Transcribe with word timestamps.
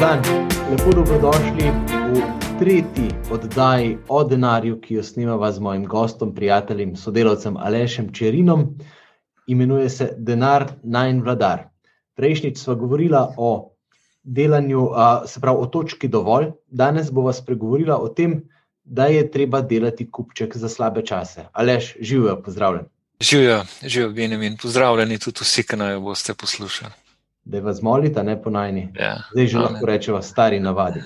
dan, 0.00 0.22
lepo 0.70 0.92
dobrodošli 0.96 1.68
v 2.12 2.20
tretji 2.58 3.08
oddaji 3.30 3.98
o 4.08 4.22
denarju, 4.24 4.78
ki 4.80 4.94
jo 4.94 5.02
snimava 5.04 5.50
z 5.52 5.60
mojim 5.60 5.84
gostom, 5.84 6.32
prijateljem, 6.34 6.94
sodelavcem 6.96 7.56
Alešem 7.56 8.08
Čerinom. 8.12 8.78
Imenuje 9.46 9.90
se 9.90 10.14
Denar 10.16 10.72
Nine 10.82 11.20
Vladar. 11.22 11.66
Prejšnjič 12.16 12.58
smo 12.58 12.74
govorili 12.74 13.18
o 13.36 13.74
delanju, 14.22 14.88
se 15.26 15.40
pravi 15.40 15.58
o 15.60 15.66
točki 15.66 16.08
dovolj, 16.08 16.48
danes 16.66 17.12
bova 17.12 17.32
spregovorila 17.32 18.00
o 18.00 18.08
tem, 18.08 18.40
da 18.84 19.06
je 19.06 19.30
treba 19.30 19.60
delati 19.60 20.08
kupček 20.10 20.56
za 20.56 20.68
slabe 20.68 21.04
čase. 21.04 21.44
Aleš, 21.52 21.96
živijo, 22.00 22.40
pozdravljen. 22.42 22.88
Živijo, 23.20 23.62
živijo, 23.82 24.12
Benjamin, 24.12 24.56
pozdravljeni 24.56 25.18
tudi 25.18 25.44
vsi, 25.44 25.62
ki 25.62 25.76
naj 25.76 25.98
boste 25.98 26.34
poslušali 26.34 26.99
da 27.50 27.56
je 27.56 27.62
vas 27.62 27.82
molita, 27.82 28.22
ne 28.22 28.42
po 28.42 28.50
najni. 28.50 28.88
Ja, 28.94 29.16
Zdaj 29.32 29.46
že 29.46 29.58
lahko 29.58 29.86
rečemo, 29.86 30.22
stari 30.22 30.60
navadi. 30.60 31.02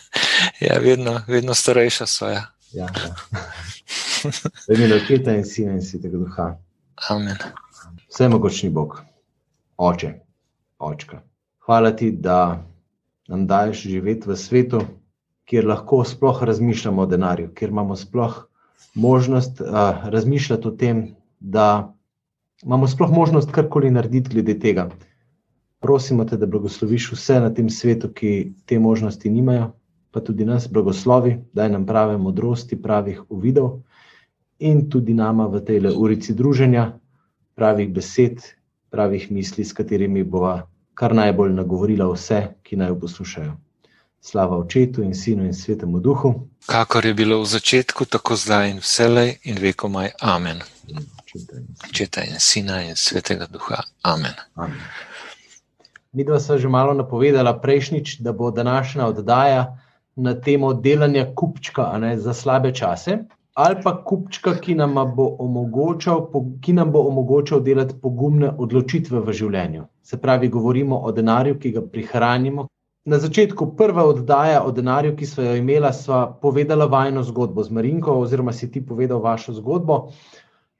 ja, 0.66 0.78
vedno, 0.82 1.20
vedno 1.28 1.54
starejša 1.54 2.06
so. 2.06 2.26
Ja. 2.26 2.42
Ja, 2.72 2.88
ja. 2.90 3.14
Vedno 4.68 4.86
je 4.86 4.96
očeta 4.96 5.34
in 5.34 5.44
sina 5.44 5.72
in 5.72 5.82
svetega 5.82 6.18
duha. 6.18 6.48
Amen. 7.10 7.38
Vse 8.08 8.28
mogočni 8.28 8.70
Bog, 8.70 8.98
oče, 9.76 10.12
očka. 10.78 11.22
Hvala 11.64 11.94
ti, 11.96 12.10
da 12.10 12.64
nam 13.28 13.46
daješ 13.46 13.82
živeti 13.82 14.28
v 14.28 14.36
svetu, 14.36 14.82
kjer 15.44 15.66
lahko 15.66 16.02
sploh 16.04 16.42
razmišljamo 16.42 17.02
o 17.02 17.06
denarju, 17.06 17.52
kjer 17.54 17.70
imamo 17.70 17.96
sploh 17.96 18.48
možnost 18.94 19.60
uh, 19.60 20.08
razmišljati 20.10 20.68
o 20.68 20.70
tem, 20.70 21.14
da 21.40 21.94
imamo 22.64 22.88
sploh 22.88 23.10
možnost 23.14 23.54
karkoli 23.54 23.90
narediti 23.90 24.34
glede 24.34 24.58
tega 24.58 24.88
prosimo 25.80 26.24
te, 26.24 26.36
da 26.36 26.46
blagosloviš 26.46 27.12
vse 27.12 27.40
na 27.40 27.50
tem 27.54 27.70
svetu, 27.70 28.12
ki 28.12 28.52
te 28.66 28.78
možnosti 28.78 29.30
nimajo, 29.30 29.72
pa 30.10 30.20
tudi 30.20 30.44
nas, 30.44 30.68
blagoslovi, 30.68 31.36
daj 31.52 31.70
nam 31.70 31.86
prave 31.86 32.16
modrosti, 32.18 32.82
pravih 32.82 33.22
uvidov 33.28 33.80
in 34.58 34.88
tudi 34.90 35.14
nama 35.14 35.46
v 35.46 35.60
tej 35.64 35.92
urici 35.94 36.34
druženja, 36.34 36.98
pravih 37.54 37.92
besed, 37.94 38.42
pravih 38.90 39.30
misli, 39.30 39.64
s 39.64 39.72
katerimi 39.72 40.24
bova 40.24 40.66
kar 40.98 41.14
najbolj 41.14 41.52
nagovorila 41.54 42.08
vse, 42.10 42.40
ki 42.62 42.76
naj 42.76 42.88
jo 42.88 42.98
poslušajo. 43.00 43.56
Slava 44.20 44.58
očetu 44.58 45.02
in 45.02 45.14
sinu 45.14 45.44
in 45.46 45.54
svetemu 45.54 46.00
duhu. 46.00 46.48
Kakor 46.66 47.06
je 47.06 47.14
bilo 47.14 47.38
v 47.40 47.46
začetku, 47.46 48.04
tako 48.04 48.36
zdaj 48.36 48.70
in 48.70 48.80
vselej 48.82 49.36
in 49.44 49.60
vekomaj. 49.62 50.10
Amen. 50.20 50.58
Očeta 51.88 52.24
in 52.24 52.40
sina 52.40 52.82
in 52.82 52.96
svetega 52.96 53.46
duha. 53.46 53.82
Amen. 54.02 54.34
Amen. 54.54 54.80
Mi 56.12 56.24
dva 56.24 56.40
sva 56.40 56.56
že 56.58 56.68
malo 56.68 56.94
napovedala 56.96 57.52
prejšnjič, 57.60 58.20
da 58.24 58.32
bo 58.32 58.50
današnja 58.50 59.06
oddaja 59.06 59.76
na 60.16 60.34
temo 60.34 60.72
delanja 60.74 61.26
kupčka 61.34 61.98
ne, 61.98 62.16
za 62.18 62.34
slabe 62.34 62.72
čase, 62.74 63.18
ali 63.54 63.76
pa 63.84 63.92
kupčka, 64.04 64.54
ki 64.60 64.74
nam 64.74 64.94
bo 65.16 65.26
omogočal, 65.38 66.24
ki 66.62 66.72
nam 66.72 66.92
bo 66.92 67.02
omogočal 67.10 67.60
delati 67.60 67.94
pogumne 68.02 68.50
odločitve 68.58 69.20
v 69.20 69.34
življenju. 69.34 69.84
Se 70.02 70.16
pravi, 70.16 70.48
govorimo 70.48 70.98
o 70.98 71.12
denarju, 71.12 71.58
ki 71.58 71.72
ga 71.76 71.82
prihranimo. 71.82 72.68
Na 73.08 73.18
začetku 73.18 73.72
prva 73.76 74.04
oddaja 74.04 74.62
o 74.62 74.72
denarju, 74.72 75.14
ki 75.16 75.26
smo 75.26 75.44
jo 75.44 75.56
imela, 75.58 75.92
sva 75.92 76.26
povedala 76.42 76.86
vajno 76.86 77.22
zgodbo 77.26 77.64
z 77.64 77.74
Marinko, 77.74 78.14
oziroma 78.22 78.52
si 78.52 78.70
ti 78.70 78.84
povedal 78.84 79.20
vašo 79.24 79.54
zgodbo. 79.58 80.08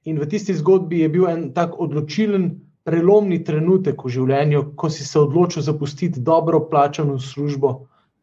In 0.05 0.19
v 0.23 0.29
tisti 0.31 0.55
zgodbi 0.55 1.03
je 1.03 1.09
bil 1.13 1.29
en 1.29 1.49
tak 1.55 1.75
odločilen 1.81 2.51
prelomni 2.89 3.43
trenutek 3.45 4.01
v 4.05 4.15
življenju, 4.17 4.63
ko 4.81 4.89
si 4.89 5.05
se 5.05 5.21
odločil 5.21 5.63
zapustiti 5.67 6.23
dobro 6.25 6.63
plačano 6.71 7.19
službo 7.21 7.75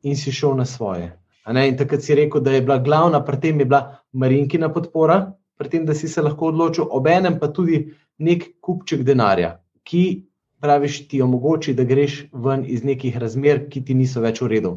in 0.01 0.17
si 0.17 0.33
šel 0.33 0.57
na 0.57 0.65
svoje. 0.65 1.11
In 1.45 1.77
takrat 1.77 2.01
si 2.01 2.15
rekel, 2.17 2.41
da 2.41 2.55
je 2.55 2.63
bila 2.65 2.79
glavna, 2.81 3.21
pri 3.21 3.37
tem 3.41 3.59
je 3.61 3.67
bila 3.69 3.99
Marinkina 4.13 4.71
podpora, 4.73 5.35
pri 5.57 5.69
tem, 5.69 5.85
da 5.85 5.93
si 5.93 6.09
se 6.09 6.21
lahko 6.21 6.49
odločil, 6.49 6.87
obenem 6.89 7.37
pa 7.39 7.51
tudi 7.53 7.83
nek 8.17 8.47
kupček 8.65 9.03
denarja, 9.05 9.59
ki 9.85 10.25
praviš, 10.65 11.03
ti 11.11 11.21
omogoči, 11.21 11.75
da 11.77 11.85
greš 11.85 12.23
ven 12.33 12.65
iz 12.65 12.81
nekih 12.83 13.17
razmer, 13.21 13.67
ki 13.69 13.83
ti 13.85 13.93
niso 13.93 14.23
več 14.23 14.41
v 14.41 14.49
redu. 14.55 14.71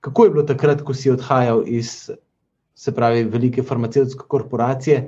Kako 0.00 0.24
je 0.24 0.32
bilo 0.32 0.46
takrat, 0.48 0.80
ko 0.86 0.96
si 0.96 1.12
odhajal 1.12 1.66
iz, 1.68 2.08
se 2.74 2.94
pravi, 2.96 3.26
velike 3.28 3.62
farmacevtske 3.66 4.24
korporacije, 4.24 5.02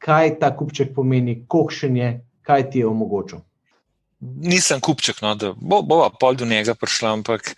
kaj 0.00 0.38
ta 0.40 0.54
kupček 0.56 0.94
pomeni, 0.96 1.42
kokšen 1.50 2.00
je, 2.00 2.10
kaj 2.48 2.70
ti 2.72 2.80
je 2.80 2.88
omogočil? 2.88 3.44
Nisem 4.20 4.80
kupček, 4.80 5.22
no, 5.22 5.34
da 5.38 5.52
bo, 5.56 5.82
bova 5.82 6.10
pol 6.10 6.36
do 6.38 6.46
njega 6.46 6.74
prišla, 6.74 7.12
ampak 7.18 7.54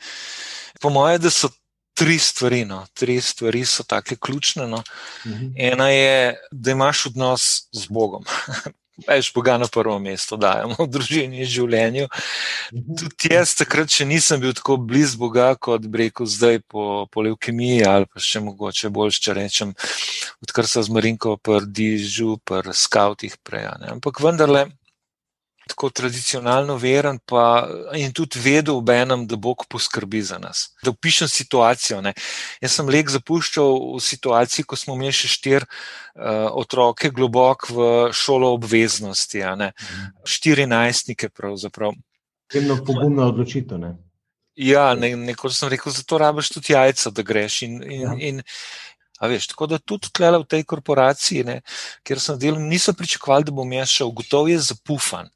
po 0.80 0.90
mojem, 0.90 1.20
da 1.20 1.30
so 1.30 1.50
tri 1.94 2.18
stvari. 2.18 2.64
No, 2.64 2.86
tri 2.94 3.20
stvari 3.20 3.64
so 3.64 3.84
tako 3.84 4.16
ključne. 4.16 4.66
No. 4.66 4.82
Mhm. 5.26 5.52
Ena 5.56 5.88
je, 5.88 6.36
da 6.50 6.70
imaš 6.70 7.06
odnos 7.06 7.62
z 7.72 7.86
Bogom. 7.88 8.24
Veš, 9.08 9.32
Boga 9.32 9.58
na 9.58 9.66
prvo 9.72 9.98
mesto 9.98 10.36
dajemo 10.36 10.76
v 10.78 10.86
družini 10.92 11.40
in 11.40 11.48
življenju. 11.48 12.08
Mhm. 12.72 12.96
Tudi 13.00 13.32
jaz 13.32 13.54
takrat 13.56 13.92
še 13.92 14.04
nisem 14.04 14.40
bil 14.40 14.52
tako 14.56 14.76
blizu 14.76 15.20
Boga, 15.20 15.54
kot 15.56 15.86
bi 15.88 16.04
rekel 16.04 16.28
zdaj 16.28 16.60
po, 16.68 17.06
po 17.12 17.24
leukemiji 17.24 17.84
ali 17.88 18.08
pa 18.08 18.20
še 18.20 18.42
mogoče 18.44 18.92
bolj, 18.92 19.16
če 19.20 19.36
rečem, 19.36 19.72
odkar 20.44 20.68
sem 20.68 20.84
z 20.84 20.92
Marinko 20.92 21.36
prdižu, 21.40 22.36
pr 22.44 22.72
skautih 22.76 23.36
prej. 23.44 23.70
Ampak 23.92 24.20
vendarle, 24.20 24.68
tako 25.70 25.90
tradicionalno 25.94 26.76
veren, 26.80 27.20
pa 27.24 27.68
in 27.98 28.12
tudi 28.16 28.42
vedel 28.42 28.80
ob 28.80 28.90
enem, 28.90 29.26
da 29.30 29.38
Bog 29.40 29.64
poskrbi 29.70 30.22
za 30.26 30.38
nas. 30.42 30.68
Da 30.84 30.90
opišem 30.90 31.28
situacijo. 31.30 32.00
Ne. 32.04 32.12
Jaz 32.60 32.76
sem 32.78 32.90
lek 32.90 33.10
zapuščal 33.12 33.72
v 33.96 34.02
situaciji, 34.04 34.66
ko 34.66 34.78
smo 34.78 34.98
imeli 34.98 35.14
še 35.16 35.30
štiri 35.30 35.64
uh, 35.64 36.50
otroke 36.58 37.12
globoko 37.14 37.74
v 37.74 37.88
šolo 38.16 38.52
obveznosti, 38.58 39.42
štiri 40.26 40.66
najstnike 40.70 41.30
pravzaprav. 41.34 41.96
Temno 42.50 42.80
pogumna 42.84 43.30
odločitev. 43.30 43.78
Ne. 43.78 43.96
Ja, 44.60 44.90
ne, 44.98 45.14
nekoč 45.16 45.54
sem 45.56 45.70
rekel, 45.72 45.92
zato 45.94 46.18
rabiš 46.20 46.50
tudi 46.52 46.74
jajca, 46.74 47.12
da 47.14 47.22
greš. 47.24 47.62
In, 47.64 47.76
in, 47.86 48.00
ja. 48.02 48.14
in, 48.18 48.42
Veš, 49.20 49.46
tako 49.52 49.66
da 49.66 49.78
tudi 49.78 50.08
tlele 50.16 50.38
v 50.40 50.46
tej 50.48 50.62
korporaciji, 50.64 51.44
ne, 51.44 51.58
kjer 52.08 52.20
sem 52.20 52.38
delal, 52.40 52.62
niso 52.64 52.94
pričakovali, 52.96 53.44
da 53.44 53.52
bom 53.52 53.72
jaz 53.72 53.92
šel. 53.92 54.12
Gotov 54.16 54.48
je 54.48 54.56
zapufan, 54.64 55.28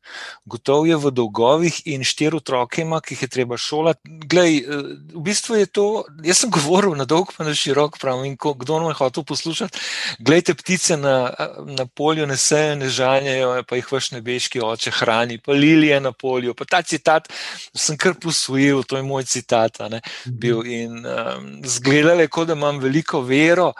gotov 0.48 0.86
je 0.88 0.96
v 0.96 1.10
dolgovih 1.12 1.82
in 1.92 2.04
štiri 2.04 2.40
otroke 2.40 2.80
ima, 2.80 3.02
ki 3.04 3.12
jih 3.12 3.26
je 3.26 3.28
treba 3.28 3.58
šolati. 3.60 4.00
Glej, 4.24 4.56
eh, 4.56 4.86
v 5.12 5.24
bistvu 5.26 5.58
je 5.60 5.66
to, 5.66 5.86
jaz 6.24 6.40
sem 6.40 6.52
govoril 6.56 6.96
na 6.96 7.04
dolg, 7.04 7.34
pa 7.36 7.44
na 7.44 7.52
širok, 7.52 7.98
pravim, 8.00 8.24
in 8.32 8.38
ko, 8.40 8.54
kdo 8.56 8.80
me 8.80 8.94
je 8.94 9.00
hotel 9.02 9.26
poslušati, 9.28 9.84
gledajte 10.18 10.54
ptice 10.54 10.96
na, 10.96 11.34
na 11.76 11.84
polju, 11.86 12.24
ne 12.26 12.38
sejo, 12.40 12.80
ne 12.80 12.88
žanjajo, 12.88 13.52
pa 13.68 13.76
jih 13.76 13.92
vaš 13.92 14.10
nebeški 14.16 14.64
oče 14.64 14.94
hrani, 14.96 15.38
pa 15.44 15.52
lilije 15.52 16.00
na 16.00 16.12
polju. 16.12 16.56
Pa 16.56 16.64
ta 16.64 16.82
citat 16.82 17.28
sem 17.76 18.00
kar 18.00 18.16
posvojil, 18.16 18.80
to 18.88 18.96
je 18.96 19.04
moj 19.04 19.28
citat. 19.28 19.76
Ne, 19.90 20.00
bil 20.24 20.64
in 20.64 21.04
um, 21.04 21.60
zgledali, 21.68 22.28
kot 22.32 22.48
da 22.48 22.56
imam 22.56 22.80
veliko 22.80 23.20
vero 23.20 23.73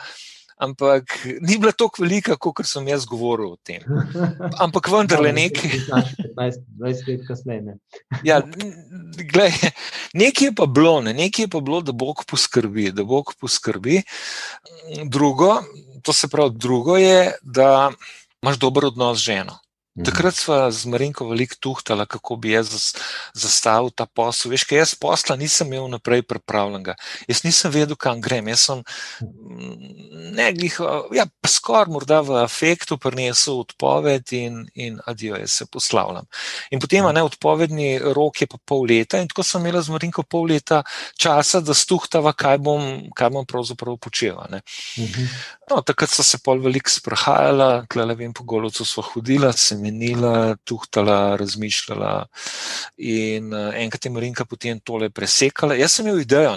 ampak 0.57 1.27
ni 1.41 1.59
bila 1.59 1.73
tako 1.73 2.03
velika, 2.03 2.37
kot 2.37 2.63
sem 2.67 2.87
jaz 2.89 3.07
govoril 3.07 3.55
o 3.55 3.59
tem. 3.59 3.83
Ampak 4.63 4.89
vendarle 4.93 5.33
nekaj. 5.41 5.75
15-20 6.39 7.09
let 7.09 7.27
kasneje. 7.29 7.77
Ja, 8.29 8.41
nekaj 10.15 10.49
je 10.49 10.55
pa 10.55 10.67
bilo, 10.67 11.01
ne? 11.03 11.15
nekaj 11.15 11.45
je 11.45 11.51
pa 11.51 11.61
bilo, 11.61 11.81
da 11.83 11.93
Bog 11.93 12.25
poskrbi. 12.31 12.91
Da 12.95 13.05
Bog 13.05 13.35
poskrbi. 13.41 14.03
Drugo, 15.11 15.59
to 16.03 16.13
se 16.13 16.29
pravi, 16.29 16.55
drugo 16.57 16.97
je, 16.97 17.33
da 17.43 17.91
imaš 18.43 18.59
dober 18.61 18.93
odnos 18.93 19.19
z 19.19 19.33
ženo. 19.33 19.59
Mhm. 19.95 20.05
Takrat 20.05 20.35
smo 20.35 20.71
z 20.71 20.87
Marinko 20.91 21.29
veliko 21.29 21.55
tuhtali, 21.61 22.07
kako 22.07 22.37
bi 22.37 22.51
jaz 22.51 22.95
zastavil 23.35 23.93
ta 23.95 24.07
posel. 24.07 24.51
Veš, 24.51 24.65
kaj 24.67 24.79
jaz 24.79 24.95
posla 24.99 25.37
nisem 25.39 25.71
imel 25.71 25.87
naprej 25.93 26.25
pripravljenega. 26.27 26.97
Jaz 27.29 27.45
nisem 27.45 27.71
vedel, 27.71 27.95
kam 27.97 28.19
grem. 28.21 28.49
Jaz 28.51 28.65
sem 28.67 28.83
mm, 29.23 30.35
ne 30.35 30.49
glih, 30.53 30.81
ja, 31.15 31.29
skoraj 31.47 31.93
morda 31.95 32.19
v 32.27 32.41
afektu 32.43 32.99
prinesel 32.99 33.61
odpoved 33.63 34.33
in, 34.35 34.65
in 34.75 34.99
adijo, 35.07 35.39
jaz 35.39 35.61
se 35.61 35.67
poslavljam. 35.71 36.27
In 36.75 36.83
potem, 36.83 37.07
ne, 37.15 37.23
odpovedni 37.23 38.01
rok 38.03 38.43
je 38.43 38.51
pa 38.51 38.59
pol 38.67 38.89
leta 38.91 39.23
in 39.23 39.31
tako 39.31 39.47
sem 39.47 39.63
imela 39.63 39.83
z 39.83 39.95
Marinko 39.95 40.27
pol 40.27 40.51
leta 40.51 40.83
časa, 41.15 41.63
da 41.63 41.75
stuhtava, 41.75 42.35
kaj 42.35 42.59
bom, 42.59 42.83
kaj 43.15 43.31
bom 43.31 43.47
pravzaprav 43.47 44.01
počela. 44.03 44.51
Mhm. 44.99 45.31
No, 45.71 45.81
takrat 45.87 46.11
so 46.11 46.27
se 46.27 46.43
pol 46.43 46.59
veliko 46.59 46.91
sprehajala, 46.91 47.87
tle 47.87 48.05
le 48.11 48.19
vem, 48.19 48.35
po 48.35 48.43
golovcu 48.45 48.85
smo 48.85 49.07
hodila, 49.07 49.53
sem 49.55 49.84
menila, 49.85 50.57
tuhtala, 50.65 51.37
razmišljala. 51.41 52.15
In 53.05 53.53
uh, 53.53 53.71
enkrat 53.81 54.09
je 54.09 54.15
Marinka 54.15 54.49
potem 54.49 54.81
tole 54.81 55.11
presekala. 55.11 55.77
Jaz 55.79 55.99
sem 55.99 56.09
imel 56.09 56.25
idejo, 56.25 56.57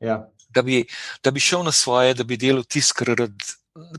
ja. 0.00 0.18
da, 0.54 0.62
bi, 0.62 0.82
da 1.24 1.30
bi 1.34 1.42
šel 1.42 1.64
na 1.66 1.72
svoje, 1.72 2.14
da 2.18 2.26
bi 2.26 2.40
delal 2.40 2.64
tisto, 2.64 2.98
kar 2.98 3.14
rad 3.24 3.48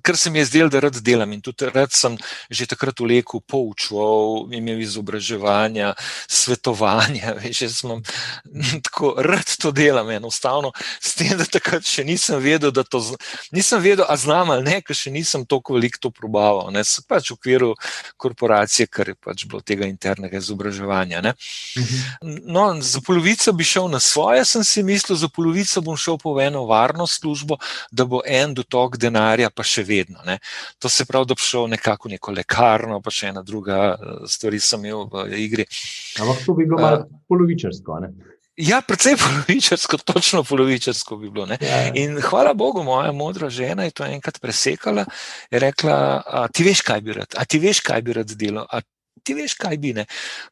ker 0.03 0.17
se 0.17 0.29
mi 0.29 0.39
je 0.39 0.45
zdelo, 0.45 0.69
da 0.69 0.79
rad 0.79 0.97
delam 1.01 1.31
in 1.33 1.41
tudi 1.41 1.69
rad 1.73 1.91
sem 1.91 2.17
že 2.49 2.67
takrat 2.69 2.99
vlekel, 2.99 3.41
poučval, 3.41 4.49
imel 4.53 4.81
izobraževanja, 4.81 5.93
svetovanja. 6.27 7.35
Veš, 7.39 7.61
jaz 7.61 7.79
sem 7.81 8.03
tako 8.85 9.13
rad 9.17 9.55
to 9.61 9.71
delam, 9.71 10.09
enostavno, 10.09 10.71
s 11.01 11.15
tem, 11.19 11.35
da 11.37 11.45
takrat 11.45 11.85
še 11.87 12.03
nisem 12.07 12.41
vedel, 12.43 12.71
da 12.71 12.83
to 12.83 13.01
nisem 13.55 13.81
vedel, 13.83 14.05
a 14.07 14.17
znam 14.17 14.53
ali 14.55 14.65
ne, 14.65 14.77
ker 14.85 14.97
še 14.97 15.13
nisem 15.13 15.45
toliko 15.45 15.77
veliko 15.77 16.01
to 16.01 16.11
probaval. 16.11 16.71
Ne, 16.73 16.83
se 16.83 17.03
pač 17.07 17.31
v 17.31 17.37
okviru 17.37 17.73
korporacije, 18.17 18.89
ker 18.91 19.13
je 19.13 19.17
pač 19.19 19.45
bilo 19.49 19.61
tega 19.61 19.87
internega 19.89 20.39
izobraževanja. 20.39 21.21
Mhm. 21.77 22.43
No, 22.49 22.69
za 22.81 23.01
polovico 23.05 23.53
bi 23.53 23.63
šel 23.67 23.89
na 23.91 23.99
svoje, 23.99 24.45
sem 24.45 24.63
si 24.63 24.83
mislil, 24.83 25.17
za 25.17 25.29
polovico 25.29 25.81
bom 25.85 25.97
šel 25.97 26.17
po 26.21 26.35
eno 26.41 26.65
varno 26.69 27.07
službo, 27.07 27.59
da 27.91 28.05
bo 28.05 28.21
en 28.25 28.53
dotok 28.57 28.97
denarja, 28.97 29.49
pa 29.49 29.63
še 29.69 29.85
vedno. 29.87 30.23
Ne. 30.27 30.39
To 30.81 30.89
se 30.89 31.05
pravi, 31.05 31.29
da 31.29 31.37
bi 31.37 31.45
šel 31.45 31.69
nekako 31.75 32.09
v 32.09 32.15
neko 32.15 32.33
lekarno, 32.39 32.99
pa 33.05 33.13
še 33.13 33.33
ena 33.33 33.45
druga 33.45 33.79
eh, 33.93 34.25
stvar 34.29 34.57
sem 34.59 34.85
imel 34.85 35.07
v 35.11 35.39
igri. 35.45 35.69
Ampak 36.19 36.43
to 36.45 36.57
bi 36.57 36.65
bilo 36.65 36.81
malo 36.81 37.05
uh, 37.05 37.23
polovičarsko. 37.29 38.01
Ne? 38.03 38.11
Ja, 38.59 38.81
predvsej 38.83 39.15
polovičarsko, 39.21 40.01
točno 40.03 40.43
polovičarsko 40.43 41.17
bi 41.21 41.29
bilo. 41.31 41.47
Ja. 41.61 41.79
In 41.95 42.19
hvala 42.19 42.53
Bogu, 42.53 42.83
moja 42.83 43.13
modra 43.15 43.47
žena 43.49 43.85
je 43.87 43.95
to 43.95 44.03
enkrat 44.03 44.41
presekala 44.43 45.05
in 45.51 45.63
rekla: 45.63 46.47
Ti 46.51 46.65
veš, 46.67 46.83
kaj 46.83 47.01
bi 47.05 47.15
rad, 47.21 47.37
a 47.39 47.45
ti 47.45 47.61
veš, 47.63 47.79
kaj 47.87 48.03
bi 48.03 48.17
rad 48.19 48.35
delal, 48.35 48.67
ti 49.23 49.35
veš, 49.37 49.55
kaj 49.59 49.77
bi 49.77 49.93
ne. 49.93 50.05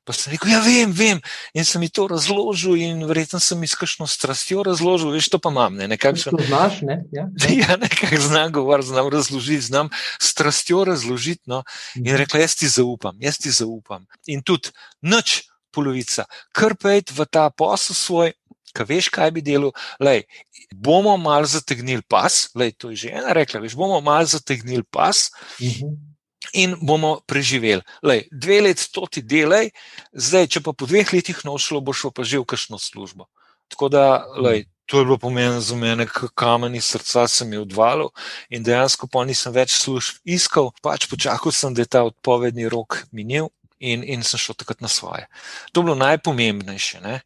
Pa 0.05 0.13
sem 0.15 0.33
rekel, 0.33 0.51
ja, 0.51 0.61
vem, 0.63 0.91
vem. 0.95 1.21
In 1.57 1.65
sem 1.67 1.81
mi 1.81 1.89
to 1.89 2.07
razložil, 2.11 2.77
in 2.79 3.03
verjetno 3.09 3.39
sem 3.43 3.59
mi 3.59 3.67
s 3.67 3.77
kakšno 3.79 4.07
strastjo 4.07 4.63
razložil, 4.67 5.11
veš, 5.15 5.29
to 5.33 5.39
pa 5.43 5.51
imam. 5.53 5.77
Ne, 5.79 5.87
nekako 5.91 6.37
to 6.37 6.41
znaš, 6.47 6.81
ne? 6.87 7.01
Ja, 7.15 7.27
ja 7.63 7.77
nekako 7.81 8.21
znam 8.21 8.51
govoriti, 8.51 8.89
znam 8.89 9.11
razložiti, 9.13 9.67
znam 9.69 9.91
strastjo 10.19 10.83
razložiti. 10.87 11.43
No. 11.45 11.63
In 11.95 12.11
mhm. 12.11 12.23
rekla, 12.23 12.43
jaz 12.45 12.55
ti 12.55 12.67
zaupam, 12.67 13.15
jaz 13.19 13.39
ti 13.41 13.51
zaupam. 13.51 14.07
In 14.27 14.43
tudi 14.43 14.73
noč 15.01 15.41
polovica, 15.71 16.25
kar 16.55 16.77
pejt 16.79 17.13
v 17.13 17.25
ta 17.29 17.49
posel 17.49 17.95
svoj. 17.95 18.35
Kaj 18.77 18.85
veš, 18.85 19.07
kaj 19.09 19.31
bi 19.33 19.41
delal? 19.41 19.71
Lej, 20.03 20.27
bomo 20.75 21.15
malo 21.17 21.47
zategnili 21.49 22.03
pas, 22.05 22.51
lej, 22.53 22.75
to 22.77 22.91
je 22.93 23.07
že 23.07 23.15
ena 23.15 23.33
rekla, 23.33 23.63
veš, 23.63 23.73
bomo 23.73 23.97
malo 24.05 24.27
zategnili 24.27 24.85
pas. 24.85 25.31
Uh 25.57 25.65
mhm. 25.65 25.81
-huh 25.81 26.16
in 26.57 26.73
bomo 26.81 27.19
preživeli. 27.29 27.85
Lej, 28.01 28.25
dve 28.33 28.61
leti 28.65 28.87
to 28.91 29.05
ti 29.05 29.21
delaj, 29.21 29.69
zdaj, 30.13 30.49
če 30.57 30.63
pa 30.65 30.73
po 30.73 30.89
dveh 30.89 31.13
letih 31.13 31.43
nošlo, 31.45 31.83
boš 31.85 32.09
pa 32.15 32.25
že 32.25 32.41
v 32.41 32.49
kakšno 32.49 32.81
službo. 32.81 33.29
Tako 33.69 33.89
da, 33.93 34.25
lej, 34.41 34.65
to 34.87 34.99
je 34.99 35.05
bilo 35.05 35.17
pomenilo 35.17 35.61
za 35.61 35.75
mene, 35.75 36.07
kamen 36.35 36.75
iz 36.75 36.85
srca 36.85 37.27
se 37.27 37.45
mi 37.45 37.55
je 37.55 37.61
odvalil 37.61 38.09
in 38.49 38.63
dejansko 38.63 39.07
pa 39.11 39.25
nisem 39.27 39.53
več 39.53 39.75
služb 39.75 40.23
iskal, 40.23 40.71
pač 40.81 41.09
počakal 41.11 41.51
sem, 41.51 41.75
da 41.75 41.83
je 41.83 41.91
ta 41.91 42.03
odpovedni 42.07 42.69
rok 42.71 43.03
minil 43.11 43.51
in, 43.79 44.03
in 44.03 44.23
sem 44.23 44.39
šel 44.39 44.55
takrat 44.55 44.81
na 44.81 44.87
svoje. 44.87 45.27
To 45.71 45.81
je 45.81 45.85
bilo 45.85 45.95
najpomembnejše. 45.99 47.03
Ne? 47.03 47.21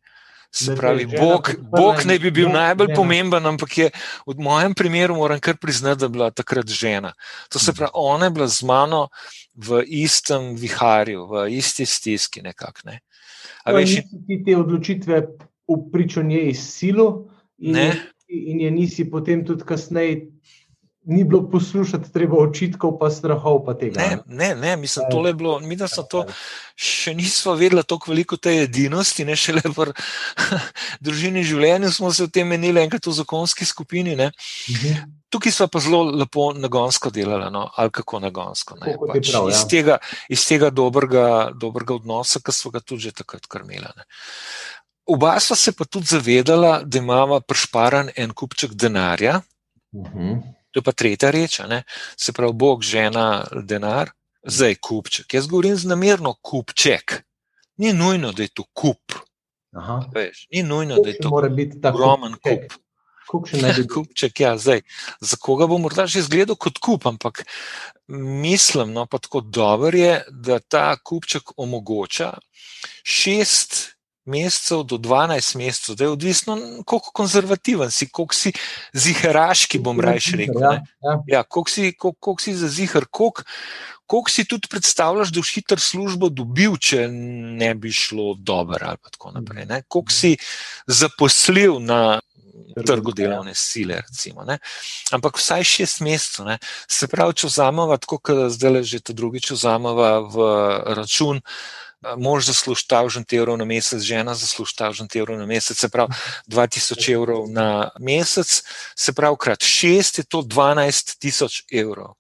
Se 0.52 0.76
pravi, 0.76 1.06
Bog, 1.06 1.54
Bog 1.72 2.04
ne 2.06 2.18
bi 2.20 2.32
bil 2.32 2.50
najbolj 2.52 2.90
žena. 2.92 2.96
pomemben, 2.96 3.46
ampak 3.46 3.78
je 3.78 3.86
v 4.28 4.36
mojem 4.36 4.74
primeru, 4.76 5.16
moram 5.16 5.40
kar 5.40 5.56
priznati, 5.58 6.00
da 6.00 6.06
je 6.06 6.10
bila 6.10 6.32
takrat 6.32 6.68
žena. 6.68 7.14
To 7.50 7.60
se 7.60 7.74
pravi, 7.74 7.92
ona 7.94 8.28
je 8.28 8.32
bila 8.36 8.48
z 8.48 8.64
mano 8.68 9.08
v 9.56 9.84
istem 9.88 10.56
viharju, 10.56 11.24
v 11.28 11.46
isti 11.56 11.86
stiski. 11.86 12.44
Nekak, 12.44 12.84
ne. 12.86 13.00
veš, 13.66 14.02
ti 14.28 14.42
te 14.46 14.58
odločitve 14.58 15.22
v 15.68 15.80
pričo 15.92 16.24
njej 16.24 16.54
silo 16.54 17.32
in, 17.58 17.78
in 18.28 18.62
je 18.62 18.72
nisi 18.72 19.08
potem 19.10 19.46
tudi 19.46 19.64
kasneje 19.64 20.28
ni 21.04 21.24
bilo 21.24 21.50
poslušati, 21.50 22.12
treba 22.14 22.38
očitkov, 22.38 23.00
pa 23.00 23.10
strahov. 23.10 23.64
Pa 23.66 23.74
tega, 23.74 24.02
ne, 24.02 24.18
ne, 24.26 24.56
ne, 24.56 24.76
mislim, 24.78 25.06
da 25.10 25.28
je 25.28 25.34
bilo, 25.34 25.60
mi 25.60 25.76
da 25.76 25.88
smo 25.88 26.04
to 26.04 26.26
še 26.76 27.14
nismo 27.18 27.56
vedeli 27.58 27.84
tako 27.84 28.12
veliko 28.12 28.38
te 28.38 28.54
edinosti, 28.64 29.26
ne 29.26 29.36
šele 29.36 29.64
v 29.66 29.88
družini 31.06 31.44
življenja 31.44 31.92
smo 31.92 32.14
se 32.14 32.28
o 32.28 32.30
tem 32.30 32.48
menili, 32.48 32.84
enkrat 32.84 33.08
v 33.08 33.16
zakonski 33.18 33.66
skupini. 33.66 34.14
Mhm. 34.16 35.10
Tukaj 35.32 35.54
smo 35.56 35.68
pa 35.72 35.80
zelo 35.80 36.04
lepo 36.12 36.50
nagonsko 36.54 37.10
delali, 37.10 37.48
no? 37.54 37.70
ali 37.80 37.92
kako 37.92 38.20
nagonsko. 38.20 38.76
Pač 38.84 39.32
prav, 39.32 39.48
ja. 39.48 39.56
iz, 39.56 39.64
tega, 39.72 39.98
iz 40.30 40.44
tega 40.44 40.70
dobrega, 40.76 41.54
dobrega 41.56 41.96
odnosa, 41.96 42.44
ki 42.44 42.52
smo 42.52 42.74
ga 42.76 42.84
tudi 42.84 43.14
takrat 43.16 43.48
krmili. 43.48 43.88
Oba 45.08 45.38
sva 45.40 45.56
se 45.56 45.72
pa 45.72 45.88
tudi 45.88 46.12
zavedala, 46.12 46.82
da 46.84 47.00
imamo 47.00 47.40
prišparan 47.48 48.12
en 48.16 48.36
kupček 48.36 48.76
denarja. 48.76 49.40
Uh 49.92 50.08
mhm. 50.08 50.20
-huh. 50.20 50.61
To 50.72 50.80
je 50.80 50.84
pa 50.84 50.92
tretja 50.92 51.32
reč, 51.32 51.60
ne? 51.68 51.84
se 52.18 52.34
pravi, 52.34 52.54
Bog, 52.54 52.84
žena, 52.84 53.44
denar, 53.68 54.12
zdaj 54.44 54.76
kupček. 54.82 55.34
Jaz 55.34 55.48
govorim 55.48 55.76
z 55.76 55.90
namerno 55.92 56.34
kupček. 56.42 57.22
Ni 57.78 57.94
nujno, 57.94 58.32
da 58.32 58.44
je 58.44 58.54
to 58.54 58.64
kup. 58.74 59.18
Veš, 60.14 60.48
ni 60.52 60.64
nujno, 60.64 60.96
kup 60.96 61.06
da 61.06 61.10
je 61.10 61.18
to 61.18 61.30
ogromen 61.90 62.40
kup. 62.40 62.80
Kupček, 63.94 64.40
ja, 64.40 64.58
zdaj. 64.58 64.82
Za 65.22 65.38
koga 65.40 65.68
bo 65.68 65.78
morda 65.80 66.04
že 66.04 66.20
izgledal 66.20 66.58
kot 66.60 66.82
kup, 66.84 67.06
ampak 67.08 67.46
mislim, 68.44 68.92
no, 68.92 69.06
pa 69.06 69.22
tako 69.24 69.42
dobro 69.42 69.98
je, 69.98 70.24
da 70.30 70.60
ta 70.60 70.98
kupček 71.00 71.54
omogoča 71.56 72.34
šest 73.04 73.96
mesecev 74.26 74.84
do 74.84 74.98
12 74.98 75.58
mesecev, 75.58 75.96
da 75.96 76.04
je 76.04 76.10
odvisno, 76.10 76.58
koliko 76.86 77.12
konzervativen 77.14 77.92
si, 77.92 78.10
koliko 78.10 78.36
si 78.36 78.54
ziharaški, 78.94 79.80
bom 79.80 80.00
rajši 80.00 80.38
rekel. 80.38 80.62
Ja, 80.62 80.74
ja. 81.04 81.16
Ja, 81.28 81.44
koliko, 81.44 81.72
si, 81.72 81.94
koliko, 81.94 82.20
koliko 82.20 82.44
si 82.44 82.56
za 82.56 82.68
zihar, 82.68 83.06
koliko, 83.12 83.44
koliko 84.06 84.30
si 84.30 84.46
tudi 84.46 84.68
predstavljaš, 84.68 85.32
da 85.32 85.40
boš 85.40 85.54
hiter 85.56 85.80
službo 85.80 86.30
dobil, 86.30 86.76
če 86.78 87.08
ne 87.08 87.74
bi 87.76 87.92
šlo 87.96 88.34
dobro 88.38 88.92
ali 88.94 89.00
tako 89.12 89.32
naprej. 89.32 89.66
Ne? 89.66 89.84
Koliko 89.88 90.12
si 90.12 90.36
zaposlil 90.88 91.80
na. 91.80 92.20
Trgu 92.86 93.12
delovne 93.12 93.52
sile, 93.56 93.98
recimo. 94.00 94.44
Ne? 94.48 94.58
Ampak 95.12 95.36
vsaj 95.40 95.64
šest 95.68 96.02
mesecev. 96.06 96.48
Se 96.88 97.08
pravi, 97.12 97.34
če 97.42 97.50
vzamemo, 97.50 97.98
tako 98.00 98.20
kot 98.22 98.52
zdaj 98.54 98.84
že 98.88 99.00
to 99.04 99.16
drugič 99.18 99.50
vzamemo 99.52 100.12
v 100.32 100.46
račun, 100.96 101.42
mož 102.18 102.46
zasluži 102.46 102.86
1000 102.90 103.38
evrov 103.38 103.58
na 103.58 103.66
mesec, 103.66 104.02
žena 104.02 104.34
zasluži 104.36 104.74
1000 104.76 105.20
evrov 105.20 105.38
na 105.38 105.46
mesec, 105.46 105.78
se 105.78 105.90
pravi 105.90 106.14
2000 106.48 107.14
evrov 107.14 107.50
na 107.50 107.92
mesec, 108.00 108.64
se 108.96 109.14
pravi 109.14 109.38
krat 109.40 109.60
6 109.60 110.20
je 110.20 110.24
to 110.24 110.42
12 110.42 111.18
000 111.22 111.80
evrov. 111.82 112.14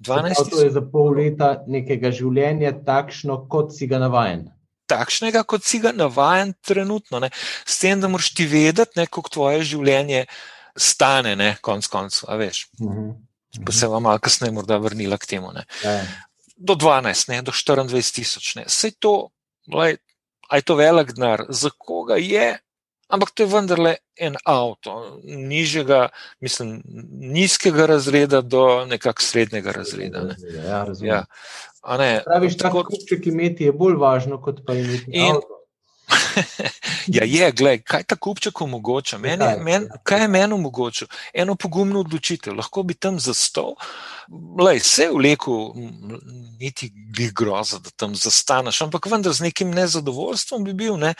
12 0.00 0.50
to 0.50 0.62
je 0.62 0.70
za 0.70 0.82
pol 0.92 1.12
leta 1.12 1.60
nekega 1.66 2.10
življenja 2.10 2.72
takšno, 2.86 3.44
kot 3.50 3.74
si 3.76 3.86
ga 3.86 3.98
navajen. 4.00 4.48
Takšnega, 4.88 5.42
kot 5.44 5.66
si 5.66 5.78
ga 5.78 5.92
navajen 5.92 6.54
trenutno. 6.66 7.20
Ne. 7.20 7.30
S 7.66 7.78
tem, 7.78 8.00
da 8.00 8.08
moraš 8.08 8.32
ti 8.34 8.46
vedeti, 8.46 9.04
kako 9.06 9.28
tvoje 9.28 9.62
življenje 9.74 10.24
stane, 10.74 11.36
ne, 11.36 11.52
konc 11.62 11.86
koncev, 11.86 12.30
a 12.30 12.38
veš. 12.40 12.66
Uh 12.80 12.88
-huh. 12.88 13.12
Pa 13.66 13.72
se 13.72 13.86
vam 13.86 14.02
malo 14.02 14.18
kasneje 14.18 14.52
morda 14.52 14.76
vrnila 14.76 15.18
k 15.18 15.26
temu. 15.26 15.52
Ja 15.84 16.00
do 16.60 16.76
12, 16.76 17.28
ne, 17.32 17.42
do 17.42 17.52
24 17.52 18.14
tisoč. 18.14 18.54
Vse 18.66 18.92
to, 19.00 19.30
lej, 19.72 19.96
aj 20.52 20.66
to 20.68 20.76
velik 20.76 21.14
denar, 21.16 21.46
za 21.48 21.70
koga 21.72 22.18
je, 22.20 22.58
ampak 23.08 23.32
to 23.34 23.42
je 23.42 23.48
vendarle 23.48 23.94
en 24.20 24.36
avto, 24.44 25.20
nižjega, 25.24 26.08
mislim, 26.40 26.82
nizkega 27.32 27.86
razreda 27.86 28.40
do 28.40 28.84
nekakšnega 28.86 29.30
srednjega 29.30 29.72
razreda. 29.72 30.24
Ne. 30.28 30.36
Ja, 30.66 30.84
ja. 31.02 31.22
Praviš, 32.26 32.58
tako 32.60 32.84
kot 32.84 33.08
če 33.08 33.22
imeti 33.32 33.70
je 33.70 33.72
bolj 33.72 33.96
važno, 33.96 34.38
kot 34.42 34.60
pa 34.66 34.76
imeti 34.76 35.08
in, 35.16 35.40
avto. 35.40 35.59
Ja, 37.16 37.24
je, 37.24 37.52
gled, 37.52 37.82
kaj 37.84 38.04
ta 38.08 38.16
kupček 38.16 38.60
omogoča? 38.60 39.18
Men 39.18 39.40
je, 39.40 39.56
men, 39.64 39.88
kaj 40.02 40.24
je 40.24 40.28
meni 40.28 40.54
omogočil? 40.54 41.08
Eno 41.34 41.54
pogumno 41.54 42.00
odločitev, 42.00 42.54
lahko 42.56 42.82
bi 42.82 42.94
tam 42.94 43.18
zastal, 43.20 43.74
vse 44.30 45.08
v 45.10 45.22
leku, 45.24 45.54
niti 46.60 46.90
bi 47.16 47.30
groza, 47.34 47.78
da 47.78 47.90
tam 47.90 48.14
zastaneš, 48.14 48.82
ampak 48.86 49.06
vendar 49.10 49.32
z 49.32 49.48
nekim 49.48 49.70
nezadovoljstvom 49.74 50.64
bi 50.64 50.74
bil, 50.74 50.96
ne, 51.00 51.14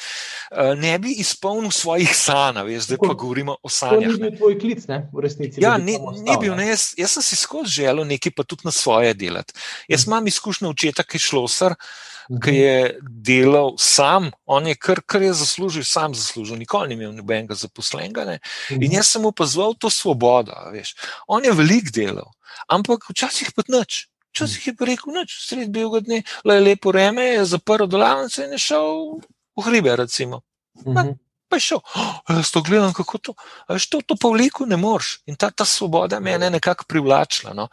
ne 0.77 0.99
bi 0.99 1.17
izpolnil 1.19 1.71
svojih 1.75 2.13
sanj, 2.17 2.63
zdaj 2.79 3.01
pa 3.03 3.15
govorimo 3.15 3.57
o 3.63 3.69
sanjah. 3.69 4.11
To 4.11 4.17
ni 4.17 4.31
bil 4.31 4.37
tvoj 4.37 4.59
klic, 4.61 4.87
ne, 4.89 5.03
v 5.13 5.25
resnici. 5.27 5.63
Ja, 5.63 5.77
ni, 5.79 5.99
ni 5.99 6.37
bil, 6.41 6.55
ne, 6.55 6.71
jaz, 6.71 6.93
jaz 6.99 7.19
sem 7.19 7.27
si 7.27 7.41
skozi 7.41 7.81
želel 7.83 8.07
nekaj 8.07 8.35
pa 8.37 8.47
tudi 8.47 8.69
na 8.69 8.75
svoje 8.75 9.15
delati. 9.15 9.55
Jaz 9.89 10.07
imam 10.07 10.27
izkušnjo 10.27 10.71
očeta, 10.71 11.03
ki 11.03 11.19
je 11.19 11.27
šlosar 11.31 11.75
ki 12.39 12.55
je 12.55 12.99
delal 13.03 13.75
sam, 13.79 14.31
on 14.47 14.67
je 14.67 14.77
kar, 14.79 15.01
kar 15.03 15.23
je 15.23 15.33
zaslužil, 15.35 15.85
sam 15.85 16.15
zaslužil, 16.15 16.61
nikoli 16.61 16.89
ni 16.89 16.95
imel 16.95 17.15
nobenega 17.17 17.57
zaposlenega. 17.59 18.25
Ne? 18.25 18.39
In 18.79 18.93
jaz 18.95 19.11
sem 19.11 19.25
opazoval 19.27 19.75
to 19.75 19.91
svobodo. 19.91 20.55
Veš. 20.71 20.95
On 21.27 21.45
je 21.45 21.53
velik 21.53 21.91
delal, 21.95 22.31
ampak 22.71 23.11
včasih 23.11 23.51
pa 23.57 23.67
nič. 23.69 24.07
Včasih 24.31 24.69
je 24.71 24.75
pa 24.79 24.87
rekel, 24.87 25.11
noč, 25.15 25.35
sred 25.43 25.73
belega 25.75 26.05
dne, 26.07 26.21
le 26.47 26.61
lepo 26.63 26.95
reme, 26.95 27.33
je 27.35 27.49
zaprl 27.57 27.91
delavnico 27.91 28.45
in 28.45 28.55
je 28.55 28.63
šel 28.63 29.19
v 29.59 29.67
hribe. 29.67 29.97
pa 31.51 31.59
je 31.59 31.67
šel, 31.67 31.81
oh, 31.83 32.21
jaz 32.31 32.53
to 32.55 32.63
gledam, 32.63 32.93
kako 32.95 33.19
to. 33.19 33.35
Veš, 33.69 33.89
to, 33.91 33.99
to 34.07 34.15
pa 34.15 34.31
vliko 34.31 34.71
ne 34.71 34.79
moreš. 34.79 35.19
In 35.27 35.35
ta, 35.35 35.51
ta 35.51 35.67
svoboda 35.67 36.21
me 36.23 36.39
je 36.39 36.51
nekako 36.51 36.87
privlačila. 36.87 37.55
No. 37.59 37.67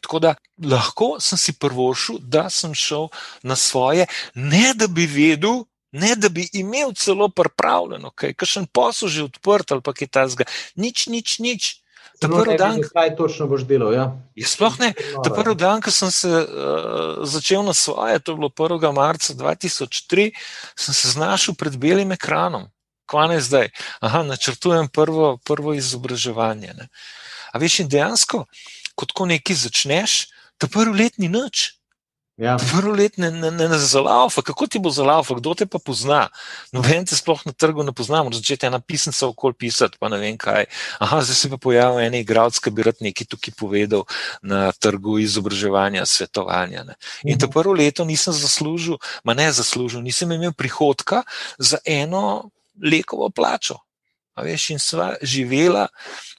Tako 0.00 0.18
da 0.18 0.34
lahko 0.64 1.16
sem 1.20 1.38
si 1.38 1.52
prvošil, 1.52 2.18
da 2.20 2.48
sem 2.50 2.74
šel 2.74 3.08
na 3.42 3.56
svoje, 3.56 4.06
ne 4.34 4.72
da 4.74 4.86
bi 4.86 5.06
vedel, 5.06 5.64
ne 5.92 6.14
da 6.16 6.28
bi 6.28 6.48
imel 6.52 6.94
celo 6.96 7.28
pripravljeno, 7.28 8.10
kaj 8.16 8.34
še 8.42 8.64
en 8.64 8.66
posel 8.66 9.08
že 9.12 9.28
odprt 9.28 9.72
ali 9.72 9.84
pa 9.84 9.92
kaj 9.92 10.08
tasga. 10.08 10.48
Nič, 10.76 11.06
nič, 11.12 11.38
nič. 11.38 11.78
Ta 12.22 12.28
prvi 12.30 12.54
dan, 12.58 12.78
kaj 12.86 13.16
točno 13.18 13.48
boš 13.50 13.64
delal? 13.66 13.90
Ja? 13.94 14.04
Je 14.38 14.46
sploh 14.46 14.78
ne. 14.78 14.92
Ta 14.94 15.30
prvi 15.34 15.56
dan, 15.58 15.82
ko 15.82 15.90
sem 15.90 16.10
se 16.14 16.28
uh, 16.30 17.24
začel 17.26 17.64
na 17.66 17.74
svoje, 17.74 18.20
to 18.22 18.32
je 18.32 18.38
bilo 18.38 18.50
1. 18.50 18.94
marca 18.94 19.34
2003, 19.34 20.30
sem 20.78 20.94
se 20.94 21.10
znašel 21.16 21.58
pred 21.58 21.76
belim 21.76 22.14
ekranom. 22.14 22.70
Je 23.12 23.40
zdaj? 23.40 23.68
Aha, 24.00 24.22
načrtujem 24.22 24.88
prvo, 24.88 25.36
prvo 25.44 25.74
izobraževanje. 25.74 26.72
Ne? 26.78 26.88
A 27.52 27.60
veš, 27.60 27.82
in 27.84 27.90
dejansko, 27.92 28.46
ko 28.94 29.08
tako 29.08 29.26
nekaj 29.30 29.56
začneš, 29.66 30.26
ta 30.58 30.68
prvi 30.70 31.04
let 31.04 31.18
ni 31.18 31.28
nič. 31.32 31.82
Ja. 32.40 32.56
Prvo 32.56 32.94
let 32.96 33.18
ne, 33.20 33.30
ne, 33.30 33.50
ne, 33.50 33.68
ne 33.68 33.78
zalaufa, 33.78 34.42
kako 34.42 34.66
ti 34.66 34.80
bo 34.80 34.90
zalaufa, 34.90 35.36
kdo 35.36 35.52
te 35.54 35.66
pa 35.68 35.78
pozna. 35.78 36.30
Noben 36.72 37.04
te 37.04 37.14
sploh 37.14 37.38
na 37.44 37.52
trgu 37.52 37.84
ne 37.84 37.92
pozna, 37.92 38.22
moraš 38.24 38.40
začeti 38.40 38.66
ena 38.66 38.80
pisnica 38.80 39.28
okoli 39.28 39.54
pisati, 39.54 40.00
pa 40.00 40.08
ne 40.08 40.16
vem 40.18 40.38
kaj. 40.40 40.64
Aha, 41.04 41.20
zdaj 41.22 41.36
se 41.36 41.50
pa 41.52 41.60
pojavil 41.60 42.00
en 42.00 42.16
igralec, 42.16 42.56
ki 42.56 42.72
bi 42.72 42.88
rad 42.88 43.04
nekaj 43.04 43.28
tukaj 43.36 43.54
povedal 43.58 44.08
na 44.40 44.72
trgu 44.72 45.18
izobraževanja, 45.20 46.06
svetovanja. 46.08 46.86
Ne. 46.88 46.96
In 47.28 47.36
to 47.36 47.46
mhm. 47.46 47.52
prvo 47.52 47.76
leto 47.76 48.08
nisem 48.08 48.32
zaslužil, 48.32 48.96
ma 49.28 49.36
ne 49.36 49.52
zaslužil, 49.52 50.00
nisem 50.00 50.32
imel 50.32 50.56
prihodka 50.56 51.22
za 51.58 51.84
eno 51.84 52.50
lekovo 52.80 53.28
plačo. 53.30 53.76
A 54.34 54.42
veš, 54.42 54.70
in 54.72 54.80
sva 54.80 55.12
živela 55.20 55.90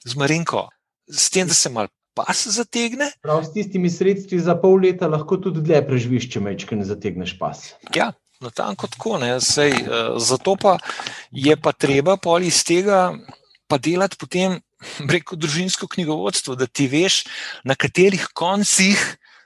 z 0.02 0.18
Marinko. 0.18 0.66
S 1.06 1.30
tem, 1.30 1.46
da 1.46 1.54
sem 1.54 1.72
mal 1.72 1.86
pas 2.14 2.46
zategne. 2.56 3.10
Prav 3.22 3.44
s 3.44 3.52
tistimi 3.54 3.90
sredstvi 3.90 4.38
za 4.40 4.54
pol 4.58 4.78
leta 4.82 5.08
lahko 5.10 5.38
tudi 5.42 5.62
dlje 5.64 5.82
preživiš, 5.88 6.28
če 6.34 6.44
mečke 6.44 6.78
ne 6.78 6.86
zategneš 6.86 7.36
pas. 7.38 7.62
Ja, 7.94 8.12
na 8.40 8.50
tanko 8.54 8.90
tako. 8.90 9.18
Sej, 9.40 9.74
uh, 9.84 10.14
zato 10.22 10.56
pa 10.60 10.78
je 11.30 11.56
pa 11.56 11.72
treba 11.72 12.16
pol 12.16 12.46
iz 12.46 12.62
tega 12.64 13.10
pa 13.68 13.78
delati 13.78 14.20
potem 14.20 14.60
preko 15.10 15.36
družinsko 15.36 15.88
knjigovodstvo, 15.88 16.56
da 16.60 16.66
ti 16.66 16.88
veš, 16.88 17.24
na 17.64 17.74
katerih 17.74 18.28
koncih 18.36 19.00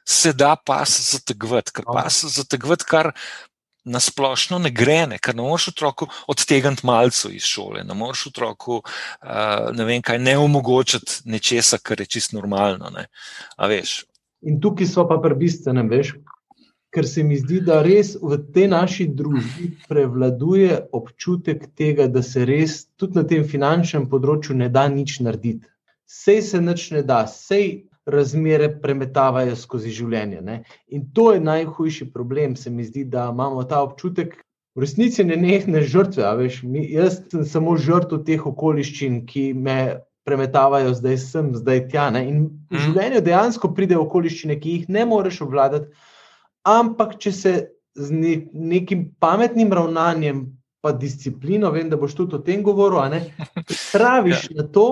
se 0.08 0.32
da 0.32 0.56
pas 0.56 0.88
zategvati. 1.12 1.72
Ker 1.76 1.84
pas 1.84 2.22
zategvati, 2.32 2.86
kar 2.88 3.12
na 3.84 4.00
splošno 4.00 4.58
ne 4.58 4.70
gre, 4.70 5.06
ne, 5.06 5.18
ker 5.18 5.36
ne 5.36 5.42
moreš 5.42 5.68
otroku 5.72 6.08
odtegniti 6.28 6.86
malce 6.86 7.30
iz 7.34 7.46
šole, 7.48 7.84
ne 7.84 7.94
moreš 7.94 8.26
otroku 8.32 8.80
uh, 8.82 9.70
ne, 9.74 9.84
vem, 9.84 10.02
kaj, 10.02 10.18
ne 10.18 10.38
omogočiti 10.38 11.22
nečesa, 11.24 11.78
kar 11.82 12.00
je 12.00 12.06
čisto 12.06 12.36
normalno. 12.36 12.90
Ne, 12.94 13.06
In 14.42 14.60
tukaj 14.60 14.86
so 14.86 15.06
pa 15.08 15.18
prbistvene, 15.22 15.82
veš. 15.88 16.16
Ker 16.94 17.04
se 17.04 17.22
mi 17.22 17.36
zdi, 17.36 17.58
da 17.60 17.82
res 17.84 18.14
v 18.16 18.38
tej 18.54 18.70
naši 18.72 19.04
družbi 19.12 19.66
prevladuje 19.90 20.78
občutek 20.96 21.66
tega, 21.76 22.06
da 22.08 22.22
se 22.24 22.46
res 22.48 22.86
tudi 22.96 23.18
na 23.18 23.26
tem 23.28 23.44
finančnem 23.44 24.06
področju 24.08 24.56
ne 24.56 24.70
da 24.72 24.86
nič 24.88 25.18
narediti. 25.20 25.68
Sej 26.08 26.40
se 26.42 26.60
nič 26.64 26.86
ne 26.96 27.02
da, 27.04 27.26
sej 27.28 27.87
razmere 28.08 28.68
premetavajo 28.82 29.56
skozi 29.56 29.92
življenje. 29.92 30.40
Ne? 30.44 30.62
In 30.94 31.08
to 31.14 31.32
je 31.34 31.44
najhujši 31.44 32.10
problem, 32.12 32.56
se 32.56 32.70
mi 32.70 32.84
zdi, 32.84 33.04
da 33.04 33.28
imamo 33.32 33.64
ta 33.68 33.82
občutek. 33.84 34.38
V 34.78 34.84
resnici 34.84 35.24
ne 35.26 35.36
nehne 35.36 35.82
žrtve, 35.82 36.26
veš, 36.38 36.62
mi, 36.62 36.84
jaz 36.92 37.20
sem 37.32 37.44
samo 37.48 37.76
žrtev 37.76 38.22
teh 38.26 38.44
okoliščin, 38.46 39.24
ki 39.26 39.50
me 39.54 39.78
premetavajo 40.28 40.92
zdaj 40.94 41.18
sem, 41.22 41.50
zdaj 41.56 41.86
tja. 41.92 42.08
Ne? 42.14 42.24
In 42.28 42.44
v 42.68 42.76
mhm. 42.76 42.84
življenju 42.86 43.24
dejansko 43.26 43.72
pride 43.76 43.98
okoliščine, 43.98 44.58
ki 44.60 44.76
jih 44.76 44.94
ne 44.94 45.04
moreš 45.08 45.42
obvladati, 45.48 45.90
ampak 46.68 47.18
če 47.22 47.34
se 47.34 47.52
z 47.98 48.14
ne, 48.14 48.34
nekim 48.52 49.08
pametnim 49.20 49.72
ravnanjem, 49.74 50.46
pa 50.84 50.92
disciplino, 50.94 51.72
vem, 51.74 51.88
da 51.90 51.98
boš 51.98 52.14
tudi 52.14 52.36
o 52.38 52.42
tem 52.44 52.62
govoril, 52.62 53.18
praviš 53.94 54.48
ja. 54.52 54.60
na 54.60 54.68
to, 54.70 54.88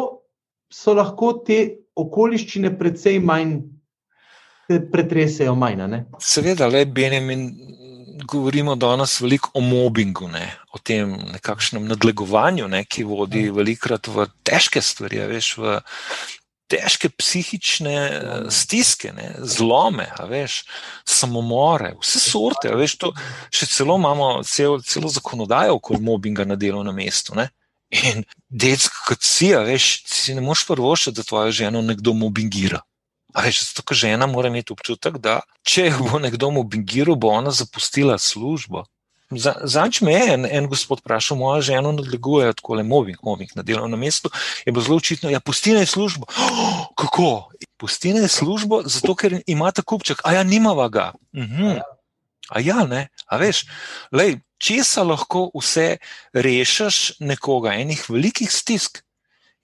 so 0.73 0.97
lahko 0.99 1.37
te 1.47 1.86
okoliščine 1.97 2.73
precej 2.79 3.19
manj 3.25 3.59
pretresajo. 4.93 5.55
Manj, 5.55 5.83
Seveda, 6.19 6.69
le 6.69 6.87
Benjamin. 6.87 7.51
Govorimo 8.27 8.75
danes 8.81 9.19
veliko 9.21 9.51
o 9.55 9.61
mobbingu, 9.61 10.25
ne? 10.33 10.47
o 10.73 10.79
tem 10.81 11.11
nekakšnem 11.35 11.85
nadlegovanju, 11.85 12.65
ne? 12.73 12.81
ki 12.89 13.05
vodi 13.05 13.43
ja. 13.45 13.53
velikrat 13.53 14.09
v 14.09 14.25
težke 14.41 14.81
stvari, 14.81 15.21
veš, 15.29 15.51
v 15.61 15.75
težke 16.73 17.11
psihične 17.13 17.93
ja. 17.93 18.39
stiske, 18.49 19.13
ne? 19.13 19.29
zlome, 19.45 20.09
veš, 20.33 20.63
samomore, 21.05 21.93
vse 22.01 22.23
sorte. 22.25 22.73
Veš, 22.73 22.97
to, 23.05 23.13
še 23.53 23.69
celo 23.69 23.99
imamo 24.01 24.31
cel, 24.49 24.81
celo 24.81 25.13
zakonodajo 25.13 25.77
okoli 25.77 26.01
mobbinga 26.09 26.49
na 26.49 26.57
delovnem 26.57 26.97
mestu. 26.97 27.37
Ne? 27.37 27.51
In 27.95 28.25
detsko, 28.51 29.05
kot 29.07 29.23
si, 29.23 29.53
veš, 29.55 30.03
si 30.11 30.35
ne 30.35 30.43
moš 30.43 30.65
prvošati, 30.67 31.17
da 31.17 31.23
tvojo 31.23 31.55
ženo 31.55 31.83
nekdo 31.83 32.13
mobbingira. 32.19 32.83
Veš, 33.37 33.63
zato, 33.69 33.85
ker 33.87 33.99
žena 34.01 34.27
mora 34.27 34.51
imeti 34.51 34.73
občutek, 34.73 35.21
da 35.23 35.41
če 35.67 35.91
bo 36.01 36.19
nekdo 36.19 36.51
mobbingiral, 36.57 37.19
bo 37.21 37.31
ona 37.37 37.53
zapustila 37.55 38.19
službo. 38.19 38.87
Zanč 39.31 40.01
me 40.07 40.13
je 40.15 40.27
en, 40.35 40.47
en 40.47 40.69
gospod 40.71 41.01
vprašal, 41.03 41.39
moja 41.39 41.61
žena 41.67 41.91
nadleguje 41.93 42.53
tako 42.55 42.79
le 42.79 42.85
mobbing, 42.87 43.19
mobbing 43.27 43.51
na 43.59 43.65
delovnem 43.67 44.01
mestu. 44.01 44.31
Je 44.67 44.73
bilo 44.73 44.85
zelo 44.87 44.99
očitno, 45.03 45.29
da 45.29 45.35
ja, 45.35 45.41
pusti 45.43 45.75
naj 45.75 45.87
službo. 45.91 46.31
Oh, 46.31 46.87
kako? 46.95 47.51
Pusti 47.77 48.15
naj 48.15 48.29
službo, 48.31 48.85
zato 48.87 49.15
ker 49.19 49.41
ima 49.47 49.73
ta 49.75 49.83
kupček, 49.83 50.23
a 50.25 50.39
ja, 50.39 50.47
nimava 50.47 50.89
ga. 50.89 51.13
Mhm. 51.35 51.83
A 52.47 52.63
ja, 52.63 52.85
ne, 52.87 53.09
a 53.27 53.37
veš, 53.43 53.65
lej, 54.15 54.39
česa 54.59 55.05
lahko 55.07 55.51
vse 55.55 55.97
rešiš 56.33 57.19
nekoga, 57.21 57.75
enih 57.75 58.07
velikih 58.11 58.53
stisk. 58.53 59.03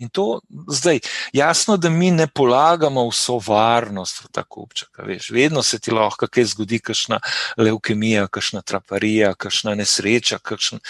In 0.03 0.09
to 0.09 0.41
zdaj, 0.69 0.99
jasno, 1.33 1.77
da 1.77 1.91
mi 1.91 2.11
ne 2.11 2.27
polagamo 2.27 3.05
vso 3.09 3.39
varnost 3.47 4.25
v 4.25 4.31
ta 4.35 4.43
kupček. 4.43 4.99
Veš, 5.07 5.31
vedno 5.31 5.63
se 5.63 5.79
ti 5.79 5.95
lahko 5.95 6.27
kaj 6.27 6.49
zgodi, 6.55 6.81
kakšna 6.83 7.21
leukemija, 7.57 8.27
kakšna 8.27 8.65
traparija, 8.67 9.35
kakšna 9.39 9.77
nesreča, 9.79 10.41
kakšna, 10.43 10.81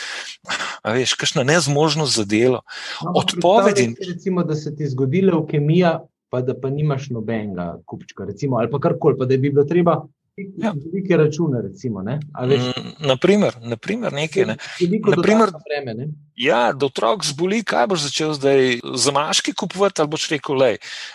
veš, 0.97 1.13
kakšna 1.21 1.45
nezmožnost 1.45 2.17
za 2.17 2.25
delo. 2.25 2.63
No, 3.05 3.13
Odpovedi. 3.21 3.91
Recimo, 4.09 4.47
da 4.49 4.57
se 4.57 4.73
ti 4.77 4.89
zgodi 4.89 5.21
leukemija, 5.29 5.99
pa 6.33 6.41
da 6.41 6.57
pa 6.57 6.71
nimaš 6.73 7.11
nobenega 7.13 7.83
kupčka, 7.85 8.25
recimo, 8.25 8.57
ali 8.57 8.71
pa 8.73 8.81
karkoli, 8.81 9.19
pa 9.19 9.29
da 9.29 9.37
bi 9.37 9.51
bilo 9.51 9.69
treba 9.69 10.01
Ja. 10.37 10.73
Velike 10.73 11.17
račune, 11.17 11.63
recimo. 11.63 12.01
Mm, 12.03 13.07
naprimer, 13.09 13.57
naprimer, 13.61 14.13
nekaj. 14.13 14.45
Ne. 14.47 14.57
Naprimer, 15.17 15.51
vreme, 15.67 15.95
ne? 15.95 16.07
Ja, 16.37 16.73
da 16.73 16.87
otrok 16.87 17.25
zboli, 17.25 17.61
kaj 17.69 17.87
boš 17.91 18.07
začel 18.07 18.33
zdaj 18.39 18.79
za 18.97 19.13
maški 19.13 19.53
kupovati, 19.53 20.01
ali 20.01 20.09
boš 20.09 20.31
rekel, 20.33 20.57
le, 20.57 20.71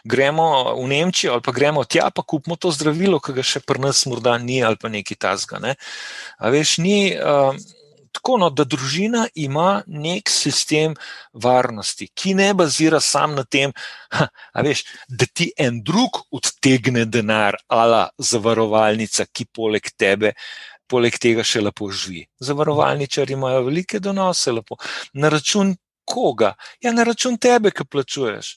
gremo 0.05 0.75
v 0.77 0.85
Nemčijo 0.91 1.33
ali 1.33 1.41
pa 1.41 1.51
gremo 1.51 1.83
tja, 1.83 2.11
pa 2.13 2.21
kupimo 2.21 2.55
to 2.61 2.69
zdravilo, 2.71 3.17
ki 3.19 3.33
ga 3.39 3.45
še 3.45 3.63
pri 3.65 3.81
nas 3.87 4.05
morda 4.05 4.37
ni 4.37 4.61
ali 4.63 4.77
pa 4.77 4.93
nekaj 4.93 5.17
tasga. 5.17 5.63
Ne. 5.65 5.73
A 6.37 6.53
veš, 6.53 6.77
ni. 6.85 6.99
Uh, 7.17 7.57
tako, 8.17 8.37
no, 8.41 8.49
da 8.49 8.65
družina 8.65 9.27
ima 9.35 9.83
nek 9.87 10.29
sistem 10.29 10.95
varnosti, 11.33 12.09
ki 12.13 12.33
ne 12.33 12.53
bazira 12.57 12.99
samo 12.99 13.37
na 13.37 13.43
tem, 13.43 13.73
ha, 14.11 14.27
veš, 14.65 14.83
da 15.07 15.25
ti 15.25 15.51
en 15.57 15.81
drug 15.83 16.23
odtegne 16.31 17.05
denar, 17.05 17.59
ala 17.67 18.09
zavarovalnica, 18.17 19.27
ki 19.31 19.45
poleg 19.53 19.93
tebe. 19.97 20.33
Poleg 20.87 21.17
tega 21.19 21.43
še 21.43 21.59
lepo 21.59 21.89
živi. 21.91 22.21
Zavarovalničari 22.39 23.33
imajo 23.35 23.65
velike 23.65 23.99
donose, 23.99 24.53
lepo. 24.55 24.77
Na 25.19 25.27
račun 25.27 25.73
koga? 26.07 26.53
Ja, 26.79 26.93
na 26.95 27.03
račun 27.03 27.35
tebe, 27.35 27.73
ki 27.75 27.83
plačuješ. 27.91 28.53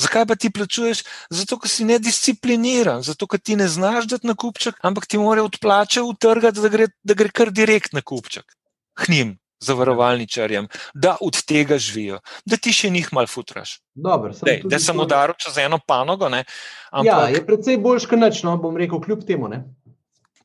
Zakaj 0.00 0.24
pa 0.30 0.34
ti 0.40 0.48
plačuješ? 0.48 1.04
Zato, 1.28 1.58
ker 1.60 1.68
si 1.68 1.84
nediscipliniran, 1.84 3.04
zato, 3.04 3.28
ker 3.28 3.42
ti 3.44 3.58
ne 3.60 3.68
znaš 3.68 4.08
dati 4.14 4.26
na 4.26 4.32
kupček, 4.32 4.80
ampak 4.80 5.04
ti 5.04 5.20
mora 5.20 5.44
odplače 5.44 6.00
utrgati, 6.08 6.64
da 6.64 6.72
gre, 6.72 6.88
da 7.04 7.20
gre 7.20 7.28
kar 7.28 7.52
direkt 7.52 7.92
na 7.92 8.00
kupček 8.00 8.48
k 8.94 9.08
njim, 9.12 9.34
zavarovalničarjem, 9.64 10.68
da 10.94 11.16
od 11.20 11.38
tega 11.46 11.78
živijo, 11.78 12.18
da 12.44 12.56
ti 12.56 12.72
še 12.72 12.90
njih 12.90 13.08
malo 13.12 13.30
futraš. 13.30 13.78
Dobar, 13.94 14.34
Dej, 14.44 14.62
da 14.68 14.78
sem 14.78 15.00
udaril 15.00 15.36
čez 15.40 15.58
eno 15.62 15.78
panogo. 15.86 16.28
Ne, 16.28 16.44
ampak, 16.90 17.06
ja, 17.06 17.28
je 17.36 17.46
predvsej 17.46 17.80
boljš, 17.80 18.08
kot 18.10 18.20
noč, 18.20 18.42
no, 18.46 18.56
bom 18.60 18.76
rekel, 18.76 19.00
kljub 19.00 19.24
temu. 19.26 19.48
Ne. 19.48 19.64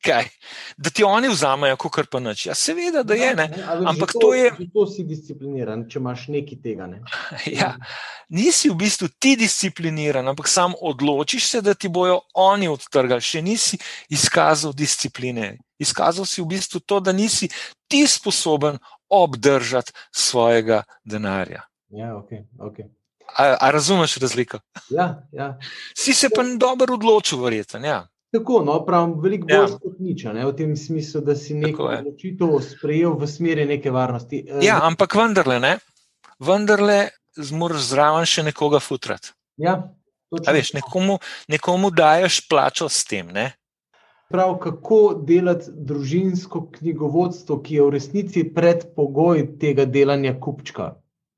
Kaj? 0.06 0.30
Da 0.78 0.90
ti 0.90 1.04
oni 1.04 1.28
vzamejo, 1.28 1.76
kot 1.76 2.08
pa 2.12 2.22
noč. 2.24 2.46
Ja, 2.48 2.56
seveda, 2.56 3.04
da 3.04 3.14
je. 3.20 3.34
Ne. 3.36 3.48
Ne, 3.52 3.64
ampak 3.92 4.14
to, 4.16 4.20
to 4.20 4.34
je. 4.34 4.52
Zato 4.60 4.86
si 4.88 5.04
discipliniran, 5.04 5.84
če 5.92 6.00
imaš 6.00 6.28
nekaj 6.32 6.62
tega. 6.64 6.88
Ne. 6.88 7.02
Ja, 7.60 7.74
nisi 8.32 8.70
v 8.72 8.78
bistvu 8.80 9.10
ti 9.20 9.36
discipliniran, 9.40 10.28
ampak 10.32 10.48
sam 10.48 10.76
odločiš 10.80 11.48
se, 11.48 11.62
da 11.62 11.74
ti 11.74 11.92
bojo 11.92 12.22
oni 12.34 12.70
odtrgali. 12.72 13.22
Še 13.22 13.42
nisi 13.44 13.80
izkazal 14.10 14.72
discipline. 14.74 15.58
Izkazal 15.80 16.28
si 16.28 16.40
v 16.44 16.48
bistvu 16.56 16.80
to, 16.80 17.02
da 17.04 17.12
nisi 17.16 17.50
ti 17.92 18.06
sposoben 18.08 18.80
obdržati 19.10 19.92
svojega 20.16 20.84
denarja. 21.04 21.66
Ja, 21.90 22.14
okay, 22.16 22.46
okay. 22.62 22.88
A, 23.36 23.58
a 23.60 23.72
razumeš 23.72 24.18
razliko? 24.18 24.60
Ja, 24.90 25.28
ja. 25.32 25.58
Si 25.98 26.14
se 26.14 26.30
pa 26.36 26.44
dobro 26.58 26.94
odločil, 26.94 27.42
verjetno. 27.44 27.84
Ja. 27.86 28.08
Tako, 28.32 28.62
no, 28.66 28.86
pravim, 28.86 29.16
veliko 29.22 29.48
bolj 29.50 29.72
ja. 29.72 29.78
kot 29.82 30.02
nič, 30.06 30.24
ne, 30.30 30.44
v 30.46 30.54
tem 30.54 30.74
smislu, 30.78 31.22
da 31.26 31.34
si 31.36 31.56
neko 31.58 31.88
odločitev 31.90 32.60
sprejel 32.62 33.16
v 33.18 33.30
smeri 33.30 33.66
neke 33.66 33.90
varnosti. 33.90 34.44
Eh, 34.46 34.60
ja, 34.68 34.78
ampak 34.86 35.16
vendarle, 35.18 35.58
ne, 35.64 35.72
vendarle 36.38 37.00
zmoraš 37.34 37.88
zraven 37.90 38.30
še 38.30 38.46
nekoga 38.46 38.82
futrati. 38.84 39.34
Ja, 39.58 39.80
veš, 40.30 40.76
nekomu, 40.78 41.18
nekomu 41.50 41.90
daješ 41.90 42.44
plačo 42.52 42.86
s 42.86 43.02
tem. 43.10 43.34
Ne? 43.34 43.48
Prav, 44.30 44.60
kako 44.62 45.02
delati 45.26 45.74
družinsko 45.74 46.68
knjigovodstvo, 46.78 47.58
ki 47.66 47.80
je 47.80 47.88
v 47.88 47.96
resnici 47.98 48.46
predpogoj 48.54 49.42
tega 49.58 49.90
delanja 49.90 50.36
kupčka. 50.38 50.92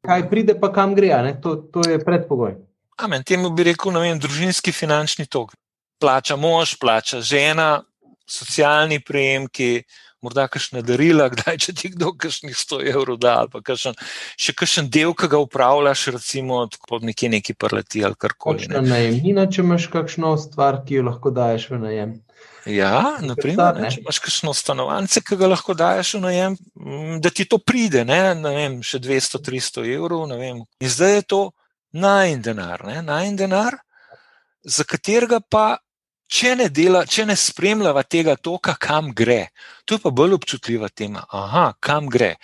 Kaj 0.03 0.27
pride, 0.27 0.57
pa 0.60 0.74
kam 0.75 0.91
gre, 0.98 1.13
to, 1.39 1.55
to 1.71 1.88
je 1.88 2.03
predpogoj. 2.03 2.57
Amen, 3.00 3.24
temu 3.24 3.53
bi 3.55 3.63
rekel, 3.71 3.95
vem, 3.95 4.19
družinski 4.19 4.75
finančni 4.75 5.24
tok 5.31 5.55
plača 6.01 6.36
mož, 6.36 6.75
plača 6.81 7.22
žena, 7.22 7.84
socialni 8.29 9.00
prejemki, 9.03 9.84
morda 10.22 10.46
kakšne 10.51 10.84
darila, 10.86 11.27
kdaj 11.34 11.60
če 11.65 11.75
ti 11.77 11.91
kdo 11.96 12.13
kakšnih 12.17 12.58
100 12.58 12.81
evrov 12.93 13.20
da, 13.22 13.38
ali 13.41 13.53
pa 13.53 13.62
kakšen, 13.65 13.98
še 14.39 14.55
kakšen 14.58 14.89
del, 14.93 15.13
ki 15.17 15.29
ga 15.31 15.41
upravljaš, 15.41 16.08
recimo 16.17 16.63
pod 16.89 17.05
nekje 17.08 17.31
neki 17.38 17.58
prleti 17.58 18.05
ali 18.05 18.17
karkoli. 18.17 18.70
Ne. 18.72 18.84
Najemnina, 18.86 19.48
če 19.51 19.63
imaš 19.65 19.89
kakšno 19.93 20.36
stvar, 20.41 20.84
ki 20.86 21.01
jo 21.01 21.08
lahko 21.10 21.34
daješ 21.36 21.72
v 21.74 21.81
najem. 21.86 22.20
Ja, 22.70 23.17
naprimer, 23.25 23.79
ne, 23.81 23.89
če 23.89 24.03
imaš 24.03 24.20
kakšno 24.22 24.53
stanovanje, 24.53 25.24
ki 25.25 25.38
ga 25.39 25.50
lahko 25.50 25.74
daješ 25.77 26.15
v 26.20 26.25
najem, 26.27 26.58
da 27.22 27.34
ti 27.34 27.48
to 27.50 27.58
pride, 27.58 28.05
ne, 28.05 28.36
ne 28.38 28.51
vem, 28.53 28.75
še 28.86 29.01
200-300 29.01 29.88
evrov. 29.96 30.29
In 30.38 30.62
zdaj 30.86 31.15
je 31.17 31.24
to 31.34 31.41
najn 31.98 32.43
denar, 32.46 32.86
najn 33.01 33.39
denar, 33.39 33.81
za 34.62 34.86
katerega 34.86 35.41
pa 35.41 35.81
če 36.31 36.55
ne, 36.55 36.69
dela, 36.71 37.03
če 37.05 37.25
ne 37.27 37.35
spremljava 37.38 38.03
tega 38.07 38.38
toka, 38.39 38.75
kam 38.79 39.11
gre. 39.15 39.50
To 39.85 39.97
je 39.97 40.03
pa 40.03 40.11
bolj 40.15 40.38
občutljiva 40.39 40.89
tema. 40.89 41.25
Aha, 41.35 41.71
kam 41.83 42.07
gre. 42.11 42.35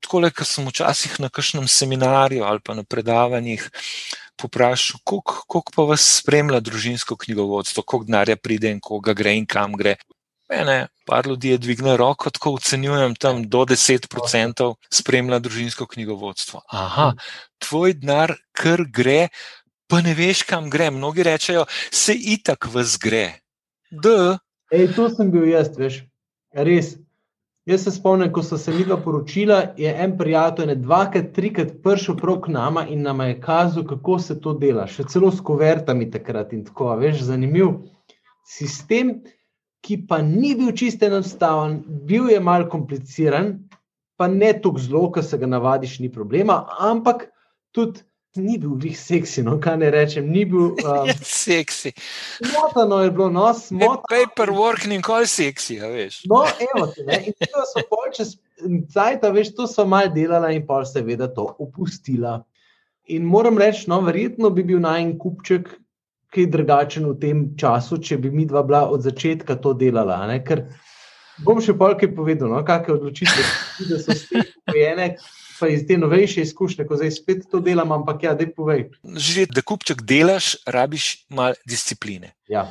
Tako 0.00 0.22
le, 0.24 0.30
ko 0.32 0.46
sem 0.46 0.68
včasih 0.70 1.18
na 1.20 1.28
kakšnem 1.28 1.66
seminarju 1.68 2.46
ali 2.46 2.62
pa 2.64 2.76
na 2.78 2.84
predavanjih 2.86 3.66
poprašal, 4.40 5.02
koliko 5.04 5.64
pa 5.74 5.84
vas 5.90 6.06
spremlja 6.20 6.62
družinsko 6.64 7.18
knjigovodstvo, 7.20 7.82
koliko 7.82 8.08
denarja 8.08 8.38
pride 8.40 8.72
in 8.72 8.80
koga 8.80 9.14
gre 9.18 9.34
in 9.36 9.46
kam 9.46 9.76
gre. 9.76 9.98
Mene, 10.50 10.88
par 11.06 11.26
ljudi 11.26 11.52
je 11.52 11.58
dvignilo 11.62 11.96
roko, 11.96 12.30
tako 12.30 12.56
ocenjujem, 12.58 13.14
tam 13.14 13.44
do 13.48 13.60
10% 13.68 14.72
spremlja 14.90 15.38
družinsko 15.38 15.86
knjigovodstvo. 15.86 16.62
Aha, 16.74 17.12
tvoj 17.62 17.94
denar, 18.00 18.34
kar 18.56 18.82
gre, 18.90 19.28
pa 19.90 20.00
ne 20.04 20.14
veš, 20.14 20.44
kam 20.48 20.70
gre. 20.70 20.90
Mnogi 20.90 21.26
rečejo, 21.26 21.66
se 21.90 22.14
itak 22.14 22.68
vz 22.72 22.98
gre. 23.02 23.26
Ej, 24.70 24.92
to 24.94 25.08
sem 25.10 25.30
bil 25.30 25.48
jaz, 25.50 25.72
veš, 25.78 26.04
res. 26.54 26.94
Jaz 27.68 27.84
se 27.84 27.92
spomnim, 27.92 28.30
ko 28.32 28.42
so 28.42 28.56
se 28.58 28.72
mi 28.72 28.86
dva 28.86 28.96
poročila, 29.02 29.74
je 29.78 29.90
en 30.04 30.14
prijatelj, 30.18 30.72
dvakrat, 30.80 31.32
trikrat 31.36 31.74
prišel 31.84 32.16
prav 32.18 32.40
k 32.46 32.54
nama 32.54 32.86
in 32.88 33.02
nam 33.04 33.20
je 33.20 33.36
kazal, 33.42 33.84
kako 33.86 34.18
se 34.18 34.38
to 34.40 34.54
dela. 34.58 34.86
Še 34.88 35.04
celo 35.12 35.30
s 35.30 35.42
kovertami 35.44 36.08
takrat 36.10 36.54
in 36.56 36.64
tako. 36.64 36.88
Veš, 36.98 37.26
zanimiv 37.28 37.74
sistem, 38.48 39.18
ki 39.84 40.00
pa 40.08 40.20
ni 40.24 40.54
bil 40.56 40.72
čisto 40.76 41.06
enostaven, 41.08 41.80
bil 42.08 42.30
je 42.32 42.40
mal 42.40 42.66
kompliciran, 42.72 43.52
pa 44.16 44.28
ne 44.28 44.52
tako 44.56 44.80
zelo, 44.80 45.04
ker 45.12 45.24
se 45.24 45.38
ga 45.40 45.48
navadiš, 45.48 45.98
ni 46.00 46.10
problema, 46.12 46.62
ampak 46.80 47.28
tudi 47.76 48.02
ni 48.36 48.58
bil 48.58 48.76
njih 48.82 48.98
seksi, 48.98 49.42
no, 49.42 49.56
kaj 49.60 49.76
ne 49.80 49.90
rečem, 49.90 50.28
ni 50.30 50.44
bil. 50.44 50.70
Um, 50.90 51.06
je 51.08 51.14
seksi. 51.22 51.92
Smotano 52.38 53.02
je 53.02 53.10
bilo, 53.10 53.30
no, 53.30 53.54
smotano. 53.54 54.02
Paperwork 54.10 54.86
ni 54.86 54.96
nikoli 54.96 55.26
seksi, 55.26 55.74
ja, 55.80 55.88
veš. 55.88 56.22
No, 56.30 56.44
evo 56.66 56.86
ne, 57.06 57.22
in 57.26 57.34
to 57.40 57.64
so 57.72 57.82
pol 57.90 58.10
čez 58.16 58.36
cajta, 58.94 59.30
veš, 59.34 59.54
to 59.56 59.66
so 59.66 59.86
mal 59.86 60.08
delala 60.14 60.52
in 60.54 60.66
pol 60.66 60.86
seveda 60.86 61.28
to 61.34 61.48
upustila. 61.58 62.40
In 63.10 63.26
moram 63.26 63.58
reči, 63.58 63.88
no, 63.90 64.00
verjetno 64.06 64.50
bi 64.54 64.64
bil 64.64 64.80
najen 64.80 65.16
kupček 65.18 65.72
kaj 66.30 66.46
drugačen 66.46 67.08
v 67.10 67.16
tem 67.18 67.42
času, 67.58 67.98
če 67.98 68.20
bi 68.22 68.30
mi 68.30 68.46
dva 68.46 68.62
bila 68.62 68.84
od 68.90 69.02
začetka 69.02 69.56
to 69.58 69.74
delala, 69.74 70.22
ne, 70.30 70.38
ker 70.46 70.68
bom 71.42 71.58
še 71.62 71.74
polkaj 71.78 72.12
povedal, 72.14 72.52
no, 72.52 72.62
kakšne 72.66 72.94
odločitve, 73.00 73.46
da 73.90 73.98
so 73.98 74.14
spet 74.14 74.54
pojene, 74.68 75.08
pa 75.60 75.68
iz 75.68 75.84
te 75.88 75.98
novejše 75.98 76.42
izkušnje, 76.42 76.86
ko 76.88 76.96
zdaj 76.96 77.12
spet 77.20 77.44
to 77.50 77.60
delam, 77.60 77.92
ampak 77.92 78.24
ja, 78.24 78.34
da 78.34 78.46
povej. 78.56 78.88
Že 79.04 79.46
da 79.52 79.62
kupček 79.62 80.02
delaš, 80.02 80.56
rabiš 80.66 81.26
malo 81.28 81.54
discipline. 81.68 82.32
Ja. 82.48 82.66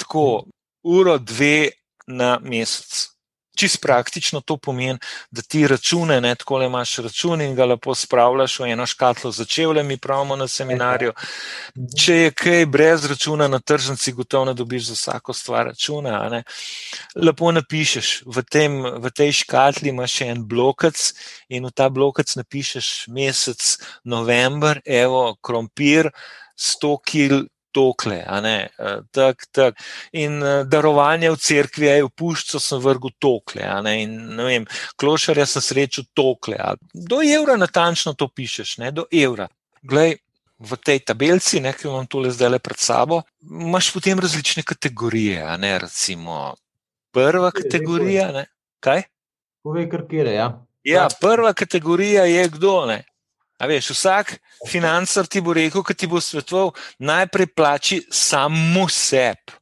Tako 0.00 0.44
uro, 0.82 1.18
dve 1.18 1.76
na 2.06 2.38
mesec. 2.42 3.11
Čist 3.56 3.80
praktično 3.82 4.40
to 4.40 4.56
pomeni, 4.56 4.98
da 5.30 5.42
ti 5.42 5.66
račune, 5.68 6.20
ne 6.20 6.34
tako 6.34 6.58
le 6.58 6.66
imaš 6.66 6.96
račun 7.04 7.40
in 7.40 7.54
ga 7.54 7.66
lepo 7.68 7.94
spravljaš 7.94 8.58
v 8.60 8.70
eno 8.72 8.86
škatlo 8.86 9.30
za 9.30 9.44
čevlje, 9.44 9.82
mi 9.82 9.98
pravimo 9.98 10.36
na 10.36 10.48
seminarju. 10.48 11.12
Če 11.98 12.16
je 12.16 12.30
kaj 12.30 12.66
brez 12.66 13.04
računa 13.04 13.48
na 13.48 13.60
tržnici, 13.60 14.12
gotovo 14.12 14.44
ne 14.44 14.54
dobiš 14.54 14.86
za 14.86 14.94
vsako 14.94 15.32
stvar 15.32 15.66
računa. 15.66 16.42
Lepo 17.16 17.52
napišeš, 17.52 18.22
v, 18.26 18.42
tem, 18.42 18.80
v 18.82 19.12
tej 19.12 19.32
škatli 19.44 19.92
imaš 19.92 20.16
še 20.22 20.30
en 20.32 20.44
blokec 20.48 21.08
in 21.52 21.68
v 21.68 21.74
ta 21.76 21.90
blokec 21.92 22.32
napišeš 22.36 22.92
mesec 23.12 23.76
november, 24.04 24.80
evo, 24.86 25.34
krompir, 25.44 26.08
100 26.56 26.96
kg 27.04 27.51
tokle, 27.72 28.20
e, 28.22 28.92
tak, 29.10 29.46
tak. 29.50 29.80
in 30.12 30.38
uh, 30.42 30.62
darovanje 30.68 31.30
v 31.32 31.38
cerkvi 31.40 31.88
je 31.88 32.04
v 32.04 32.10
puščo, 32.16 32.60
sem 32.60 32.80
vrgel 32.82 33.14
tokle, 33.18 33.66
in 33.96 34.16
ne 34.36 34.48
vem, 34.48 34.66
klošarja 34.96 35.46
sem 35.46 35.64
srečal 35.64 36.04
tokle. 36.14 36.58
Do 36.92 37.22
evra 37.22 37.56
natančno 37.56 38.14
to 38.14 38.28
pišeš, 38.28 38.78
ne? 38.78 38.92
do 38.92 39.06
evra. 39.10 39.48
Glej, 39.82 40.18
v 40.62 40.78
tej 40.78 41.02
tabelci, 41.02 41.60
ne, 41.60 41.72
ki 41.74 41.88
imam 41.90 42.06
tole 42.06 42.30
zdaj 42.30 42.54
le 42.54 42.58
pred 42.62 42.78
sabo, 42.78 43.22
imaš 43.42 43.90
potem 43.94 44.20
različne 44.22 44.62
kategorije. 44.62 45.42
Ne, 45.58 45.78
recimo, 45.82 46.54
prva 47.10 47.50
kategorija. 47.50 48.30
Ne, 48.32 48.46
kaj? 48.80 49.02
Povej, 49.62 49.88
kar 49.90 50.06
kire. 50.10 50.34
Ja. 50.36 50.48
Ja, 50.86 51.06
prva 51.20 51.52
kategorija 51.54 52.24
je 52.26 52.48
kdo. 52.48 52.86
Ne? 52.86 53.02
A 53.62 53.66
veš, 53.70 53.92
vsak 53.94 54.34
financer 54.66 55.28
ti 55.30 55.40
bo 55.40 55.54
rekel, 55.54 55.84
ki 55.86 55.94
ti 55.94 56.08
bo 56.10 56.18
svetoval, 56.18 56.72
najprej 56.98 57.46
plači 57.54 58.00
samo 58.10 58.88
sebi. 58.90 59.54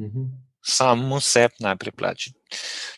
Mhm. 0.00 0.30
Samo 0.64 1.20
sebi 1.20 1.60
najprej 1.60 1.92
plači. 1.92 2.32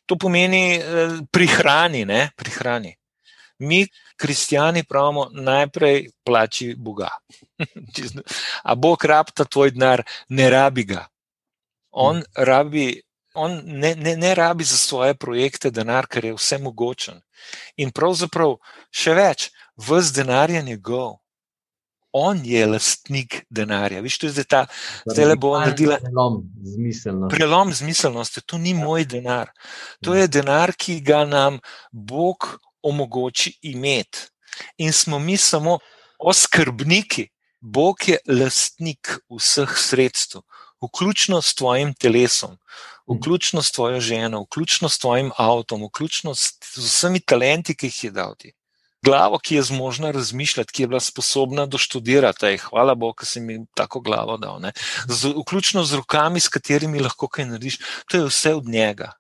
To 0.07 0.15
pomeni 0.15 0.79
eh, 0.79 1.19
prihrani, 1.35 2.05
ne 2.07 2.31
prihrani. 2.39 2.95
Mi, 3.59 3.89
kristijani, 4.17 4.85
pravimo, 4.85 5.27
najprej 5.33 6.11
plači 6.25 6.75
Boga. 6.79 7.11
A 8.71 8.75
Bog 8.75 9.05
rabi 9.05 9.33
ta 9.35 9.45
tvoj 9.45 9.75
denar, 9.75 10.05
ne 10.29 10.51
rabi 10.51 10.85
ga. 10.85 11.07
On, 11.91 12.23
rabi, 12.37 13.01
on 13.35 13.63
ne, 13.65 13.95
ne, 13.97 14.17
ne 14.17 14.35
rabi 14.35 14.65
za 14.65 14.77
svoje 14.77 15.15
projekte 15.15 15.71
denar, 15.71 16.07
ker 16.07 16.25
je 16.25 16.37
vse 16.37 16.59
mogočen. 16.63 17.19
In 17.81 17.91
pravzaprav 17.91 18.59
še 18.93 19.15
več, 19.17 19.51
vse 19.77 20.12
denar 20.12 20.51
je 20.51 20.62
njegov. 20.62 21.17
On 22.12 22.41
je 22.45 22.67
lastnik 22.67 23.45
denarja. 23.51 24.01
Viš, 24.01 24.19
to 24.19 24.27
je 24.27 24.33
zdaj 24.33 24.45
ta, 24.45 24.61
zdaj 25.05 25.27
le 25.27 25.37
bo 25.37 25.53
naredila. 25.59 25.99
Prelom 26.01 26.39
zmiselnosti. 26.65 27.37
Prelom 27.37 27.73
zmiselnosti. 27.73 28.41
To 28.47 28.59
ni 28.59 28.73
moj 28.75 29.05
denar. 29.05 29.53
To 30.05 30.15
je 30.15 30.25
denar, 30.29 30.73
ki 30.73 31.01
ga 31.05 31.27
nam 31.29 31.61
Bog 31.93 32.57
omogoči 32.83 33.59
imeti. 33.62 34.31
In 34.79 34.93
smo 34.93 35.19
mi 35.19 35.37
samo 35.37 35.79
oskrbniki. 36.19 37.29
Bog 37.61 38.09
je 38.09 38.17
lastnik 38.29 39.19
vseh 39.29 39.73
sredstev, 39.77 40.41
vključno 40.81 41.43
s 41.43 41.55
tvojim 41.55 41.95
telesom, 41.95 42.57
vključno 43.11 43.62
s 43.62 43.73
tvojo 43.73 44.01
ženo, 44.01 44.47
vključno 44.47 44.89
s 44.89 44.99
tvojim 44.99 45.33
avtom, 45.37 45.85
vključno 45.85 46.35
s 46.35 46.53
vsemi 46.77 47.21
talenti, 47.21 47.77
ki 47.77 47.91
jih 47.91 48.05
je 48.05 48.11
dal 48.11 48.37
ti 48.39 48.56
glavo, 49.07 49.38
ki 49.38 49.61
je 49.61 49.62
zmožna 49.71 50.11
razmišljati, 50.11 50.73
ki 50.73 50.83
je 50.83 50.88
bila 50.90 51.01
sposobna 51.01 51.66
doštudirati. 51.66 52.47
Ej, 52.47 52.59
hvala 52.69 52.95
Bogu, 52.95 53.23
da 53.23 53.27
si 53.27 53.40
mi 53.40 53.61
tako 53.75 54.01
glavo 54.01 54.37
dal. 54.37 54.59
Z, 55.09 55.35
vključno 55.37 55.85
z 55.85 56.01
rokami, 56.03 56.40
s 56.40 56.51
katerimi 56.51 57.03
lahko 57.03 57.29
kaj 57.29 57.47
narediš, 57.53 57.79
to 58.11 58.19
je 58.19 58.27
vse 58.27 58.55
od 58.55 58.66
njega. 58.66 59.12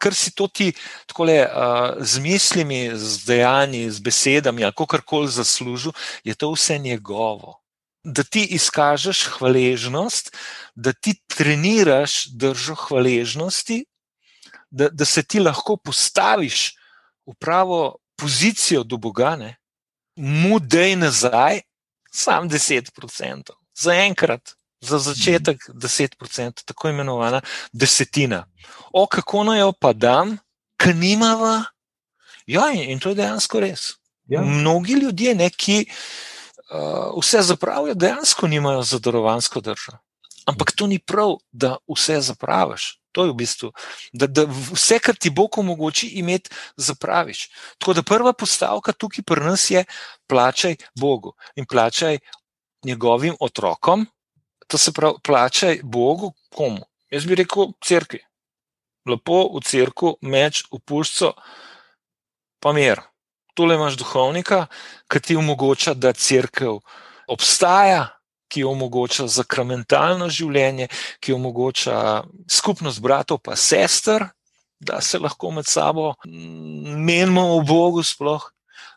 Ker 0.00 0.14
si 0.16 0.32
to 0.32 0.46
ti 0.48 0.70
takole, 1.06 1.42
uh, 1.44 1.98
z 2.00 2.22
mislimi, 2.24 2.90
z 2.94 3.24
dejanji, 3.26 3.90
z 3.90 4.00
besedami, 4.00 4.64
kako 4.72 5.02
koli 5.04 5.28
zaslužil, 5.28 5.92
je 6.24 6.34
to 6.34 6.52
vse 6.54 6.78
njegovo. 6.78 7.58
Da 8.04 8.24
ti 8.24 8.46
izkažeš 8.56 9.26
hvaležnost, 9.36 10.32
da 10.74 10.92
ti 10.92 11.14
treniraš 11.26 12.24
držo 12.34 12.74
hvaležnosti, 12.74 13.84
da, 14.70 14.88
da 14.88 15.04
se 15.04 15.22
ti 15.22 15.40
lahko 15.40 15.76
postaviš 15.76 16.72
v 17.26 17.34
pravo 17.38 18.01
pozicijo 18.22 18.84
do 18.86 18.96
Boga, 19.02 19.34
ne, 19.36 19.56
mu 20.16 20.60
dej 20.62 20.94
nazaj 20.96 21.60
sam 22.12 22.48
10%. 22.48 23.50
Za 23.74 23.94
enkrat, 23.94 24.54
za 24.80 24.98
začetek 24.98 25.58
10%, 25.68 26.64
tako 26.64 26.88
imenovana 26.88 27.40
desetina. 27.72 28.44
O, 28.92 29.06
kako 29.06 29.44
naj 29.44 29.60
jo 29.60 29.72
pa 29.72 29.92
dam, 29.92 30.36
ki 30.76 30.94
nimava. 30.94 31.64
Ja, 32.46 32.70
in 32.74 33.00
to 33.00 33.08
je 33.08 33.20
dejansko 33.22 33.60
res. 33.60 33.94
Ja. 34.26 34.42
Mnogi 34.42 34.92
ljudje, 34.92 35.34
ne, 35.34 35.50
ki 35.50 35.84
uh, 35.86 37.18
vse 37.18 37.42
zapravijo, 37.42 37.94
dejansko 37.94 38.48
nimajo 38.48 38.82
zadarovansko 38.82 39.60
držo. 39.60 39.98
Ampak 40.46 40.72
to 40.76 40.86
ni 40.86 40.98
prav, 40.98 41.38
da 41.52 41.76
vse 41.88 42.20
zapraviš. 42.20 43.01
To 43.12 43.26
je 43.26 43.32
v 43.32 43.36
bistvu, 43.36 43.68
da, 44.12 44.26
da 44.26 44.46
vse, 44.48 44.98
kar 44.98 45.16
ti 45.16 45.30
Bog 45.30 45.58
omogoči, 45.58 46.08
imeti, 46.20 46.50
zapraviš. 46.76 47.48
Tako 47.78 47.94
da 47.98 48.02
prva 48.02 48.32
postavka 48.32 48.92
tukaj 48.92 49.24
pri 49.28 49.44
nas 49.44 49.70
je: 49.70 49.84
plačaj 50.26 50.76
Bogu 50.98 51.34
in 51.56 51.66
plačaj 51.68 52.18
njegovim 52.84 53.36
otrokom. 53.40 54.06
To 54.66 54.78
se 54.78 54.92
pravi, 54.92 55.20
plačaj 55.24 55.80
Bogu, 55.82 56.32
komu? 56.54 56.86
Jaz 57.10 57.26
bi 57.28 57.36
rekel, 57.36 57.74
crkvi. 57.84 58.22
Lepo 59.08 59.50
v 59.52 59.60
crkvu, 59.60 60.16
meč 60.22 60.64
v 60.72 60.78
puščo, 60.80 61.32
pa 62.62 62.72
mir. 62.72 63.02
Tole 63.52 63.74
imaš 63.76 63.98
duhovnika, 64.00 64.66
ki 65.12 65.20
ti 65.20 65.36
omogoča, 65.36 65.92
da 65.92 66.14
crkva 66.16 66.78
obstaja, 67.28 68.06
ki 68.52 68.64
omogoča 68.68 69.26
zakramentalno 69.32 70.28
življenje, 70.28 70.90
ki 71.20 71.32
omogoča 71.32 72.22
skupnost 72.50 73.00
bratov 73.00 73.40
in 73.48 73.56
sester, 73.56 74.28
da 74.82 75.00
se 75.00 75.18
lahko 75.18 75.50
med 75.54 75.66
sabo 75.66 76.14
menimo 76.26 77.56
o 77.56 77.62
Bogu, 77.62 78.02
sploh 78.02 78.42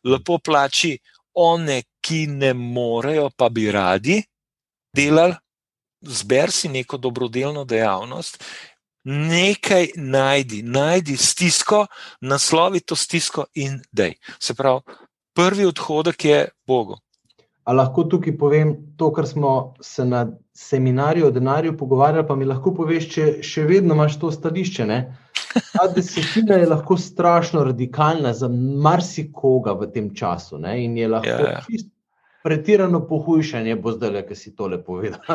lepo 0.04 0.40
plači 0.40 0.98
one, 1.34 1.84
ki 2.02 2.26
ne 2.28 2.54
morejo, 2.54 3.30
pa 3.38 3.50
bi 3.50 3.70
radi 3.72 4.22
delali, 4.96 5.36
zber 6.02 6.52
si 6.52 6.70
neko 6.70 6.98
dobrodelno 6.98 7.66
dejavnost. 7.66 8.44
Nekaj 9.06 9.92
najdi, 10.02 10.64
najdi 10.64 11.18
stisko, 11.18 11.84
naslovi 12.22 12.82
to 12.82 12.96
stisko 12.98 13.46
in 13.54 13.78
dej. 13.92 14.16
Se 14.42 14.56
pravi, 14.58 14.82
prvi 15.36 15.66
odhodek 15.66 16.26
je 16.26 16.40
Bogu. 16.66 16.98
A 17.66 17.74
lahko 17.74 18.04
tukaj 18.06 18.36
povem 18.38 18.76
to, 18.98 19.10
kar 19.14 19.26
smo 19.28 19.74
se 19.82 20.06
na 20.06 20.28
seminarju 20.54 21.28
o 21.28 21.32
denarju 21.32 21.78
pogovarjali, 21.78 22.28
pa 22.28 22.36
mi 22.36 22.46
lahko 22.46 22.76
poveš, 22.78 23.08
če 23.14 23.26
še 23.44 23.64
vedno 23.66 23.96
imaš 23.98 24.20
to 24.22 24.30
stališče. 24.32 24.86
Ne? 24.86 25.00
Ta 25.72 25.88
desetina 25.96 26.60
je 26.62 26.68
lahko 26.70 26.98
strašno 26.98 27.64
radikalna 27.66 28.34
za 28.38 28.50
marsikoga 28.86 29.74
v 29.80 29.90
tem 29.92 30.12
času 30.14 30.60
ne? 30.62 30.78
in 30.84 30.98
je 30.98 31.10
lahko 31.10 31.32
ja, 31.48 31.56
ja. 31.58 31.82
pretirano 32.46 33.02
pohujšanje, 33.10 33.76
bo 33.82 33.96
zdaj 33.96 34.14
le, 34.14 34.26
ki 34.28 34.38
si 34.38 34.54
tole 34.56 34.78
povedal. 34.84 35.26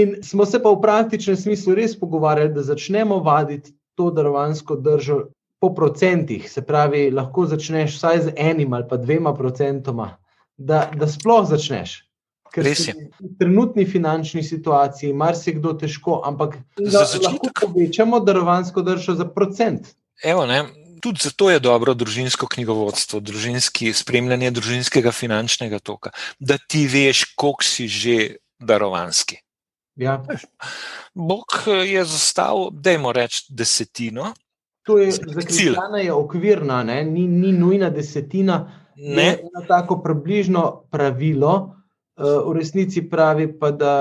In 0.00 0.16
smo 0.26 0.46
se 0.46 0.58
pa 0.62 0.70
v 0.74 0.80
praktičnem 0.82 1.38
smislu 1.38 1.74
res 1.78 1.94
pogovarjali, 1.98 2.50
da 2.54 2.66
začnemo 2.66 3.20
vaditi 3.26 3.76
to 3.94 4.10
darovansko 4.14 4.76
držo 4.76 5.20
po 5.60 5.70
procentih. 5.74 6.50
Se 6.50 6.62
pravi, 6.66 7.10
lahko 7.14 7.46
začneš 7.46 7.94
vsaj 7.98 8.20
z 8.26 8.34
enim 8.36 8.74
ali 8.74 8.88
pa 8.90 8.98
dvema 8.98 9.34
procentoma 9.34 10.16
da, 10.60 10.90
da 10.94 11.08
sploh 11.08 11.48
začneš. 11.48 12.02
Ker 12.50 12.66
si 12.74 12.90
v 12.92 13.30
trenutni 13.38 13.86
finančni 13.86 14.42
situaciji, 14.42 15.14
marsikdo 15.14 15.72
težko, 15.78 16.18
ampak 16.26 16.58
za 16.82 17.06
lahko 17.22 17.52
povečamo 17.60 18.18
darovansko 18.26 18.82
držo 18.82 19.14
za 19.14 19.26
procent. 19.30 19.94
Evo, 20.24 20.46
Tudi 21.00 21.22
zato 21.22 21.46
je 21.48 21.60
dobro 21.64 21.94
družinsko 21.96 22.44
knjigovodstvo, 22.46 23.22
družinski 23.24 23.94
spremljanje 23.96 24.50
družinskega 24.52 25.14
finančnega 25.16 25.78
toka, 25.80 26.10
da 26.36 26.58
ti 26.60 26.84
veš, 26.92 27.22
koliko 27.40 27.64
si 27.64 27.88
že 27.88 28.16
darovanski. 28.60 29.38
Ja. 29.96 30.18
Bog 31.14 31.56
je 31.88 32.04
zastavil, 32.04 32.68
da 32.72 32.92
je 32.92 32.98
moč 33.00 33.16
reči, 33.16 33.40
desetino. 33.48 34.34
To 34.84 34.98
je 34.98 35.12
zakljena, 35.12 36.04
je 36.04 36.12
okvirna, 36.12 36.82
ni, 36.84 37.24
ni 37.26 37.52
nujna 37.52 37.90
desetina, 37.90 38.60
ne. 39.00 39.24
je 39.24 39.38
eno 39.40 39.64
tako 39.68 40.00
približno 40.02 40.84
pravilo, 40.90 41.54
uh, 42.16 42.24
v 42.46 42.56
resnici 42.58 43.02
pravi 43.08 43.48
pa, 43.58 43.70
da 43.70 43.94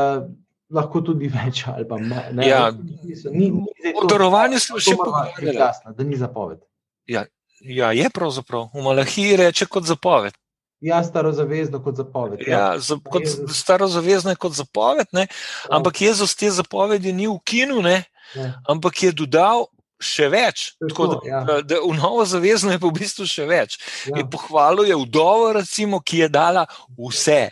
lahko 0.70 1.02
tudi 1.02 1.30
več 1.34 1.64
ali 1.68 1.88
pa 1.88 1.98
ne. 1.98 2.48
Ja. 2.48 2.70
V 2.72 4.08
darovanju 4.10 4.60
smo 4.62 4.82
še 4.82 4.96
pogovarjali, 5.00 5.56
da 5.96 6.04
ni 6.06 6.20
zapoved. 6.20 6.62
Ja, 7.10 7.26
ja, 7.62 7.92
je 7.96 8.10
pravzaprav. 8.14 8.70
V 8.74 8.86
Malahiji 8.86 9.40
reče 9.42 9.66
kot 9.66 9.90
zapoved. 9.90 10.38
Ja, 10.80 11.02
starozavezno 11.04 11.82
kot 11.84 11.98
zapoved. 12.00 12.46
Ja, 12.48 12.60
ja 12.60 12.80
za, 12.80 12.96
kot, 13.04 13.26
starozavezno 13.52 14.32
je 14.32 14.40
kot 14.40 14.56
zapoved, 14.56 15.10
ne? 15.12 15.26
Ja. 15.28 15.76
ampak 15.76 16.02
Jezus 16.02 16.36
te 16.40 16.52
zapovedi 16.52 17.12
ni 17.14 17.28
ukinil, 17.28 17.84
ja. 17.84 18.04
ampak 18.68 19.04
je 19.04 19.12
dodal 19.12 19.68
še 20.00 20.30
več. 20.32 20.72
Tako, 20.80 21.08
da, 21.14 21.20
ja. 21.28 21.42
da, 21.48 21.60
da 21.66 21.82
v 21.84 21.94
novo 21.98 22.26
zavezno 22.28 22.72
je 22.74 22.80
pa 22.80 22.88
v 22.88 22.96
bistvu 23.00 23.28
še 23.30 23.46
več. 23.50 23.78
Ja. 24.08 24.24
Pohvalil 24.32 24.90
je 24.90 24.98
vdovo, 25.04 25.52
recimo, 25.60 26.00
ki 26.02 26.26
je 26.26 26.32
dala 26.32 26.66
vse. 26.98 27.52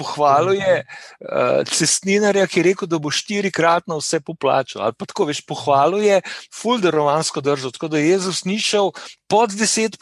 Pohvalil 0.00 0.60
je 0.60 0.76
uh, 0.80 1.60
cestninarja, 1.68 2.46
ki 2.48 2.60
je 2.60 2.64
rekel, 2.70 2.88
da 2.88 3.00
bo 3.02 3.12
štirikratno 3.12 3.98
vse 4.00 4.20
poplačal. 4.24 4.86
Ali 4.86 4.96
pa 4.96 5.08
tako 5.08 5.28
veš, 5.30 5.42
pohvalil 5.48 6.04
je 6.04 6.20
fulderovansko 6.54 7.42
držo, 7.44 7.72
tako 7.74 7.92
da 7.92 8.00
je 8.00 8.08
Jezus 8.08 8.44
ni 8.48 8.58
šel 8.60 8.92
pod 9.28 9.52
10%, 9.52 9.96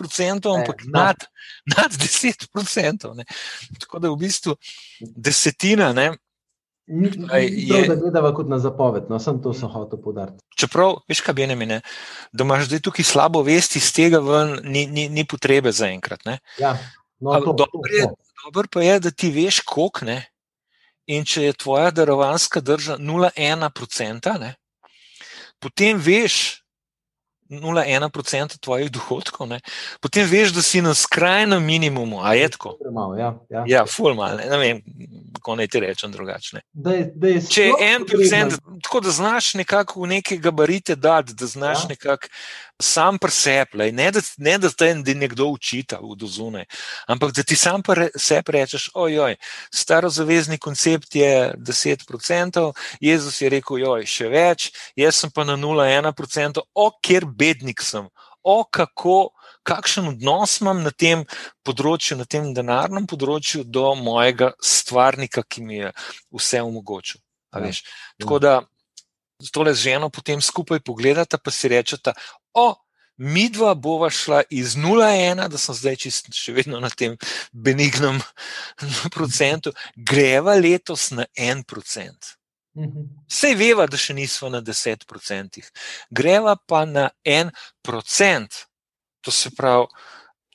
ampak 0.55 0.87
ne, 0.87 0.93
nad, 0.95 1.27
nad 1.75 1.91
10%. 1.91 3.15
Ne. 3.19 3.27
Tako 3.83 3.99
da 3.99 4.11
je 4.11 4.15
v 4.15 4.23
bistvu 4.23 4.57
desetina. 5.01 5.93
Ne, 5.97 6.13
Ni 6.89 7.11
prav, 7.13 7.87
da 7.89 7.95
gledava 7.95 8.31
kot 8.35 8.49
na 8.49 8.59
zapoved, 8.59 9.11
no, 9.13 9.19
sem 9.21 9.43
to 9.45 9.53
sem 9.53 9.69
hotel 9.69 10.01
podariti. 10.01 10.41
Čeprav, 10.57 11.03
veš, 11.09 11.21
kaj 11.27 11.37
meni, 11.51 11.67
ne, 11.69 11.81
da 12.33 12.47
imaš 12.47 12.65
zdaj 12.71 12.81
tukaj 12.87 13.05
slabo 13.05 13.43
vesti, 13.45 13.79
iz 13.79 13.91
tega 13.93 14.23
ven 14.25 14.55
ni, 14.65 14.87
ni, 14.87 15.09
ni 15.13 15.27
potrebe 15.29 15.73
za 15.73 15.91
enkrat. 15.93 16.25
Ja, 16.59 16.73
no, 17.21 17.35
to, 17.45 17.53
dobro, 17.53 17.93
je, 17.93 18.09
dobro 18.45 18.73
pa 18.73 18.83
je, 18.83 19.01
da 19.05 19.11
ti 19.11 19.31
veš, 19.35 19.61
koliko 19.69 20.09
ne. 20.09 20.23
In 21.09 21.25
če 21.25 21.43
je 21.43 21.59
tvoja 21.61 21.91
darovanska 21.91 22.61
drža 22.61 22.99
0,1%, 23.01 24.53
potem 25.61 26.01
veš, 26.01 26.63
0,1% 27.51 28.59
tvojih 28.61 28.91
dohodkov, 28.93 29.49
ne? 29.49 29.61
potem 30.01 30.27
veš, 30.29 30.53
da 30.57 30.63
si 30.63 30.83
na 30.85 30.95
skrajnem 30.95 31.65
minimumu. 31.65 32.21
A 32.23 32.35
je 32.35 32.49
tako? 32.49 32.77
Premalo, 32.81 33.17
ja, 33.17 33.33
ja. 33.51 33.65
ja 33.67 33.85
ful 33.87 34.15
malo, 34.15 34.37
ne, 34.37 34.49
ne 34.51 34.59
vem, 34.59 34.83
kako 35.39 35.57
naj 35.57 35.71
ti 35.73 35.81
rečem 35.81 36.13
drugače. 36.13 36.61
Če 37.49 37.69
je 37.71 37.73
en 37.89 38.05
procent, 38.09 38.59
tako 38.83 39.01
da 39.01 39.11
znaš 39.11 39.55
nekako 39.55 40.03
v 40.03 40.07
neke 40.07 40.37
gabarite 40.37 40.97
dati, 40.97 41.35
da 41.35 41.47
znaš 41.47 41.85
ja. 41.85 41.89
nekako 41.89 42.29
sam 42.83 43.19
presepljaj, 43.19 43.93
ne, 43.93 44.13
ne 44.37 44.59
da 44.59 44.71
te 44.71 44.95
nekdo 44.95 45.47
učita 45.47 45.99
v 45.99 46.15
dozune, 46.17 46.65
ampak 47.07 47.33
da 47.33 47.43
ti 47.43 47.57
sam 47.57 47.83
presep 47.83 48.49
rečeš, 48.49 48.91
ojoj, 48.95 49.37
starozavezni 49.75 50.59
koncept 50.59 51.15
je 51.15 51.55
10%, 51.59 52.73
Jezus 53.01 53.41
je 53.41 53.49
rekel, 53.49 53.83
ojoj, 53.83 54.07
še 54.07 54.29
več, 54.29 54.71
jaz 54.97 55.17
sem 55.17 55.31
pa 55.35 55.45
na 55.45 55.57
0,1%, 55.57 56.63
o, 56.75 56.91
kjer 57.03 57.27
bednik 57.27 57.83
sem, 57.83 58.07
o, 58.43 58.63
kako, 58.65 59.31
kakšen 59.67 60.13
odnos 60.15 60.61
imam 60.63 60.83
na 60.87 60.91
tem 60.95 61.25
področju, 61.67 62.17
na 62.17 62.25
tem 62.25 62.53
denarnem 62.55 63.07
področju 63.11 63.65
do 63.67 63.91
mojega 63.99 64.53
stvarnika, 64.63 65.43
ki 65.43 65.65
mi 65.67 65.83
je 65.83 65.93
vse 66.33 66.63
omogočil. 66.63 67.21
Ja. 67.55 67.71
Tako 68.19 68.39
da 68.39 68.61
tole 69.53 69.75
z 69.75 69.83
ženo 69.89 70.11
potem 70.11 70.41
skupaj 70.41 70.81
pogledata, 70.81 71.39
pa 71.39 71.51
si 71.51 71.69
rečeta, 71.69 72.13
o, 72.55 72.75
mi 73.19 73.49
dva 73.51 73.75
bova 73.75 74.11
šla 74.11 74.43
iz 74.51 74.77
0,1, 74.77 75.49
da 75.49 75.59
sem 75.59 75.75
zdaj 75.75 75.97
čist, 75.97 76.31
še 76.35 76.55
vedno 76.55 76.81
na 76.81 76.91
tem 76.91 77.17
benignem 77.53 78.21
procentu, 79.15 79.73
greva 79.97 80.55
letos 80.59 81.11
na 81.11 81.27
1 81.39 81.65
procent. 81.67 82.35
Vse 82.79 83.51
mhm. 83.51 83.59
veva, 83.59 83.87
da 83.91 83.99
še 83.99 84.15
nismo 84.15 84.51
na 84.53 84.63
10 84.63 85.07
procentih, 85.09 85.67
greva 86.11 86.57
pa 86.57 86.85
na 86.87 87.11
1 87.27 87.51
procent. 87.83 88.65
To 89.27 89.35
se 89.35 89.51
pravi, 89.51 89.89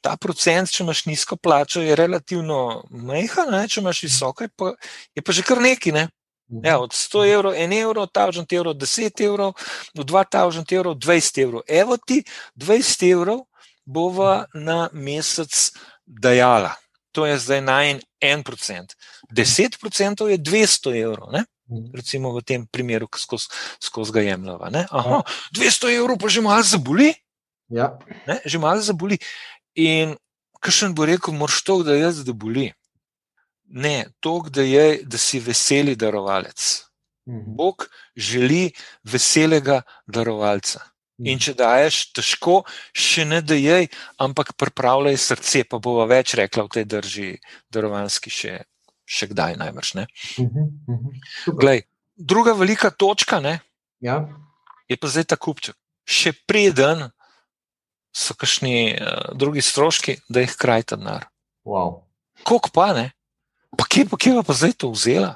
ta 0.03 0.15
procent, 0.19 0.71
če 0.71 0.83
imaš 0.83 1.05
nizko 1.07 1.35
plačo, 1.39 1.81
je 1.83 1.95
relativno 1.95 2.83
majhen, 2.91 3.55
če 3.67 3.79
imaš 3.81 4.03
visoko, 4.03 4.47
je 4.47 4.51
pa, 4.55 4.73
je 5.15 5.23
pa 5.23 5.35
že 5.35 5.43
kar 5.47 5.61
neki. 5.63 5.91
Ne? 5.95 6.07
Ja, 6.49 6.79
od 6.79 6.91
100 6.91 7.33
evrov, 7.33 7.53
1 7.53 7.81
evro, 7.81 8.05
1000 8.05 8.55
evrov, 8.55 8.73
10 8.75 9.25
evrov, 9.25 9.53
do 9.93 10.03
2000 10.03 10.75
evrov, 10.75 10.95
20 10.95 11.41
evrov. 11.41 11.61
Evo 11.67 11.97
ti 11.97 12.23
20 12.55 13.11
evrov 13.11 13.45
bova 13.85 14.45
na 14.53 14.89
mesec 14.93 15.71
dajala. 16.05 16.75
To 17.13 17.25
je 17.25 17.37
zdaj 17.37 17.61
na 17.61 17.83
en, 17.85 17.99
en 18.21 18.43
procent. 18.43 18.93
10 19.31 19.79
procentov 19.79 20.29
je 20.29 20.37
200 20.37 20.93
evrov. 20.97 21.31
Ne? 21.31 21.45
Recimo 21.93 22.33
v 22.33 22.43
tem 22.43 22.67
primeru, 22.67 23.07
ko 23.07 23.17
skozi 23.17 23.47
skoz 23.79 24.11
ga 24.11 24.21
jemljava. 24.21 24.69
200 25.53 25.93
evrov 25.95 26.19
pa 26.19 26.27
že 26.29 26.41
malo 26.41 26.63
zaboli. 26.63 27.13
Ja. 27.71 27.97
Ne, 28.27 28.41
že 28.45 28.59
malo 28.59 28.81
zaboli. 28.81 29.17
In 29.73 30.17
kakšen 30.61 30.93
bo 30.93 31.07
rekel, 31.07 31.33
moraš 31.33 31.63
to, 31.63 31.81
da 31.83 31.95
jaz 31.95 32.21
da 32.25 32.33
boli. 32.33 32.71
Ne, 33.73 34.05
to, 34.21 34.39
da, 34.53 34.61
je, 34.61 35.01
da 35.03 35.17
si 35.17 35.41
veseli 35.41 35.95
darovalec. 35.97 36.83
Mhm. 37.29 37.55
Bog 37.57 37.87
želi 38.15 38.71
veselega 39.03 39.81
darovalca. 40.07 40.83
In 41.23 41.39
če 41.39 41.53
daješ 41.55 41.97
težko, 42.17 42.63
še 42.91 43.23
ne 43.29 43.39
da 43.45 43.55
je, 43.55 43.85
ampak 44.19 44.55
pripravljaj 44.59 45.17
srce, 45.21 45.61
pa 45.69 45.77
bova 45.79 46.07
več 46.09 46.33
rekla 46.35 46.65
v 46.65 46.73
tej 46.73 46.85
drži, 46.89 47.29
darovanski 47.71 48.33
še, 48.33 48.53
še 49.05 49.29
kdaj 49.31 49.55
najbrž. 49.61 49.93
ne. 50.01 50.05
Mhm, 50.41 50.65
mhm. 50.89 51.21
Glej, 51.61 51.85
druga 52.17 52.53
velika 52.57 52.89
točka 52.91 53.39
ne, 53.39 53.61
Ja. 54.03 54.27
je 54.89 54.97
pa 54.99 55.07
zdaj 55.07 55.31
ta 55.31 55.37
kupček. 55.39 55.77
Še 56.03 56.33
preden 56.43 57.07
so 58.11 58.35
kakšni 58.35 58.99
uh, 58.99 59.31
drugi 59.37 59.63
stroški, 59.63 60.17
da 60.27 60.43
jih 60.43 60.57
krajta 60.59 60.99
denar. 60.99 61.29
Wow. 61.63 62.03
Koliko 62.43 62.69
pa 62.73 62.91
ne? 62.93 63.13
Pa 63.77 63.87
kje 63.89 64.05
pa, 64.09 64.19
kje 64.19 64.43
pa, 64.45 64.53
zdaj 64.53 64.75
to 64.77 64.91
vzela? 64.93 65.35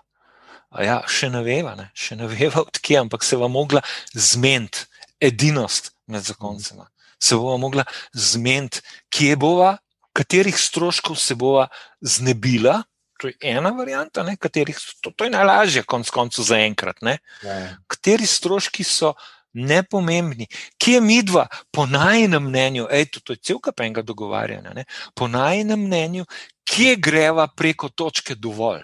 A 0.69 0.84
ja, 0.84 0.97
še 1.08 1.30
ne 1.32 1.41
veva, 1.45 1.73
ne? 1.80 1.89
še 1.97 2.17
ne 2.19 2.28
veva 2.30 2.62
odkje, 2.65 3.00
ampak 3.00 3.23
se 3.23 3.39
bo 3.39 3.47
mogla 3.50 3.82
zmeniti 4.13 4.86
edinost 5.23 5.93
med 6.12 6.26
zakoncema. 6.28 6.89
Se 7.19 7.38
bo 7.39 7.56
mogla 7.58 7.88
zmeniti, 8.13 8.84
kje 9.10 9.38
bova, 9.39 9.78
katerih 10.17 10.58
stroškov 10.60 11.17
se 11.17 11.38
bova 11.39 11.67
znebila. 12.02 12.82
To 13.17 13.32
je 13.32 13.34
ena 13.50 13.71
varianta, 13.73 14.21
ne, 14.23 14.36
katerih, 14.38 14.78
to, 15.02 15.10
to 15.10 15.26
je 15.26 15.34
najlažje, 15.34 15.82
konc 15.89 16.10
koncev, 16.13 16.45
za 16.45 16.60
enkrat. 16.62 17.02
Ne. 17.02 17.17
Ja, 17.41 17.56
ja. 17.63 17.71
Kateri 17.89 18.30
stroški 18.30 18.86
so 18.86 19.15
nepomembni, 19.54 20.48
kje 20.78 21.02
mi 21.02 21.22
dva, 21.24 21.48
po 21.72 21.86
najnem 21.86 22.44
mnenju, 22.44 22.88
ej, 22.92 23.06
to, 23.12 23.20
to 23.20 23.34
je 23.34 23.44
cel 23.44 23.60
kapenga 23.64 24.02
dogovarjanja, 24.02 24.74
ne, 24.74 24.86
po 25.16 25.28
najnem 25.28 25.80
mnenju, 25.88 26.26
kje 26.68 26.96
greva 26.96 27.48
preko 27.48 27.90
točke 27.90 28.36
dovolj. 28.36 28.84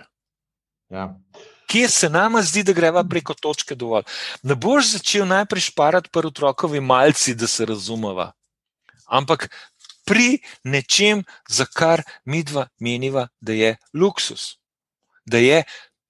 Ja. 0.90 1.10
Kje 1.68 1.90
se 1.90 2.10
nama 2.10 2.42
zdi, 2.42 2.64
da 2.64 2.74
greva 2.74 3.04
preko 3.10 3.34
točke 3.34 3.76
dovolj? 3.76 4.06
Ne 4.44 4.56
boš 4.56 4.94
začel 4.98 5.26
najprej 5.28 5.70
šparati 5.70 6.10
pri 6.14 6.30
otrokovi 6.30 6.82
malci, 6.82 7.36
da 7.36 7.48
se 7.48 7.66
razumeva, 7.66 8.32
ampak 9.06 9.50
pri 10.06 10.40
nečem, 10.64 11.24
za 11.50 11.66
kar 11.66 12.04
mi 12.26 12.44
dva 12.44 12.68
meniva, 12.80 13.28
da 13.40 13.54
je 13.54 13.76
luksus, 13.94 14.58
da 15.26 15.38
je 15.38 15.64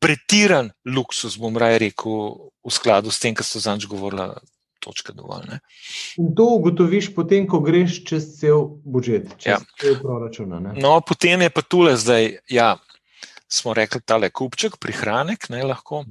pretiran 0.04 0.74
luksus, 0.84 1.40
bom 1.40 1.56
raje 1.58 1.80
rekel, 1.88 2.52
v 2.64 2.72
skladu 2.72 3.12
s 3.12 3.24
tem, 3.24 3.36
kar 3.36 3.48
so 3.48 3.64
zanj 3.64 3.88
govorila. 3.88 4.36
Točka 4.84 5.14
dovolj. 5.16 5.46
Ne? 5.48 5.58
In 6.20 6.34
to 6.36 6.44
ugotoviš 6.60 7.14
potem, 7.16 7.46
ko 7.48 7.62
greš 7.64 8.02
čez 8.04 8.26
cel 8.36 8.66
budžet, 8.84 9.32
čez 9.40 9.56
Ja. 9.56 9.60
cel 9.80 9.96
proračun. 9.96 10.52
No, 10.76 11.00
potem 11.00 11.40
je 11.40 11.50
pa 11.50 11.64
tule 11.64 11.96
zdaj, 11.96 12.44
ja, 12.52 12.76
smo 13.54 13.74
rekli, 13.74 14.02
tale 14.02 14.30
kupček, 14.34 14.76
prihranek, 14.82 15.48
ne 15.54 15.62
lahko. 15.64 16.04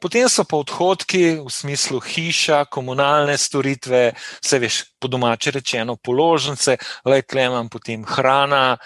Potem 0.00 0.28
so 0.32 0.42
pa 0.48 0.56
odhodki 0.56 1.36
v 1.44 1.50
smislu 1.52 2.00
hiša, 2.00 2.64
komunalne 2.72 3.36
storitve, 3.38 4.16
vse 4.42 4.58
veš, 4.58 4.82
po 4.98 5.06
domače 5.12 5.52
rečeno, 5.60 5.98
položnice, 6.00 6.78
le 7.04 7.20
klemam, 7.22 7.68
potem 7.68 8.02
hrana. 8.02 8.78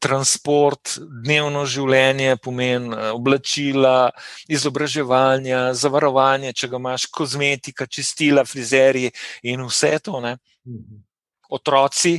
Transport, 0.00 0.98
dnevno 1.24 1.64
življenje, 1.66 2.36
pomen 2.36 2.92
eh, 2.92 3.10
oblačila, 3.16 4.10
izobraževanja, 4.48 5.72
zavarovanje, 5.74 6.52
če 6.52 6.68
ga 6.68 6.76
imaš, 6.76 7.06
kozmetika, 7.06 7.86
čistila, 7.86 8.44
frizerji 8.44 9.10
in 9.42 9.64
vse 9.66 9.98
to. 9.98 10.20
Ne? 10.20 10.36
Mhm. 10.66 11.02
Otroci, 11.48 12.18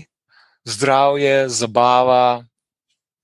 zdravje, 0.67 1.49
zabava 1.49 2.43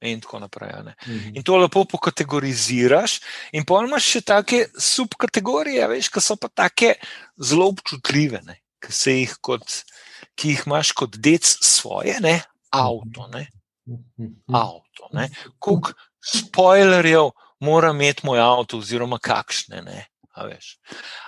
in 0.03 0.19
tako 0.21 0.39
naprej. 0.39 0.83
ne. 0.83 0.95
Mhm. 1.07 1.31
In 1.35 1.43
to 1.43 1.57
lepo 1.57 1.85
pokategoriziraš, 1.85 3.19
in 3.53 3.63
pa 3.65 3.79
imaš 3.83 4.03
še 4.03 4.21
take 4.21 4.65
subkategorije, 4.75 5.87
veš, 5.87 6.09
ki 6.09 6.21
so 6.21 6.35
pa 6.35 6.47
take 6.47 6.95
zelo 7.39 7.67
občutljive, 7.71 8.41
ne, 8.43 8.59
ki, 8.83 8.91
jih 8.91 9.35
kot, 9.41 9.63
ki 10.35 10.49
jih 10.49 10.63
imaš 10.67 10.91
kot 10.91 11.15
dec 11.15 11.47
svoje, 11.61 12.19
ne, 12.19 12.41
avto. 12.69 13.27
Ne, 13.31 13.47
Mhm. 13.47 13.62
Avto 14.53 15.09
ne. 15.13 15.29
Koliko 15.59 15.91
spoilerjev 16.25 17.29
mora 17.59 17.89
imeti 17.89 18.25
moj 18.25 18.39
avto, 18.39 18.77
oziroma 18.77 19.19
kakšne. 19.19 19.81
Ne, 19.81 20.05
a, 20.33 20.45
veš. 20.45 20.77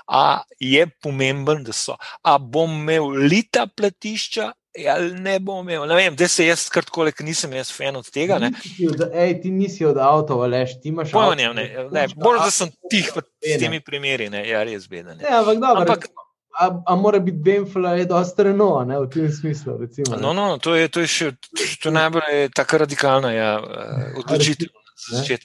a 0.08 0.24
je 0.60 0.88
pomemben, 1.02 1.64
da 1.64 1.74
so. 1.74 1.96
A 2.24 2.38
bom 2.38 2.72
imel 2.72 3.10
lita 3.10 3.68
platišča. 3.68 4.52
Ali 4.92 5.14
ne 5.14 5.40
bom 5.40 5.64
imel, 5.64 5.86
ne 5.88 5.96
vem, 5.96 6.16
da 6.16 6.28
se 6.28 6.46
jaz 6.46 6.66
ker 7.12 7.24
nisem 7.24 7.54
jaz 7.54 7.70
fan 7.72 7.96
od 7.96 8.10
tega. 8.12 8.40
Ne, 8.40 8.50
od- 8.84 9.06
Ej, 9.14 9.42
ti 9.42 9.52
nisi 9.52 9.86
od 9.86 9.96
avtov, 9.98 10.42
veš, 10.52 10.74
ti 10.82 10.90
imaš. 10.90 11.14
Avto, 11.14 11.36
nimam, 11.36 11.56
ne, 11.56 11.64
ki 11.70 11.86
ne, 11.92 12.04
pušča 12.04 12.20
bolj 12.20 12.38
da 12.38 12.42
avto, 12.42 12.52
sem 12.52 12.70
tih 12.92 13.08
s 13.08 13.60
temi 13.60 13.80
primeri, 13.80 14.28
ne, 14.30 14.42
ja, 14.44 14.64
res 14.64 14.88
beden. 14.88 15.16
Ne, 15.18 15.32
ampak 15.32 15.58
dobro. 15.58 15.82
Ampak- 15.82 16.04
Ampak, 16.04 16.10
a, 16.60 16.82
a 16.86 16.96
mora 16.96 17.20
biti 17.20 17.38
Benfla 17.38 17.94
je 18.00 18.06
dosti 18.06 18.44
reno, 18.44 18.84
ne, 18.88 19.00
v 19.00 19.10
tem 19.10 19.32
smislu. 19.32 19.78
Recimo, 19.78 20.16
ne. 20.16 20.22
No, 20.22 20.34
no, 20.34 20.58
to 20.58 20.76
je, 20.76 20.88
to 20.88 21.04
je 21.04 21.08
še 21.08 21.28
to 21.84 21.92
najbolj 21.92 22.50
taka 22.56 22.86
radikalna 22.86 23.32
ja, 23.36 23.52
eh, 23.60 24.18
odločitev. 24.24 24.72
Ne. 25.12 25.40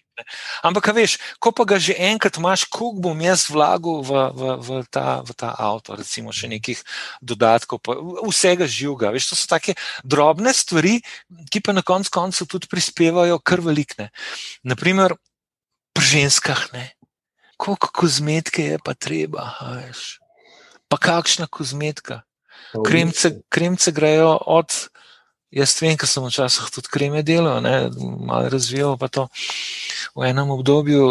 Ampak, 0.62 0.92
veš, 0.94 1.18
ko 1.42 1.50
pa 1.50 1.66
ga 1.66 1.74
že 1.74 1.98
enkrat 1.98 2.38
imaš, 2.38 2.64
koliko 2.70 3.10
bom 3.10 3.18
jaz 3.18 3.50
vlagal 3.50 3.98
v, 4.06 4.10
v, 4.30 4.42
v, 4.62 4.68
ta, 4.86 5.26
v 5.26 5.34
ta 5.34 5.50
avto, 5.58 5.98
recimo 5.98 6.30
še 6.30 6.46
nekih 6.46 6.78
dodatkov, 7.18 7.82
pa 7.82 7.98
vsega 8.30 8.70
živega. 8.70 9.10
Veš, 9.10 9.34
to 9.34 9.34
so 9.34 9.50
take 9.50 9.74
drobne 10.06 10.54
stvari, 10.54 11.02
ki 11.50 11.58
pa 11.66 11.74
na 11.74 11.82
koncu 11.82 12.14
koncev 12.14 12.46
tudi 12.46 12.70
prispevajo 12.70 13.42
kar 13.42 13.58
velikne. 13.66 14.14
Naprimer, 14.62 15.18
pri 15.90 16.04
ženskah, 16.14 16.70
ne. 16.70 16.94
Koliko 17.60 17.90
kozmetike 17.90 18.70
je 18.70 18.78
pa 18.78 18.94
treba, 18.94 19.50
veš. 19.82 20.20
Pa 20.90 20.98
kakšna 20.98 21.46
kozmetika? 21.46 22.22
Kremce, 22.86 23.40
kremce 23.48 23.92
grejo 23.94 24.34
od. 24.46 24.74
Jaz 25.50 25.74
vem, 25.82 25.96
ker 25.98 26.06
sem 26.06 26.22
včasih 26.22 26.68
tudi 26.70 26.90
kreme 26.94 27.24
delal, 27.26 27.58
ne, 27.64 27.90
malo 27.98 28.46
razvijal 28.52 28.94
pa 28.94 29.08
to 29.10 29.26
v 30.14 30.28
enem 30.28 30.50
obdobju. 30.54 31.06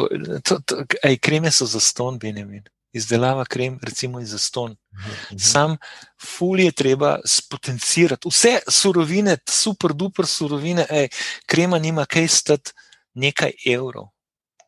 To, 0.48 0.60
to, 0.63 0.84
ej, 1.04 1.18
kreme 1.20 1.52
so 1.52 1.68
za 1.68 1.82
ston, 1.84 2.20
Benjamin. 2.20 2.63
Izdelava 2.96 3.44
krem, 3.46 3.76
recimo 3.84 4.22
iz 4.24 4.32
zaston. 4.32 4.78
Mhm. 4.96 5.38
Sam 5.38 5.76
ful 6.15 6.60
je 6.60 6.72
treba 6.72 7.18
spotencirati. 7.26 8.32
Vse 8.32 8.60
surovine, 8.68 9.38
super 9.50 9.94
duper 9.94 10.26
surovine, 10.26 10.88
ej, 10.89 11.10
krema 11.46 11.80
nima 11.80 12.06
kaj 12.06 12.28
stati 12.28 12.72
nekaj 13.13 13.52
evrov. 13.68 14.08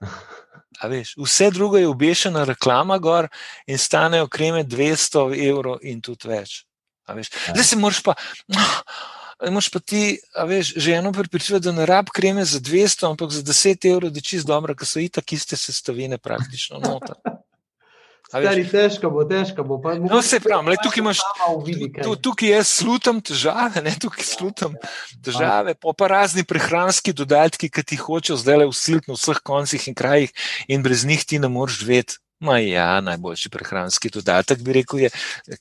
Veš, 0.87 1.15
vse 1.17 1.51
drugo 1.51 1.77
je 1.77 1.87
obešena 1.87 2.43
reklama 2.43 2.97
gor 2.97 3.27
in 3.67 3.77
stanejo 3.77 4.27
kreme 4.27 4.63
200 4.63 5.49
evrov 5.49 5.79
in 5.81 6.01
tudi 6.01 6.27
več. 6.27 6.63
Ja. 7.07 7.15
Zdaj 7.53 7.63
se 7.63 7.75
moraš 7.75 8.03
pa. 8.03 8.15
Moš 9.49 9.71
pa 9.73 9.79
ti, 9.79 10.19
a 10.37 10.43
veš, 10.45 10.75
ženo 10.77 11.09
pripričati, 11.11 11.63
da 11.65 11.71
ne 11.73 11.85
rab 11.89 12.11
kreme 12.13 12.45
za 12.45 12.59
200, 12.59 13.09
ampak 13.09 13.31
za 13.33 13.41
10 13.41 13.87
evrov, 13.89 14.11
da 14.13 14.21
je 14.21 14.27
čist 14.29 14.45
dobro, 14.45 14.75
ker 14.77 14.85
so 14.85 15.01
itak 15.01 15.33
iste 15.33 15.57
sestavine 15.57 16.17
praktično 16.21 16.77
noter. 16.77 17.17
Stari, 18.31 18.63
težko 18.63 19.09
bo, 19.11 19.25
težko 19.27 19.63
bo. 19.67 19.77
Pa, 19.83 19.97
No, 19.99 20.21
se 20.23 20.39
pravi, 20.39 20.71
le 20.71 20.77
tukaj 20.79 21.01
imaš. 21.03 21.19
Tu, 21.99 22.13
tukaj 22.23 22.53
jaz 22.55 22.69
slutam 22.71 23.19
težave, 23.19 23.83
ne 23.83 23.91
tukaj 23.99 24.23
slutam 24.23 24.77
težave, 25.19 25.75
pa, 25.75 25.91
pa 25.91 26.07
razni 26.07 26.45
prehranski 26.47 27.11
dodatki, 27.11 27.67
ki 27.67 27.83
ti 27.83 27.99
hočejo 27.99 28.39
zdaj 28.39 28.63
le 28.63 28.69
usiliti 28.71 29.11
na 29.11 29.19
vseh 29.19 29.43
koncih 29.43 29.87
in 29.91 29.97
krajih, 29.99 30.31
in 30.71 30.79
brez 30.85 31.03
njih 31.03 31.27
ti 31.27 31.43
ne 31.43 31.51
moreš 31.51 31.83
živeti. 31.83 32.21
Ma 32.41 32.58
ja, 32.58 33.01
najboljši 33.06 33.49
prehranski 33.54 34.10
dodatek 34.10 34.63
bi 34.65 34.73
rekel, 34.73 34.99
je 34.99 35.10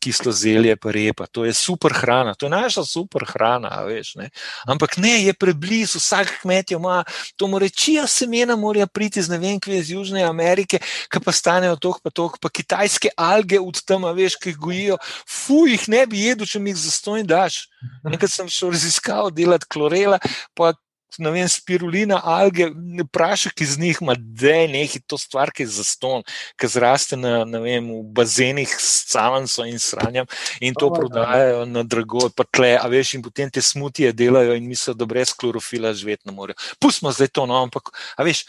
kislo 0.01 0.33
zelje, 0.33 0.77
pa 0.81 0.91
repa. 0.97 1.27
To 1.27 1.45
je 1.45 1.53
super 1.53 1.93
hrana, 1.93 2.33
to 2.35 2.47
je 2.47 2.51
naša 2.51 2.85
super 2.89 3.27
hrana, 3.29 3.69
a 3.69 3.83
veš. 3.85 4.15
Ne? 4.17 4.31
Ampak 4.65 4.97
ne, 4.97 5.13
je 5.27 5.35
preblizu, 5.37 6.01
vsak 6.01 6.33
kmet 6.41 6.73
jo 6.73 6.81
ima, 6.81 7.03
to 7.37 7.51
mora 7.53 7.69
čija 7.69 8.07
semena, 8.09 8.57
morajo 8.57 8.87
priti 8.87 9.21
iz 9.21 9.29
ne 9.29 9.39
vem, 9.39 9.61
kje 9.61 9.79
iz 9.79 9.91
Južne 9.93 10.25
Amerike, 10.25 10.81
ki 11.13 11.21
pa 11.25 11.37
stanejo 11.37 11.77
toh, 11.77 12.01
pa 12.01 12.11
toh, 12.11 12.41
pa 12.41 12.49
kitajske 12.49 13.13
alge 13.17 13.61
od 13.61 13.85
tam, 13.85 14.09
a 14.09 14.17
veš, 14.17 14.41
ki 14.41 14.55
jih 14.55 14.61
gojijo. 14.65 15.01
Fuj, 15.29 15.75
jih 15.77 15.89
ne 15.93 16.07
bi 16.09 16.25
jedel, 16.25 16.49
če 16.49 16.65
mi 16.65 16.73
jih 16.73 16.81
zastonj 16.81 17.29
daš. 17.29 17.67
Nekaj 18.09 18.33
sem 18.41 18.49
šel 18.49 18.73
raziskav, 18.73 19.29
delati 19.37 19.69
klorela, 19.69 20.17
pa 20.57 20.73
ne 21.19 21.31
vem, 21.31 21.49
spirulina, 21.49 22.21
alge, 22.25 22.69
prašek 23.09 23.61
iz 23.61 23.79
njih, 23.79 24.03
ma 24.03 24.15
da 24.15 24.49
je 24.49 24.69
nekaj 24.69 25.01
to 25.07 25.19
stvar, 25.19 25.51
ki 25.51 25.63
je 25.63 25.67
zaston, 25.69 26.23
ki 26.57 26.67
zraste 26.69 27.17
na, 27.17 27.45
vem, 27.45 27.91
v 27.91 28.03
bazenih 28.13 28.69
s 28.71 29.07
cavanco 29.07 29.65
in 29.65 29.79
sranjam 29.79 30.27
in 30.61 30.75
to 30.75 30.87
Oh, 30.87 30.93
ja. 30.93 30.99
prodajajo 30.99 31.65
na 31.67 31.83
drago, 31.83 32.31
pa 32.31 32.45
tle, 32.45 32.77
a 32.77 32.87
veš, 32.87 33.15
in 33.15 33.23
potem 33.23 33.51
te 33.51 33.61
smutije 33.61 34.13
delajo 34.13 34.55
in 34.55 34.67
mislijo, 34.67 34.95
da 34.95 35.05
brez 35.05 35.33
klorofila 35.33 35.93
živeti 35.93 36.23
ne 36.25 36.33
morejo. 36.33 36.55
Pustimo 36.79 37.13
zdaj 37.13 37.29
to, 37.29 37.47
no, 37.47 37.55
ampak, 37.57 37.83
a 38.17 38.23
veš, 38.23 38.45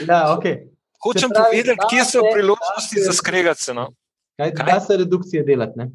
Da, 0.00 0.28
okay. 0.30 0.68
hočem 0.98 1.30
pravi, 1.30 1.46
povedati, 1.56 1.76
da 1.76 1.86
kje 1.88 2.04
so 2.04 2.20
priložnosti 2.26 2.94
se- 2.94 3.00
za 3.00 3.12
skregati 3.12 3.62
se. 3.62 3.74
No. 3.74 3.88
Kaj, 4.36 4.52
Kaj? 4.52 4.66
da 4.66 4.80
se 4.80 4.96
redukcije 4.96 5.42
delati? 5.42 5.72
Ne? 5.76 5.86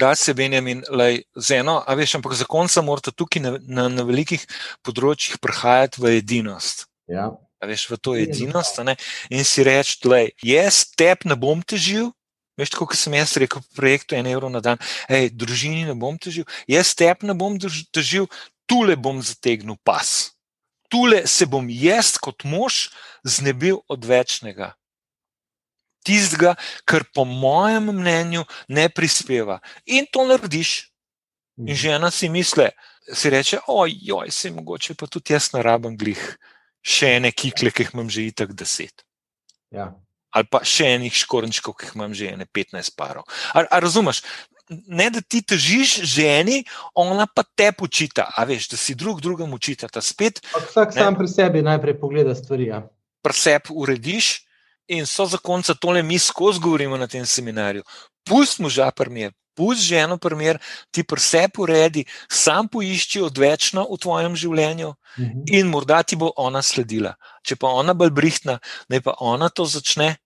Da 0.00 0.14
se 0.16 0.34
Benjamin 0.34 0.82
lej, 0.88 1.22
z 1.36 1.60
eno, 1.60 1.80
a 1.86 1.94
veš, 1.94 2.16
ampak 2.18 2.32
za 2.34 2.46
konca 2.48 2.82
morate 2.82 3.12
tukaj 3.12 3.42
na, 3.42 3.52
na, 3.60 3.88
na 3.92 4.06
velikih 4.08 4.46
področjih 4.86 5.36
prihajati 5.42 6.00
v 6.00 6.14
edinost. 6.20 6.86
Ja. 7.10 7.28
A 7.60 7.68
veš, 7.68 7.84
v 7.90 7.98
to 8.00 8.16
edinost 8.16 8.80
ne? 8.86 8.96
in 9.28 9.44
si 9.44 9.64
reči, 9.66 9.98
da 10.04 10.24
jaz 10.46 10.86
tep 10.96 11.28
ne 11.28 11.36
bom 11.36 11.60
težil. 11.60 12.08
Veš, 12.56 12.72
kot 12.76 12.96
sem 12.96 13.14
jaz 13.16 13.36
rekel, 13.40 13.62
projektu 13.76 14.16
en 14.16 14.26
evro 14.28 14.48
na 14.52 14.60
dan, 14.64 14.80
hej, 15.08 15.30
družini 15.32 15.86
ne 15.88 15.94
bom 15.96 16.18
težil, 16.20 16.44
jaz 16.68 16.92
tep 16.96 17.24
ne 17.24 17.36
bom 17.36 17.56
težil, 17.60 18.28
tule 18.68 18.96
bom 18.96 19.20
zategnil 19.24 19.78
pas. 19.84 20.32
Tule 20.90 21.22
se 21.30 21.46
bom 21.46 21.68
jaz 21.70 22.16
kot 22.18 22.44
mož 22.44 22.88
znebil 23.24 23.78
od 23.88 24.04
večnega 24.04 24.74
tistega, 26.06 26.54
kar 26.84 27.04
po 27.14 27.24
mojem 27.24 27.92
mnenju 27.94 28.44
ne 28.68 28.88
prispeva. 28.88 29.60
In 29.86 30.08
to 30.12 30.26
narediš. 30.28 30.90
In 31.60 31.74
mhm. 31.74 31.76
žena 31.76 32.10
si 32.10 32.28
misli, 32.28 32.70
si 33.12 33.30
reče, 33.30 33.58
ojoj, 33.68 34.30
se 34.30 34.50
mogoče 34.50 34.94
pa 34.94 35.06
tudi 35.06 35.34
jaz 35.34 35.50
narabim 35.52 35.96
glih 35.98 36.22
še 36.80 37.16
ene 37.18 37.32
kikle, 37.32 37.72
ki 37.72 37.84
jih 37.84 37.94
imam 37.94 38.08
že 38.08 38.28
itak 38.30 38.54
deset. 38.56 39.04
Ja. 39.74 39.92
Ali 40.30 40.46
pa 40.50 40.62
še 40.64 40.94
enih 40.96 41.12
škornčkov, 41.12 41.74
ki 41.76 41.88
jih 41.88 41.98
imam 41.98 42.14
že 42.16 42.30
ene 42.32 42.46
15 42.46 42.96
parov. 42.96 43.26
A, 43.52 43.66
a 43.66 43.80
razumeš? 43.82 44.22
Ne, 44.70 45.08
da 45.10 45.18
ti 45.18 45.42
težiš 45.42 45.96
ženi, 46.06 46.62
ona 46.94 47.26
pa 47.26 47.42
te 47.42 47.72
počita, 47.74 48.28
a 48.30 48.46
veš, 48.46 48.68
da 48.70 48.78
si 48.78 48.94
drug 48.94 49.18
drugemu 49.20 49.58
učita. 49.58 49.90
Vsak 49.90 50.94
ne, 50.94 50.94
sam 50.94 51.18
pri 51.18 51.26
sebi 51.26 51.62
najprej 51.66 51.98
pogleda 51.98 52.36
stvari. 52.38 52.70
Ja. 52.70 52.84
Pri 53.20 53.34
sebi 53.34 53.74
urediš, 53.74 54.46
in 54.90 55.06
so 55.06 55.26
za 55.26 55.38
konca 55.38 55.74
tole 55.74 56.02
mi 56.02 56.18
skozi 56.18 56.60
govorimo 56.60 56.96
na 56.96 57.06
tem 57.06 57.26
seminarju. 57.26 57.82
Pusti 58.26 58.62
moža 58.62 58.90
primer, 58.90 59.32
pusti 59.56 59.84
ženo 59.84 60.18
primer, 60.18 60.58
ti 60.90 61.04
prse 61.04 61.48
poredi, 61.54 62.04
sam 62.30 62.68
poišči 62.68 63.22
odvečno 63.22 63.86
v 63.90 63.98
tvojem 64.02 64.36
življenju 64.36 64.94
mhm. 65.18 65.46
in 65.46 65.70
morda 65.70 66.02
ti 66.02 66.16
bo 66.16 66.32
ona 66.36 66.62
sledila. 66.62 67.14
Če 67.46 67.56
pa 67.56 67.70
ona 67.82 67.94
bolj 67.94 68.10
brihtna, 68.10 68.58
ne 68.88 69.00
pa 69.00 69.14
ona 69.20 69.48
to 69.48 69.64
začne, 69.64 70.16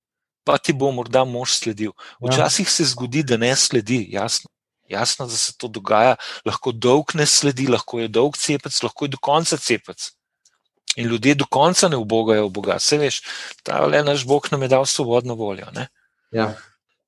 pa 0.45 0.59
ti 0.59 0.73
bo 0.73 0.91
morda 0.93 1.25
mož 1.25 1.59
sledil. 1.61 1.93
Ja. 2.21 2.29
Včasih 2.29 2.71
se 2.71 2.89
zgodi, 2.93 3.25
da 3.25 3.41
ne 3.41 3.55
sledi, 3.57 4.05
jasno. 4.13 4.51
Jasno, 4.89 5.25
da 5.27 5.33
se 5.33 5.55
to 5.57 5.69
dogaja, 5.73 6.19
lahko 6.45 6.73
dolg 6.73 7.15
ne 7.17 7.25
sledi, 7.27 7.65
lahko 7.73 8.03
je 8.03 8.09
dolg 8.13 8.37
cepec, 8.37 8.83
lahko 8.85 9.07
je 9.07 9.15
do 9.15 9.21
konca 9.21 9.57
cepec. 9.57 10.11
In 10.97 11.09
ljudje 11.09 11.35
do 11.35 11.47
konca 11.51 11.89
ne 11.89 11.97
ubogajo 11.97 12.49
Boga. 12.49 12.79
Se 12.79 12.99
veš, 12.99 13.23
ta 13.63 13.87
le 13.87 14.03
naš 14.03 14.27
Bog 14.27 14.49
nam 14.51 14.63
je 14.63 14.69
dal 14.69 14.87
svobodno 14.87 15.35
voljo. 15.35 15.67
Ja. 16.31 16.55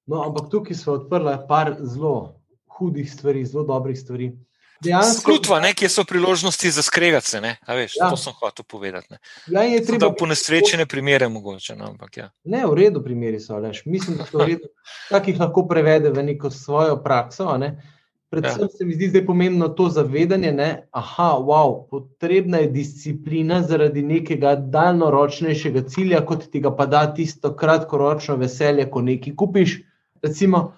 No, 0.06 0.22
ampak 0.22 0.50
tukaj 0.50 0.76
smo 0.76 0.92
odprli 0.92 1.36
par 1.48 1.76
zelo 1.80 2.40
hudih 2.78 3.12
stvari, 3.12 3.44
zelo 3.46 3.64
dobrih 3.64 3.98
stvari. 3.98 4.32
Skrutva, 5.18 5.60
nekje 5.60 5.88
so 5.88 6.04
priložnosti 6.04 6.70
za 6.70 6.82
skregati 6.82 7.28
se. 7.28 7.40
Veš, 7.68 7.94
ja. 7.96 8.10
To 8.10 8.16
sem 8.16 8.32
hotel 8.40 8.64
povedati. 8.68 9.14
Ja, 9.46 9.62
je 9.62 9.84
treba 9.86 10.12
po 10.12 10.26
nesrečene 10.26 10.86
primere 10.86 11.28
mogoče. 11.28 11.76
No, 11.76 11.86
ampak, 11.88 12.16
ja. 12.16 12.30
Ne, 12.44 12.66
v 12.66 12.74
redu 12.74 13.02
primeri 13.04 13.40
so. 13.40 13.56
Leš. 13.58 13.82
Mislim, 13.86 14.18
da 14.18 14.26
so 14.26 14.38
v 14.38 14.46
redu. 14.46 14.68
Tak 15.08 15.28
jih 15.28 15.40
lahko 15.40 15.64
prevede 15.68 16.10
v 16.10 16.22
neko 16.22 16.50
svojo 16.50 16.98
prakso. 17.02 17.56
Ne? 17.58 17.95
Predvsem 18.36 18.62
ja. 18.62 18.68
se 18.68 18.84
mi 18.84 18.94
zdi 18.94 19.08
zdaj 19.08 19.26
pomembno 19.26 19.68
to 19.68 19.88
zavedanje, 19.88 20.52
da 20.52 20.68
wow, 21.40 21.86
potrebna 21.90 22.58
je 22.58 22.70
disciplina 22.74 23.62
zaradi 23.62 24.02
nekega 24.02 24.54
daljnoročnejšega 24.56 25.86
cilja, 25.88 26.20
kot 26.26 26.50
ti 26.52 26.60
ga 26.60 26.74
pa 26.76 26.86
da 26.86 27.06
tisto 27.14 27.54
kratkoročno 27.56 28.36
veselje, 28.36 28.90
ko 28.90 29.02
nekaj 29.02 29.36
kupiš. 29.36 29.78
Recimo, 30.22 30.72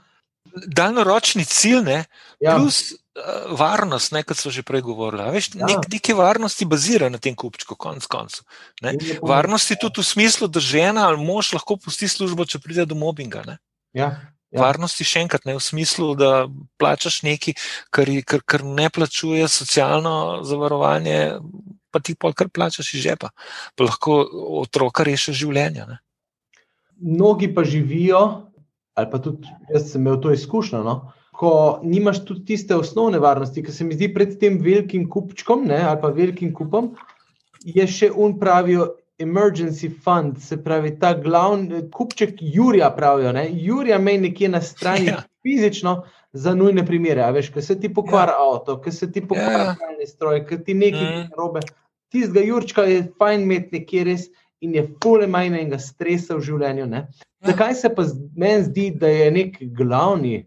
Daljnoročni 0.66 1.44
cilj, 1.44 1.82
ne, 1.84 1.98
ja. 2.40 2.56
plus 2.56 2.92
uh, 2.92 3.58
varnost, 3.58 4.12
ne, 4.12 4.22
kot 4.26 4.38
so 4.38 4.50
že 4.50 4.62
prej 4.66 4.82
govorili. 4.86 5.26
Veš, 5.34 5.50
ja. 5.54 5.66
nek, 5.68 5.88
neke 5.92 6.14
varnosti 6.16 6.66
bazira 6.66 7.10
na 7.12 7.20
tem 7.20 7.36
kupčku, 7.36 7.76
konc 7.76 8.06
koncev. 8.06 8.46
Varnosti 9.22 9.76
tudi 9.80 10.00
v 10.00 10.06
smislu, 10.06 10.48
da 10.48 10.60
žena 10.60 11.08
ali 11.08 11.20
mož 11.20 11.52
lahko 11.56 11.76
pusti 11.76 12.08
službo, 12.08 12.48
če 12.48 12.62
pride 12.64 12.88
do 12.88 12.98
mobinga. 12.98 13.44
Ja. 13.96 14.14
Ja. 14.48 14.62
Varnosti 14.62 15.04
še 15.04 15.26
enkrat 15.26 15.44
ne 15.44 15.58
v 15.58 15.60
smislu, 15.60 16.14
da 16.16 16.46
plačaš 16.80 17.20
nekaj, 17.26 17.56
kar, 17.92 18.08
kar, 18.24 18.44
kar 18.48 18.64
ne 18.64 18.88
plačuje 18.88 19.44
socialno 19.52 20.40
zavarovanje, 20.48 21.18
pa 21.92 22.00
ti 22.00 22.14
pa 22.16 22.32
kar 22.32 22.48
plačaš 22.48 22.94
iz 22.96 23.04
žepa. 23.04 23.28
Pa 23.76 23.88
lahko 23.88 24.22
otroka 24.62 25.04
reši 25.04 25.36
življenje. 25.36 25.84
Ne? 25.90 25.98
Mnogi 27.04 27.50
pa 27.54 27.64
živijo, 27.68 28.22
ali 28.96 29.10
pa 29.12 29.20
tudi 29.22 29.52
jaz 29.68 29.92
sem 29.92 30.00
imel 30.00 30.16
to 30.24 30.32
izkušnjo. 30.32 30.80
No? 30.86 30.96
Ko 31.36 31.50
nimaš 31.84 32.22
tudi 32.24 32.46
tiste 32.48 32.74
osnovne 32.74 33.20
varnosti, 33.22 33.62
ki 33.62 33.74
se 33.74 33.84
mi 33.84 34.00
zdi 34.00 34.08
pred 34.14 34.38
tem 34.40 34.56
velikim 34.64 35.04
kupčkom 35.12 35.68
ne, 35.68 35.82
ali 35.90 36.00
pa 36.00 36.08
velikim 36.14 36.56
kupom, 36.56 36.94
je 37.68 37.84
še 37.84 38.08
un 38.16 38.38
pravijo, 38.40 38.94
emergency 39.18 39.90
fund, 40.04 40.38
se 40.38 40.64
pravi, 40.64 40.98
ta 40.98 41.14
glavni 41.14 41.90
kupček 41.90 42.38
Jurija, 42.40 42.90
pravijo. 42.96 43.32
Ne? 43.32 43.48
Jurija 43.52 43.98
me 43.98 44.18
nekje 44.18 44.48
na 44.48 44.60
strani 44.60 45.06
ja. 45.06 45.22
fizično 45.42 46.04
za 46.32 46.54
nujne 46.54 46.86
primere. 46.86 47.32
Veš, 47.32 47.50
ki 47.54 47.62
se 47.62 47.80
ti 47.80 47.94
pokvari 47.94 48.30
ja. 48.30 48.52
avto, 48.52 48.80
ki 48.80 48.92
se 48.92 49.12
ti 49.12 49.20
pokvari 49.20 49.64
ja. 49.64 49.74
pravni 49.78 50.06
stroj, 50.06 50.44
ki 50.46 50.62
ti 50.64 50.74
nekaj 50.74 51.08
mm. 51.16 51.30
robe. 51.38 51.60
Tistega 52.12 52.44
Jurčka 52.46 52.82
je 52.82 53.08
fajn 53.18 53.42
imeti 53.42 53.78
nekje 53.78 54.04
res 54.04 54.28
in 54.60 54.74
je 54.74 54.84
pole 55.00 55.26
majhne 55.26 55.62
in 55.62 55.74
ga 55.74 55.78
stresa 55.82 56.36
v 56.36 56.44
življenju. 56.46 56.86
Ne? 56.86 57.06
Ja. 57.42 57.50
Zakaj 57.50 57.74
se 57.74 57.90
pa 57.94 58.06
meni 58.36 58.68
zdi, 58.70 58.90
da 58.90 59.10
je 59.10 59.30
nek 59.34 59.58
glavni 59.76 60.46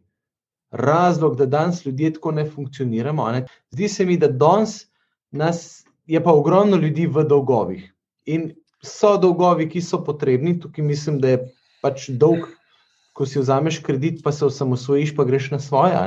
razlog, 0.72 1.36
da 1.38 1.46
danes 1.46 1.86
ljudje 1.86 2.14
tako 2.14 2.32
ne 2.32 2.48
funkcioniramo? 2.48 3.28
Ne? 3.36 3.46
Zdi 3.76 3.88
se 3.88 4.06
mi, 4.06 4.18
da 4.18 4.28
danes 4.28 4.86
nas 5.32 5.84
je 6.08 6.24
pa 6.24 6.32
ogromno 6.32 6.78
ljudi 6.78 7.08
v 7.08 7.24
dolgovih. 7.28 7.86
In 8.26 8.52
so 8.86 9.18
dolgovi, 9.18 9.70
ki 9.70 9.82
so 9.82 10.02
potrebni. 10.04 10.60
Tukaj 10.60 10.86
mislim, 10.86 11.20
da 11.22 11.36
je 11.36 11.42
pač 11.82 12.10
dolg, 12.10 12.48
ko 13.14 13.26
si 13.26 13.40
vzameš 13.40 13.82
kredit, 13.86 14.22
pa 14.24 14.32
se 14.32 14.46
osamosvojiš, 14.46 15.16
pa 15.16 15.26
greš 15.28 15.52
na 15.52 15.60
svoje. 15.60 15.98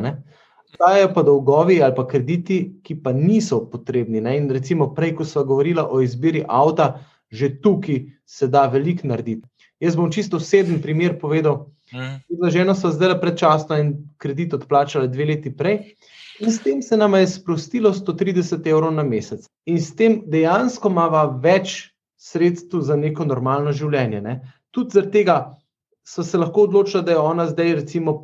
Obstajajo 0.64 1.10
pa 1.14 1.22
dolgovi 1.22 1.82
ali 1.82 1.94
pa 1.94 2.06
krediti, 2.06 2.80
ki 2.82 2.96
pa 3.02 3.12
niso 3.12 3.60
potrebni. 3.70 4.20
Ne? 4.20 4.38
In 4.38 4.50
recimo, 4.50 4.90
prej, 4.94 5.14
ko 5.14 5.24
smo 5.24 5.44
govorili 5.44 5.82
o 5.82 6.00
izbiri 6.02 6.44
avta, 6.48 7.04
že 7.30 7.60
tukaj 7.60 8.04
se 8.26 8.48
da 8.48 8.66
veliko 8.66 9.06
narediti. 9.08 9.48
Jaz 9.80 9.96
bom 9.96 10.10
čisto 10.12 10.36
oseben 10.36 10.82
primer 10.82 11.18
povedal. 11.20 11.66
Mm. 11.92 12.48
Ženo 12.50 12.74
so 12.74 12.90
zdaj 12.90 13.18
predčasno 13.20 13.76
in 13.78 13.94
kredit 14.18 14.54
odplačali 14.54 15.08
dve 15.08 15.24
leti 15.24 15.52
prej. 15.56 15.94
In 16.40 16.50
s 16.50 16.62
tem 16.62 16.82
se 16.82 16.96
nam 16.96 17.14
je 17.14 17.26
sprostilo 17.26 17.92
130 17.92 18.66
evrov 18.66 18.94
na 18.94 19.02
mesec. 19.02 19.46
In 19.66 19.78
s 19.82 19.94
tem 19.94 20.22
dejansko 20.26 20.90
imamo 20.90 21.38
več 21.42 21.93
sredstvu 22.24 22.80
za 22.80 22.96
neko 22.96 23.26
normalno 23.28 23.72
življenje. 23.72 24.20
Ne. 24.24 24.38
Tudi 24.74 24.96
zaradi 24.96 25.20
tega 25.20 25.38
so 26.04 26.24
se 26.24 26.38
lahko 26.40 26.68
odločili, 26.68 27.04
da 27.04 27.14
je 27.14 27.18
ona 27.20 27.46
zdaj, 27.50 27.74
recimo, 27.80 28.14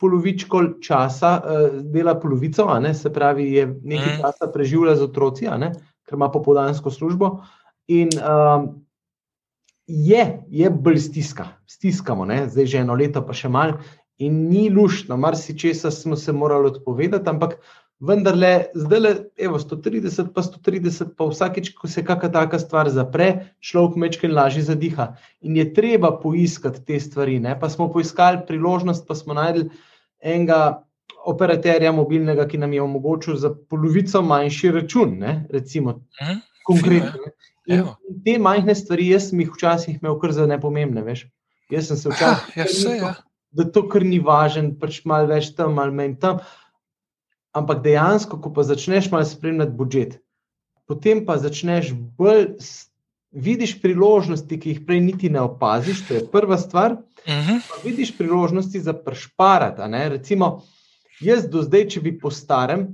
polovičko 0.00 0.62
časa 0.84 1.30
uh, 1.40 1.76
dela 1.92 2.16
polovico, 2.20 2.66
ne, 2.80 2.92
se 2.94 3.12
pravi, 3.12 3.46
je 3.54 3.66
nekaj 3.66 4.10
mm. 4.12 4.18
časa 4.24 4.50
preživela 4.52 4.96
z 4.96 5.06
otroci, 5.08 5.48
ne, 5.58 5.72
ker 6.06 6.18
ima 6.18 6.28
popoldansko 6.32 6.92
službo. 6.92 7.30
In 7.96 8.12
um, 8.20 8.68
je, 9.86 10.26
je 10.48 10.70
bolj 10.70 11.00
stiska, 11.06 11.48
stiskamo, 11.70 12.26
ne, 12.28 12.44
zdaj 12.50 12.68
že 12.74 12.82
eno 12.82 12.98
leto, 12.98 13.22
pa 13.24 13.34
še 13.36 13.48
malo, 13.48 13.80
in 14.18 14.46
ni 14.50 14.68
luštno, 14.72 15.16
marsikaj 15.20 15.74
smo 15.74 16.16
se 16.16 16.32
morali 16.32 16.72
odpovedati, 16.74 17.28
ampak 17.30 17.58
vendar 18.00 18.36
le, 18.36 18.66
zdaj 18.74 19.00
le, 19.00 19.12
evo, 19.40 19.58
130, 19.58 20.32
pa 20.34 20.42
130, 20.44 21.14
pa 21.16 21.28
vsakeč, 21.30 21.72
ko 21.76 21.88
se 21.88 22.04
kakšna 22.04 22.32
taka 22.32 22.58
stvar 22.60 22.90
zapre, 22.92 23.28
človek 23.64 23.96
mečke 24.00 24.28
lažje 24.28 24.66
zadiha. 24.68 25.14
In 25.40 25.56
je 25.56 25.66
treba 25.74 26.12
poiskati 26.20 26.84
te 26.84 27.00
stvari. 27.00 27.38
Ne? 27.40 27.56
Pa 27.60 27.70
smo 27.72 27.88
poiskali 27.92 28.44
priložnost, 28.48 29.06
pa 29.08 29.16
smo 29.16 29.36
najdel 29.36 29.70
enega 30.20 30.82
operaterja 31.26 31.92
mobilnega, 31.92 32.46
ki 32.46 32.60
nam 32.62 32.72
je 32.72 32.82
omogočil 32.82 33.38
za 33.40 33.50
polovico 33.50 34.22
manjši 34.22 34.74
račun, 34.76 35.16
ne? 35.18 35.38
recimo, 35.50 36.00
hmm? 36.20 36.42
konkretno. 36.66 37.32
In 37.66 37.88
te 38.22 38.36
majhne 38.38 38.76
stvari, 38.78 39.08
jaz 39.10 39.30
sem 39.30 39.40
jih 39.42 39.50
včasih 39.50 39.96
imel 39.98 40.20
kar 40.22 40.36
za 40.36 40.46
nepomembne, 40.46 41.02
veš. 41.02 41.24
Jaz 41.72 41.88
sem 41.90 41.98
se 41.98 42.12
včasih. 42.12 42.52
Ja, 42.60 42.66
ja, 42.68 42.94
ja. 43.00 43.14
Da 43.56 43.64
to, 43.72 43.82
kar 43.88 44.04
ni 44.06 44.20
važen, 44.22 44.74
pač 44.78 45.00
malo 45.08 45.26
več 45.32 45.48
tam, 45.56 45.74
malo 45.74 45.94
manj 45.96 46.14
tam 46.22 46.44
ampak 47.56 47.80
dejansko, 47.84 48.40
ko 48.40 48.52
pa 48.52 48.66
začneš 48.68 49.08
malo 49.12 49.24
spremljati 49.24 49.72
budžet, 49.76 50.18
potem 50.86 51.24
pa 51.26 51.38
začneš 51.40 51.92
bolj 51.92 52.52
vidiš 53.36 53.76
priložnosti, 53.82 54.60
ki 54.60 54.70
jih 54.70 54.84
prej 54.86 55.00
niti 55.04 55.30
ne 55.32 55.42
opaziš. 55.44 56.04
To 56.08 56.14
je 56.14 56.26
prva 56.32 56.58
stvar. 56.58 56.92
Uh 57.26 57.34
mhm. 57.34 57.58
-huh. 57.58 57.84
Vidiš 57.84 58.16
priložnosti 58.18 58.80
za 58.80 58.92
prešparati. 58.92 59.82
Recimo, 60.08 60.62
jaz 61.20 61.48
do 61.48 61.62
zdaj, 61.62 61.88
če 61.88 62.00
bi 62.00 62.18
postarem. 62.18 62.88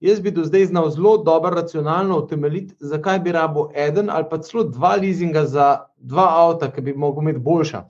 Jaz 0.00 0.20
bi 0.20 0.30
do 0.30 0.44
zdaj 0.44 0.66
znal 0.66 0.90
zelo 0.90 1.16
dobro, 1.16 1.50
racionalno 1.50 2.18
utemeljiti, 2.18 2.74
zakaj 2.80 3.18
bi 3.18 3.32
rabo 3.32 3.70
en 3.74 4.10
ali 4.10 4.24
pa 4.30 4.38
celo 4.38 4.64
dva 4.64 4.96
leasinga 4.96 5.46
za 5.46 5.78
dva 5.96 6.26
avta, 6.28 6.72
ki 6.72 6.80
bi 6.80 6.92
lahko 6.92 7.22
imeli 7.22 7.38
boljša. 7.38 7.84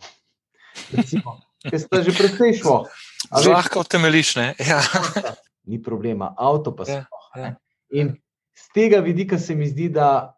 Recimo, 0.92 1.40
ker 1.70 1.80
ste 1.80 2.02
že 2.02 2.12
precej 2.18 2.54
šlo. 2.62 2.84
Zlahka 3.42 3.80
utemeliš, 3.80 4.36
ne? 4.36 4.54
Ja. 4.58 4.80
Ni 5.64 5.80
problema, 5.82 6.34
avto 6.36 6.74
pa 6.76 6.84
se. 6.84 7.00
Ja, 7.36 7.40
ja. 7.40 7.54
In 7.90 8.16
z 8.54 8.72
tega 8.74 9.00
vidika 9.00 9.38
se 9.38 9.54
mi 9.54 9.66
zdi, 9.68 9.88
da 9.88 10.34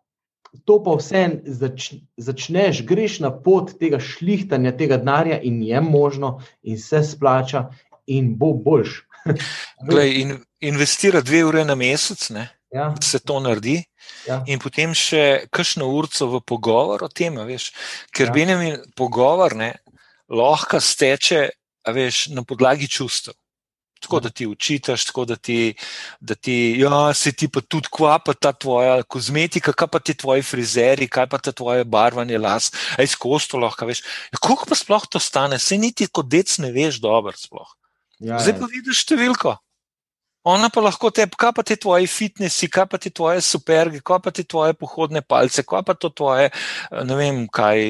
to 0.65 0.79
pa 0.83 0.95
vse 0.97 1.25
zač, 1.45 1.91
začneš, 2.17 2.83
greš 2.87 3.19
na 3.25 3.31
pot 3.31 3.75
tega 3.81 4.01
šlihtanja, 4.01 4.73
tega 4.77 4.99
denarja, 5.01 5.41
in 5.43 5.61
je 5.63 5.81
možno, 5.81 6.39
in 6.63 6.79
se 6.81 7.03
splača, 7.05 7.67
in 8.07 8.37
bo 8.39 8.53
boljš. 8.55 9.03
Glej, 9.91 10.15
in, 10.23 10.37
investira 10.61 11.21
dve 11.21 11.45
ure 11.45 11.65
na 11.65 11.75
mesec, 11.75 12.31
ja. 12.31 12.89
da 12.95 13.03
se 13.03 13.19
to 13.19 13.41
naredi. 13.41 13.83
Ja. 14.27 14.43
In 14.47 14.63
potem 14.63 14.95
še 14.95 15.47
kakšno 15.51 15.89
urco 15.91 16.31
v 16.31 16.43
pogovor 16.47 17.07
o 17.07 17.11
tem, 17.11 17.37
veš, 17.49 17.73
ker 18.15 18.31
ja. 18.31 18.35
bi 18.35 18.47
jim 18.47 18.83
pogovor 18.97 19.57
ne, 19.59 19.75
lahko 20.31 20.81
steče 20.81 21.49
veš, 21.95 22.29
na 22.35 22.43
podlagi 22.47 22.89
čustev. 22.91 23.35
Tako 24.01 24.21
da 24.21 24.31
ti 24.31 24.47
učitaš, 24.47 25.07
tako 25.09 25.25
da 25.25 25.37
ti, 25.37 25.75
da 26.21 26.35
ti, 26.35 26.77
ja, 26.79 27.15
se 27.15 27.33
ti 27.33 27.49
pa 27.49 27.61
tudi 27.61 27.89
kva, 27.91 28.19
pa 28.19 28.35
ta 28.35 28.53
tvoja 28.53 29.01
kozmetika, 29.03 29.73
kaj 29.73 29.89
pa 29.89 29.99
ti 29.99 30.15
tvoji 30.15 30.45
frizeri, 30.45 31.09
kaj 31.09 31.27
pa 31.33 31.39
ti 31.39 31.53
tvoje 31.53 31.85
barvanje 31.85 32.39
las, 32.39 32.71
aj 33.01 33.09
skozi 33.17 33.49
to 33.51 33.61
lahko 33.63 33.89
veš. 33.89 34.05
Ja, 34.33 34.41
koliko 34.41 34.69
pa 34.69 34.77
sploh 34.77 35.09
to 35.11 35.23
stane, 35.23 35.59
se 35.59 35.79
niti 35.81 36.07
kot 36.13 36.29
dec 36.29 36.59
ne 36.63 36.73
veš 36.77 37.01
dobro 37.01 37.33
sploh. 37.37 37.73
Ja, 38.21 38.41
Zdaj 38.41 38.61
pa 38.61 38.69
vidiš 38.73 39.05
številko. 39.05 39.57
Ona 40.47 40.69
pa 40.71 40.79
lahko 40.85 41.11
te, 41.11 41.25
kaj 41.27 41.51
pa 41.57 41.65
ti 41.67 41.75
tvoji 41.75 42.07
fitnesi, 42.07 42.69
kaj 42.71 42.85
pa 42.87 43.01
ti 43.03 43.11
tvoje 43.11 43.41
superge, 43.43 43.99
kaj 43.99 44.21
pa 44.23 44.31
ti 44.31 44.45
tvoje 44.47 44.77
pohodne 44.79 45.19
palce, 45.27 45.65
kaj 45.67 45.83
pa 45.89 45.97
to 45.99 46.13
tvoje, 46.15 46.53
ne 47.03 47.17
vem, 47.19 47.41
kaj 47.51 47.83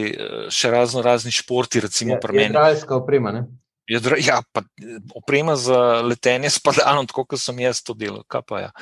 še 0.48 0.70
razno 0.72 1.04
razni 1.04 1.34
športi, 1.36 1.84
recimo 1.84 2.16
ja, 2.16 2.20
pri 2.22 2.38
meni. 2.38 2.54
Igralska 2.54 2.96
oprema, 2.96 3.34
ne? 3.36 3.44
Jedra, 3.87 4.16
ja, 4.18 4.41
pa 4.53 4.62
oprema 5.14 5.55
za 5.57 6.03
letenje 6.03 6.51
s 6.51 6.59
padalom, 6.59 7.07
tako 7.07 7.24
kot 7.24 7.41
sem 7.41 7.59
jaz 7.62 7.82
to 7.87 7.95
delal. 7.95 8.24
Ja. 8.51 8.72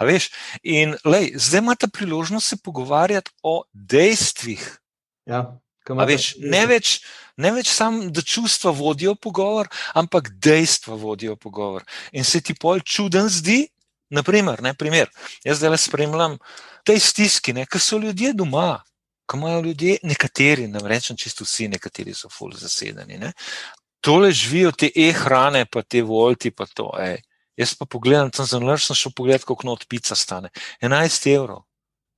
Veš, 0.00 0.30
in 0.62 0.96
lej, 1.04 1.34
zdaj 1.36 1.60
imate 1.60 1.88
priložnost 1.92 2.48
se 2.48 2.56
pogovarjati 2.56 3.30
o 3.42 3.64
dejstvih. 3.72 4.64
Ja, 5.28 5.42
veš, 5.88 6.34
ne 6.40 6.64
več, 6.66 6.94
ne 7.36 7.52
več 7.52 7.68
samo, 7.68 8.08
da 8.08 8.24
čustva 8.24 8.72
vodijo 8.72 9.14
pogovor, 9.14 9.68
ampak 9.94 10.32
dejstva 10.40 10.96
vodijo 10.96 11.36
pogovor. 11.36 11.84
In 12.12 12.24
se 12.24 12.40
ti 12.40 12.56
pol 12.56 12.80
čuden 12.80 13.28
zdi, 13.28 13.66
naprimer, 14.14 14.62
ne, 14.64 14.72
primer, 14.74 15.12
jaz 15.44 15.60
zdaj 15.60 15.74
le 15.74 15.80
spremljam 15.80 16.40
te 16.84 16.96
stiski, 17.00 17.52
ki 17.52 17.80
so 17.80 18.00
ljudje 18.00 18.32
doma. 18.32 18.80
Ko 19.24 19.38
imajo 19.38 19.62
ljudje, 19.64 19.98
nekateri, 20.04 20.66
ne 20.68 20.82
rečem 20.84 21.16
čisto 21.16 21.46
vsi, 21.46 21.70
nekateri 21.72 22.12
so 22.12 22.28
fully 22.28 22.58
zasedeni, 22.60 23.16
ne? 23.16 23.30
Tole 24.04 24.32
živijo 24.32 24.72
te 24.72 24.90
e-hrane, 24.94 25.64
pa 25.66 25.82
te 25.82 26.02
volti, 26.02 26.50
pa 26.50 26.66
to. 26.66 26.90
Ej. 27.00 27.22
Jaz 27.56 27.76
pa 27.78 27.86
pogledam, 27.86 28.32
tam 28.34 28.46
sem 28.46 28.60
zelo 28.60 28.76
šel 28.76 29.12
pogledat, 29.16 29.46
koliko 29.46 29.68
not 29.70 29.86
pica 29.88 30.16
stane. 30.18 30.50
11 30.82 31.28
evrov. 31.32 31.62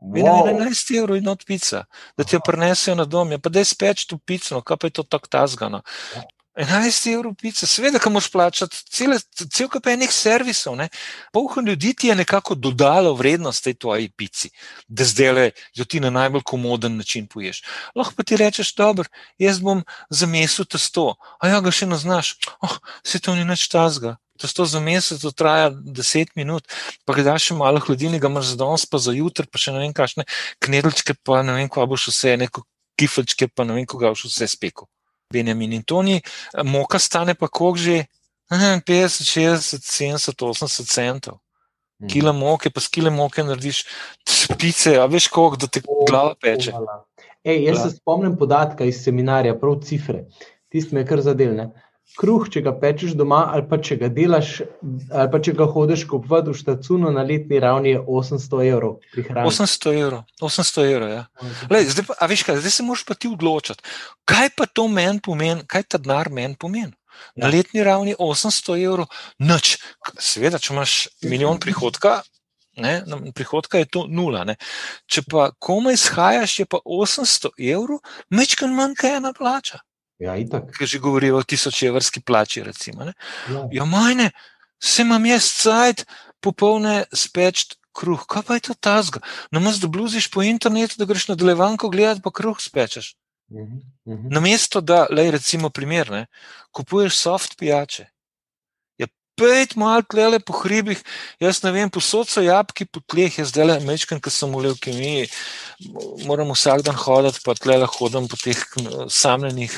Wow. 0.00 0.48
11 0.48 0.96
evrov 0.98 1.16
in 1.16 1.24
not 1.24 1.44
pica, 1.46 1.84
da 2.16 2.24
ti 2.24 2.36
jo 2.36 2.40
prinesejo 2.44 2.96
na 2.98 3.04
dom, 3.08 3.32
ja, 3.32 3.38
pa 3.40 3.48
da 3.48 3.62
je 3.62 3.68
speč 3.70 4.04
tu 4.06 4.18
pico, 4.18 4.54
no, 4.54 4.60
kaj 4.60 4.76
pa 4.76 4.90
je 4.90 4.96
to 4.98 5.04
tako 5.08 5.30
tazgano. 5.32 5.80
11 6.56 7.12
evrov 7.12 7.34
pica, 7.36 7.66
seveda, 7.68 8.00
ki 8.00 8.10
moš 8.10 8.30
plačati, 8.32 8.78
cel 8.88 9.68
kup 9.68 9.86
enih 9.92 10.12
servisov. 10.12 10.80
Polho 11.32 11.60
ljudi 11.60 11.92
ti 11.94 12.08
je 12.08 12.16
nekako 12.16 12.54
dodalo 12.54 13.12
vrednost 13.14 13.64
tej 13.64 13.74
tvoji 13.74 14.08
pici, 14.08 14.50
da 14.88 15.04
zdaj 15.04 15.50
jo 15.74 15.84
ti 15.84 16.00
na 16.00 16.10
najbolj 16.10 16.42
komoden 16.44 16.96
način 16.96 17.26
poješ. 17.28 17.62
Lahko 17.94 18.14
pa 18.16 18.24
ti 18.24 18.36
rečeš, 18.36 18.74
dobro, 18.74 19.04
jaz 19.38 19.60
bom 19.60 19.84
za 20.10 20.26
mesec 20.26 20.68
testo, 20.72 21.14
a 21.40 21.48
ja 21.48 21.60
ga 21.60 21.70
še 21.70 21.86
ne 21.86 22.00
znaš, 22.00 22.36
oh, 22.64 22.78
se 23.04 23.20
to 23.20 23.34
ni 23.36 23.44
nič 23.44 23.68
tazga. 23.68 24.16
Testo 24.40 24.64
za 24.68 24.80
mesec 24.80 25.20
to 25.20 25.32
traja 25.32 25.70
10 25.70 26.36
minut, 26.36 26.64
pa 27.04 27.16
ga 27.16 27.22
daš 27.32 27.50
malo 27.56 27.80
hladilnega, 27.80 28.28
imaš 28.28 28.52
za 28.52 28.60
danes, 28.64 28.84
pa 28.88 29.00
za 29.00 29.12
jutro, 29.12 29.44
pa 29.48 29.60
še 29.60 29.76
ne 29.76 29.84
vem, 29.84 29.92
kakšne 29.96 30.24
knedlčke, 30.64 31.16
pa 31.24 31.40
ne 31.44 31.56
vem, 31.56 31.68
ko 31.68 31.84
boš 31.88 32.10
vse, 32.12 32.36
neko 32.40 32.64
kiflčke, 33.00 33.48
pa 33.48 33.64
ne 33.64 33.76
vem, 33.76 33.88
ko 33.88 34.00
ga 34.00 34.12
boš 34.12 34.28
vse 34.28 34.48
spekel. 34.56 34.88
Benjamin 35.32 35.72
in 35.72 35.82
Toni, 35.82 36.20
moka 36.64 36.98
stane 36.98 37.34
pa 37.34 37.48
koliko 37.48 37.78
že 37.78 38.04
50, 38.50 39.24
60, 39.24 39.82
70, 39.84 40.42
80 40.42 40.86
centov. 40.86 41.38
Mhm. 42.02 42.08
Kila 42.08 42.32
moke, 42.32 42.70
pa 42.70 42.80
skile 42.80 43.10
moke 43.10 43.42
narediš, 43.42 43.84
spice, 44.28 44.98
a 45.00 45.06
veš 45.06 45.28
koliko, 45.28 45.56
da 45.56 45.66
te 45.66 45.80
glava 46.08 46.34
peče. 46.40 46.72
Ej, 47.44 47.62
jaz 47.64 47.82
se 47.82 47.96
spomnim 47.96 48.36
podatka 48.36 48.84
iz 48.84 49.02
seminarja, 49.04 49.54
prav 49.58 49.80
cifre. 49.82 50.26
Tisti 50.68 50.94
me 50.94 51.06
kar 51.06 51.22
zadelne 51.22 51.70
kruh, 52.14 52.46
če 52.52 52.62
ga 52.64 52.72
pečeš 52.78 53.14
doma, 53.18 53.42
ali 53.52 53.66
pa 53.68 53.78
če 53.82 53.98
ga 54.00 54.10
delaš, 54.12 54.60
ali 55.10 55.30
pa 55.32 55.40
če 55.42 55.54
ga 55.58 55.66
hodiš 55.72 56.06
kupovati 56.10 56.52
v 56.52 56.58
štacuno 56.60 57.10
na 57.14 57.24
letni 57.26 57.60
ravni, 57.62 57.96
je 57.96 58.02
800 58.02 58.62
evrov. 58.70 59.00
800 59.16 59.96
evrov, 60.00 60.22
800 60.40 60.86
evrov. 60.92 61.10
Ja. 61.12 61.24
Lej, 61.72 61.90
zdaj, 61.94 62.06
pa, 62.10 62.30
veš 62.30 62.46
kaj, 62.46 62.60
zdaj 62.62 62.76
se 62.78 62.86
moraš 62.86 63.04
pa 63.08 63.18
ti 63.18 63.32
odločiti, 63.32 63.82
kaj 64.28 64.52
pa 64.56 64.68
to 64.70 64.86
meni 64.92 65.20
pomeni, 65.24 65.66
kaj 65.66 65.88
ta 65.90 66.02
denar 66.02 66.32
meni 66.32 66.56
pomeni. 66.58 66.94
Na 67.36 67.48
ja. 67.48 67.56
letni 67.56 67.84
ravni 67.84 68.14
800 68.20 68.78
evrov, 68.84 69.12
noč. 69.40 69.76
Seveda, 70.20 70.60
če 70.60 70.74
imaš 70.74 70.96
milijon 71.24 71.60
prihodka. 71.60 72.20
Ne, 72.76 73.00
prihodka 73.32 73.80
je 73.80 73.88
to 73.88 74.02
nula. 74.04 74.42
Ne. 74.44 74.58
Če 75.08 75.24
pa 75.32 75.48
komaj 75.56 75.96
izhajaš, 75.96 76.58
je 76.60 76.66
pa 76.68 76.82
800 76.84 77.54
evrov, 77.72 78.02
mečkaj 78.28 78.68
manj, 78.68 78.98
kaj 79.00 79.16
ena 79.16 79.32
plača. 79.36 79.80
Ja, 80.18 80.34
Ker 80.78 80.88
že 80.88 80.98
govorijo 80.98 81.36
o 81.36 81.44
tisočevrski 81.44 82.22
plači. 82.24 82.62
Recimo, 82.64 83.04
ja, 83.04 83.66
ja 83.72 83.84
majne, 83.84 84.30
se 84.80 85.02
imam 85.02 85.26
jaz 85.26 85.50
cajt, 85.62 86.06
popolne 86.40 87.04
speč 87.12 87.76
kruh. 87.96 88.24
Kaj 88.28 88.42
pa 88.42 88.56
je 88.56 88.68
to 88.70 88.74
tazga? 88.80 89.20
Namaz, 89.52 89.80
da 89.80 89.88
bluziš 89.88 90.30
po 90.32 90.42
internetu, 90.42 90.96
da 90.98 91.08
greš 91.08 91.28
na 91.28 91.36
delevanko 91.36 91.92
gledati, 91.92 92.24
pa 92.24 92.32
kruh 92.32 92.60
spečeš. 92.60 93.14
Uh 93.48 93.60
-huh, 93.60 93.80
uh 94.04 94.18
-huh. 94.18 94.32
Na 94.32 94.40
mesto, 94.40 94.80
da, 94.80 95.06
le 95.10 95.30
recimo 95.30 95.70
primer, 95.70 96.10
ne, 96.10 96.26
kupuješ 96.72 97.14
soft 97.14 97.56
pijače 97.58 98.06
pet 99.36 99.76
mal 99.76 100.02
tlele 100.02 100.40
po 100.40 100.56
hribih, 100.62 101.00
jaz 101.40 101.60
ne 101.64 101.72
vem, 101.74 101.90
posod 101.92 102.28
so 102.28 102.42
jabki 102.44 102.86
po 102.88 103.02
tleh, 103.04 103.38
jaz 103.38 103.52
zdaj 103.52 103.66
le 103.68 103.76
mečkam, 103.84 104.20
ker 104.20 104.32
sem 104.32 104.52
v 104.52 104.66
leukemiji, 104.66 105.26
moram 106.26 106.52
vsak 106.54 106.86
dan 106.86 106.96
hoditi, 106.96 107.42
pa 107.44 107.54
tlele 107.58 107.88
hodim 107.96 108.28
po 108.32 108.38
teh 108.40 108.62
samljenih 109.12 109.74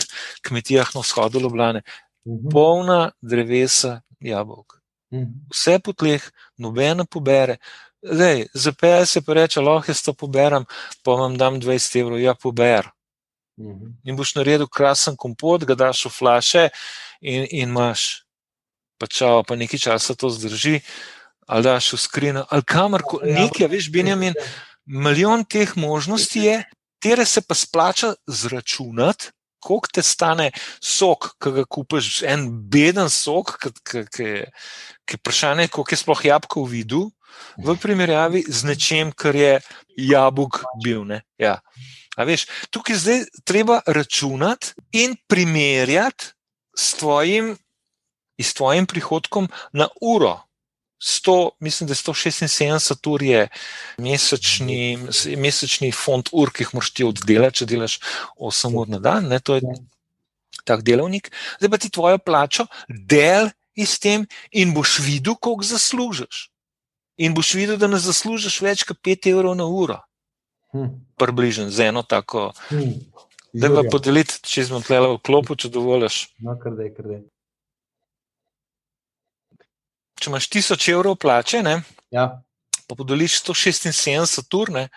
kmetijah 0.47 0.95
na 0.95 1.03
vzhodu 1.03 1.43
Ljubljane. 1.43 1.83
Mhm. 2.27 2.51
Polna 2.53 3.11
drevesa 3.23 4.01
jabolk. 4.21 4.79
Mhm. 5.13 5.49
Vse 5.53 5.79
po 5.85 5.93
tleh, 5.93 6.23
nobena 6.59 7.05
pobere. 7.05 7.59
Zdaj, 8.03 8.47
za 8.55 8.73
PS 8.73 9.17
je 9.17 9.23
pa 9.27 9.35
reče, 9.35 9.61
lahko 9.61 9.91
jaz 9.91 10.03
to 10.07 10.15
poberem, 10.15 10.65
pa 11.03 11.19
vam 11.19 11.35
dam 11.37 11.59
20 11.61 11.97
evrov, 11.99 12.21
ja, 12.23 12.35
pober. 12.35 12.91
Mhm. 13.59 13.99
In 14.05 14.17
boš 14.17 14.37
naredil 14.39 14.69
krasen 14.71 15.17
kompot, 15.17 15.65
ga 15.65 15.75
daš 15.75 16.07
v 16.07 16.15
flaše 16.15 16.69
in, 17.21 17.47
in 17.51 17.69
imaš 17.69 18.28
pa 18.99 19.07
če 19.07 19.31
pa 19.47 19.57
nekaj 19.57 19.81
časa 19.87 20.15
to 20.19 20.31
zdrži, 20.31 20.81
ali 21.49 21.65
daš 21.65 21.93
v 21.95 22.01
skrin, 22.03 22.41
ali 22.43 22.67
kamor 22.67 23.05
koli, 23.07 23.33
ja, 23.33 23.45
nekaj, 23.45 23.71
veš, 23.73 23.91
Benjamin, 23.95 24.37
milijon 24.85 25.45
teh 25.49 25.77
možnosti 25.77 26.41
je, 26.45 26.63
tere 27.03 27.25
se 27.25 27.43
pa 27.43 27.55
splača 27.55 28.15
zračunati. 28.27 29.33
Koliko 29.59 29.91
te 29.91 30.03
stane 30.07 30.53
sok, 30.79 31.33
ki 31.43 31.51
ga 31.51 31.65
kupiš, 31.67 32.21
en 32.31 32.45
beden 32.71 33.09
sok, 33.11 33.57
ki 33.91 34.23
je 34.23 35.17
vprašanje, 35.17 35.67
koliko 35.75 35.93
je 35.93 35.99
sploh 35.99 36.21
jabolko 36.29 36.63
v 36.63 36.71
vidu, 36.77 37.01
v 37.59 37.75
primerjavi 37.83 38.45
z 38.47 38.69
nečem, 38.71 39.11
kar 39.11 39.35
je 39.35 39.59
jabolk 39.99 40.63
bil. 40.85 41.03
Ja. 41.43 41.59
Veš, 42.15 42.47
tukaj 42.71 43.03
zdaj 43.03 43.25
treba 43.43 43.81
računati 43.87 44.79
in 44.95 45.19
primerjati 45.27 46.31
s 46.79 46.95
tvojim 47.03 47.57
s 48.45 48.55
tvojim 48.55 48.87
prihodkom 48.87 49.49
na 49.73 49.89
uro. 50.01 50.39
100, 51.01 51.51
mislim, 51.61 51.87
da 51.87 51.93
je 51.93 51.97
176 51.97 53.09
ur 53.11 53.23
je 53.23 53.49
mesečni, 53.99 54.99
mesečni 55.37 55.93
fond 55.93 56.29
ur, 56.33 56.51
ki 56.51 56.65
jih 56.65 56.75
moraš 56.75 56.91
ti 56.91 57.07
oddelati, 57.07 57.61
če 57.61 57.69
delaš 57.71 58.01
8 58.37 58.75
ur 58.81 58.91
na 58.91 58.99
dan. 58.99 59.29
Ne, 59.31 59.39
to 59.39 59.55
je 59.55 59.63
tak 60.67 60.83
delovnik. 60.83 61.31
Zdaj 61.61 61.71
pa 61.71 61.79
ti 61.79 61.91
tvojo 61.91 62.19
plačo 62.19 62.67
del 62.89 63.51
iz 63.79 63.99
tem 64.03 64.27
in 64.51 64.75
boš 64.75 64.99
videl, 65.07 65.39
koliko 65.39 65.71
zaslužiš. 65.71 66.49
In 67.23 67.35
boš 67.35 67.55
videl, 67.55 67.79
da 67.79 67.87
ne 67.87 68.03
zaslužiš 68.03 68.61
več 68.63 68.83
kot 68.87 68.99
5 68.99 69.31
evrov 69.31 69.55
na 69.59 69.71
uro. 69.71 70.03
Hm. 70.75 70.99
Približen 71.19 71.71
z 71.71 71.89
eno 71.93 72.03
tako. 72.03 72.51
Hm. 72.69 72.99
Da 73.55 73.71
pa 73.73 73.87
podeliti, 73.91 74.43
če 74.45 74.67
smo 74.67 74.83
tle 74.85 74.99
v 75.01 75.19
klopu, 75.25 75.57
če 75.57 75.71
dovoliš. 75.73 76.27
No, 76.45 76.59
kar 76.61 76.75
da 76.77 76.85
je, 76.85 76.95
kar 76.95 77.07
da 77.07 77.17
je 77.17 77.23
če 80.19 80.31
imaš 80.31 80.49
1000 80.51 80.93
evrov 80.93 81.17
plače, 81.23 81.63
ne, 81.63 81.81
ja. 82.15 82.29
pa 82.87 82.99
podeliš 82.99 83.41
176 83.45 84.59
ur, 84.59 84.73
ne, 84.75 84.89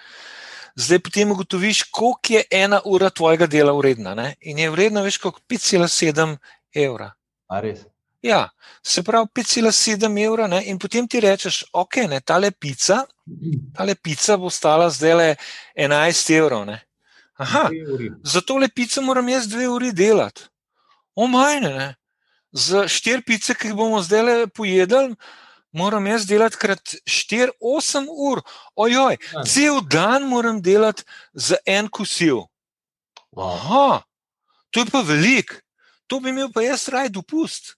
zdaj 0.75 0.99
potem 0.99 1.31
ugotoviš, 1.31 1.83
koliko 1.91 2.33
je 2.33 2.43
ena 2.51 2.81
ura 2.85 3.09
tvojega 3.09 3.47
dela 3.47 3.73
vredna. 3.77 4.15
Ne, 4.15 4.35
in 4.41 4.59
je 4.59 4.69
vredna 4.71 5.03
več 5.05 5.19
kot 5.21 5.41
5,7 5.49 6.37
evra. 6.75 7.11
Ja, 8.21 8.49
se 8.85 9.03
pravi 9.03 9.27
5,7 9.35 10.25
evra, 10.25 10.47
ne? 10.47 10.61
in 10.69 10.77
potem 10.79 11.07
ti 11.07 11.19
rečeš, 11.19 11.63
ok, 11.73 12.03
ne, 12.09 12.19
tale 12.21 12.51
pica, 12.51 13.01
tale 13.73 13.95
pica 13.95 14.37
bo 14.37 14.49
stala 14.49 14.89
zdaj 14.93 15.15
le 15.17 15.29
11 15.75 16.29
evrov. 16.37 16.65
Ne? 16.69 16.77
Aha, 17.41 17.69
za 18.23 18.41
tole 18.45 18.69
pico 18.69 19.01
moram 19.01 19.29
jaz 19.29 19.47
dve 19.49 19.67
uri 19.67 19.89
delati. 19.91 20.45
O 21.15 21.27
majne, 21.27 21.73
ne. 21.73 21.87
Za 22.51 22.87
štiri 22.87 23.23
pice, 23.23 23.55
ki 23.55 23.71
jih 23.71 23.75
bomo 23.75 24.01
zdaj 24.03 24.23
le 24.27 24.35
pojedli, 24.47 25.15
moram 25.71 26.07
jaz 26.07 26.25
delati 26.27 26.59
krat 26.59 26.95
4-8 27.07 28.07
ur. 28.11 28.41
Ojoj, 28.75 29.17
cel 29.47 29.81
dan 29.87 30.27
moram 30.27 30.61
delati 30.61 31.03
za 31.33 31.57
en 31.65 31.87
kosil. 31.87 32.45
Aha, 33.37 34.03
to 34.69 34.83
je 34.83 34.91
pa 34.91 34.99
velik, 35.07 35.61
to 36.07 36.19
bi 36.19 36.29
imel 36.35 36.51
pa 36.51 36.65
jaz 36.65 36.89
raj 36.91 37.09
dopust. 37.09 37.77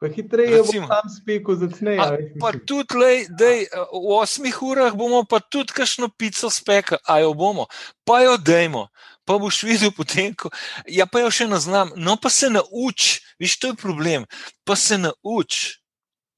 Pa 0.00 0.08
hitreje 0.08 0.62
bomo 0.64 0.88
tam 0.88 1.08
speku 1.12 1.54
začnejo. 1.60 2.04
Pa 2.40 2.52
tudi, 2.56 2.96
lej, 2.96 3.18
dej, 3.36 3.68
v 3.92 4.12
osmih 4.16 4.56
urah 4.64 4.96
bomo 4.96 5.24
pa 5.28 5.40
tudi 5.40 5.76
kakšno 5.76 6.08
pico 6.08 6.48
spekli, 6.48 6.96
a 7.04 7.20
jo 7.20 7.32
bomo, 7.36 7.68
pa 8.04 8.20
jo 8.24 8.36
dejmo. 8.40 8.88
Pa 9.24 9.36
boš 9.38 9.62
videl 9.68 9.92
potem, 9.94 10.34
ko 10.34 10.50
ja, 10.88 11.06
pa 11.06 11.22
jo 11.24 11.30
še 11.30 11.46
ne 11.50 11.60
znam. 11.60 11.92
No, 11.96 12.16
pa 12.16 12.30
se 12.32 12.50
nauči, 12.50 13.20
viš, 13.38 13.58
to 13.60 13.72
je 13.72 13.80
problem. 13.80 14.26
Pa 14.64 14.76
se 14.76 14.98
nauči. 14.98 15.76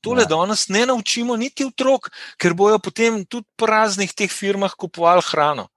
Tole 0.02 0.24
ja. 0.26 0.32
danes 0.34 0.66
ne 0.68 0.82
naučimo 0.90 1.36
niti 1.38 1.62
otrok, 1.64 2.10
ker 2.34 2.56
bojo 2.58 2.80
potem 2.82 3.22
tudi 3.22 3.46
po 3.54 3.70
raznih 3.70 4.10
teh 4.10 4.30
firmah 4.30 4.74
kupovali 4.74 5.22
hrano 5.30 5.68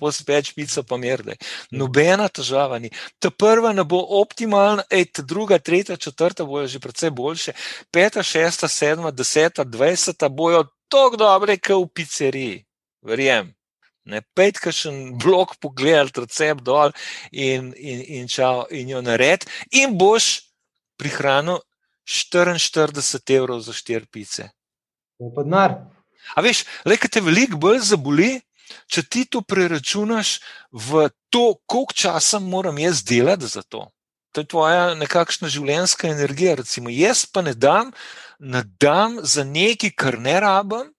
več 0.00 0.54
pica, 0.54 0.82
pa 0.82 0.96
merde. 0.96 1.36
Nobena 1.70 2.28
težava 2.28 2.78
ni. 2.78 2.90
Ta 3.18 3.30
prva 3.30 3.72
ne 3.72 3.84
bo 3.84 4.00
optimalna, 4.20 4.84
ej, 4.90 5.12
ta 5.12 5.22
druga, 5.22 5.58
tretja, 5.58 5.96
četrta 5.96 6.44
bojo 6.44 6.66
že 6.66 6.80
precej 6.80 7.10
boljše, 7.10 7.52
peta, 7.92 8.22
šesta, 8.22 8.68
sedma, 8.68 9.10
deseta, 9.10 9.64
dvajseta 9.64 10.28
bojo 10.28 10.64
tako 10.88 11.16
dobre, 11.16 11.58
kot 11.58 11.84
v 11.84 11.92
pizzeriji. 11.94 12.64
Verjem. 13.02 13.54
Ne 14.08 14.22
petka 14.34 14.72
še 14.72 14.88
en 14.88 15.00
blok 15.20 15.58
pogledati, 15.60 16.24
recept 16.24 16.64
dol 16.64 16.94
in, 17.30 17.72
in, 17.76 18.00
in, 18.20 18.28
čau, 18.28 18.64
in 18.70 18.88
jo 18.88 19.02
nared, 19.04 19.44
in 19.76 19.98
boš 20.00 20.48
prihranil 21.00 21.60
44 22.08 23.36
evrov 23.36 23.60
za 23.60 23.76
štiri 23.76 24.08
pice. 24.10 24.50
A 26.36 26.42
veš, 26.44 26.64
le, 26.88 26.96
kaj 26.96 27.16
te 27.16 27.22
veliko 27.24 27.58
bolj 27.60 27.82
zaboli, 27.90 28.32
če 28.90 29.04
ti 29.06 29.24
to 29.26 29.42
preračunaš 29.42 30.38
v 30.72 31.08
to, 31.30 31.58
koliko 31.66 31.96
časa 31.96 32.40
moram 32.42 32.78
jaz 32.78 33.02
delati 33.04 33.46
za 33.46 33.62
to. 33.62 33.88
To 34.32 34.42
je 34.42 34.46
tvoja 34.46 34.94
nekakšna 34.94 35.50
življenjska 35.50 36.08
energija. 36.10 36.54
Recimo, 36.60 36.90
jaz 36.90 37.24
pa 37.26 37.42
ne 37.42 37.54
dam, 37.54 37.90
ne 38.38 38.62
dam 38.80 39.18
za 39.26 39.44
nekaj, 39.44 39.94
kar 39.98 40.20
ne 40.22 40.36
rabim. 40.40 40.92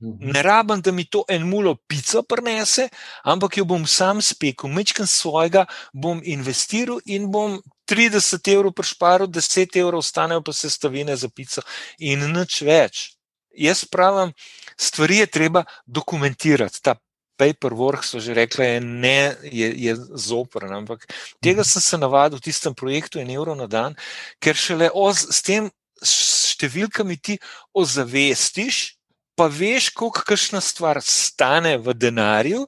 Mhm. 0.00 0.30
Ne 0.32 0.42
rabim, 0.42 0.80
da 0.80 0.92
mi 0.92 1.04
to 1.04 1.24
en 1.28 1.48
mulo 1.48 1.76
pico 1.88 2.22
prenese, 2.22 2.88
ampak 3.24 3.56
jo 3.56 3.64
bom 3.64 3.86
sam 3.86 4.20
spekel, 4.22 4.68
mečkam 4.70 5.06
svojega, 5.06 5.64
bom 5.92 6.20
investiral 6.24 7.00
in 7.04 7.30
bom 7.32 7.60
30 7.88 8.52
evrov 8.52 8.74
prišparil, 8.76 9.26
10 9.26 9.78
evrov 9.80 10.04
ostanejo 10.04 10.42
pa 10.42 10.52
sestavine 10.52 11.16
za 11.16 11.28
pico 11.28 11.62
in 11.98 12.28
nič 12.32 12.60
več. 12.62 13.16
Jaz 13.56 13.86
pravim, 13.88 14.34
stvari 14.76 15.22
je 15.22 15.26
treba 15.26 15.64
dokumentirati. 15.86 16.82
Ta 16.82 16.98
paperwork, 17.36 18.04
so 18.04 18.20
že 18.20 18.34
rekli, 18.34 18.64
je, 18.64 18.80
ne, 18.80 19.36
je, 19.44 19.68
je 19.76 19.96
zoprn. 20.16 20.72
Ampak 20.72 21.06
tega 21.40 21.64
sem 21.64 21.82
se 21.82 21.96
navadil 21.98 22.38
v 22.38 22.48
tistem 22.48 22.74
projektu, 22.74 23.20
en 23.20 23.30
evro 23.30 23.54
na 23.54 23.68
dan, 23.68 23.96
ker 24.40 24.56
šele 24.56 24.90
oz, 24.92 25.24
s 25.32 25.40
tem 25.44 25.70
številkami 26.04 27.16
ti 27.16 27.38
ozavestiš. 27.76 28.95
Pa 29.36 29.46
veš, 29.52 29.90
koliko 29.92 30.22
kakšna 30.24 30.62
stvar 30.64 31.02
stane 31.04 31.76
v 31.76 31.92
denarju, 31.92 32.62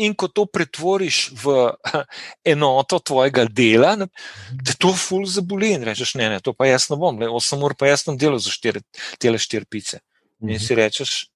in 0.00 0.14
ko 0.16 0.28
to 0.32 0.46
pretvoriš 0.48 1.18
v 1.42 1.56
enoto 2.54 2.98
tvojega 2.98 3.44
dela, 3.44 3.92
da 4.50 4.76
to 4.78 4.94
ful 4.96 5.26
zaboli. 5.28 5.74
In 5.76 5.84
rečeš, 5.84 6.14
ne, 6.16 6.30
ne, 6.32 6.40
to 6.40 6.56
pa 6.56 6.70
jaz 6.70 6.88
ne 6.88 6.96
bom, 6.96 7.20
le 7.20 7.28
8 7.28 7.68
ur 7.68 7.76
pa 7.76 7.92
jaz 7.92 8.06
sem 8.06 8.16
delal 8.16 8.40
za 8.40 8.54
štiri, 8.54 8.80
tele 9.20 9.38
štiri 9.38 9.68
pice. 9.68 10.00
In 10.44 10.60
si 10.60 10.76
rečeš, 10.76 11.28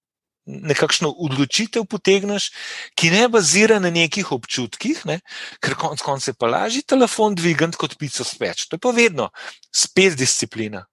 nekakšno 0.49 1.12
odločitev 1.12 1.84
potegneš, 1.84 2.51
ki 2.97 3.12
ne 3.12 3.28
bazira 3.28 3.78
na 3.78 3.91
nekih 3.93 4.32
občutkih, 4.32 5.05
ne? 5.09 5.20
ker 5.61 5.76
konec 5.76 6.03
koncev 6.03 6.32
je 6.32 6.41
pa 6.41 6.49
lažje 6.49 6.82
telefon 6.89 7.36
dvigati 7.36 7.76
kot 7.76 7.99
pico 8.01 8.24
speč. 8.24 8.66
To 8.68 8.76
je 8.76 8.82
pa 8.82 8.95
vedno 8.97 9.28
spet 9.72 10.16
disciplina. 10.16 10.86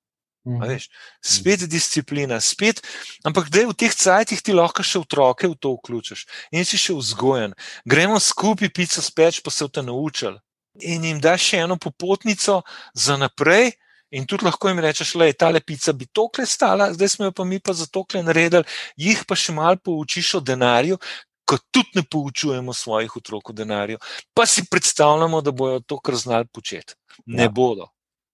Mhm. 0.45 0.77
Spet 1.25 1.65
disciplina, 1.69 2.39
spet, 2.41 2.81
ampak 3.25 3.49
da 3.49 3.63
je 3.63 3.67
v 3.67 3.73
teh 3.73 3.93
cajtih 3.93 4.41
ti 4.41 4.53
lahko 4.53 4.83
še 4.85 5.01
otroke 5.01 5.47
v 5.49 5.57
to 5.57 5.73
vključiš 5.73 6.25
in 6.53 6.65
si 6.65 6.77
še 6.77 6.93
vzgojen. 6.93 7.55
Gremo 7.85 8.19
skupaj 8.21 8.69
pico 8.69 9.01
speč, 9.01 9.41
pa 9.41 9.49
se 9.49 9.65
v 9.65 9.73
te 9.73 9.81
naučili. 9.81 10.37
In 10.85 11.03
jim 11.07 11.19
daš 11.23 11.49
še 11.49 11.63
eno 11.65 11.79
popotnico 11.81 12.61
za 12.93 13.17
naprej, 13.17 13.73
In 14.15 14.23
tudi 14.29 14.45
lahko 14.45 14.69
jim 14.69 14.79
rečeš, 14.79 15.15
da 15.19 15.25
je 15.25 15.33
ta 15.33 15.49
lepica 15.49 15.93
bi 15.93 16.05
tokle 16.05 16.45
stala, 16.45 16.91
zdaj 16.93 17.09
smo 17.09 17.25
jo 17.25 17.31
pa 17.35 17.43
mi 17.43 17.59
pa 17.59 17.73
za 17.73 17.87
tokle 17.89 18.21
naredili, 18.23 18.63
jih 18.95 19.23
pa 19.27 19.35
še 19.35 19.51
malo 19.51 19.81
poučiš 19.81 20.35
o 20.37 20.41
denarju, 20.45 20.99
kot 21.45 21.65
tudi 21.71 21.99
ne 21.99 22.03
poučujemo 22.03 22.73
svojih 22.73 23.17
otrok 23.17 23.49
o 23.49 23.53
denarju. 23.53 23.97
Pa 24.33 24.45
si 24.45 24.65
predstavljamo, 24.71 25.41
da 25.41 25.51
bodo 25.51 25.81
to 25.81 25.99
kar 25.99 26.15
znali 26.15 26.47
početi. 26.47 26.93
Ne 27.25 27.49
ja. 27.49 27.49
bodo. 27.49 27.89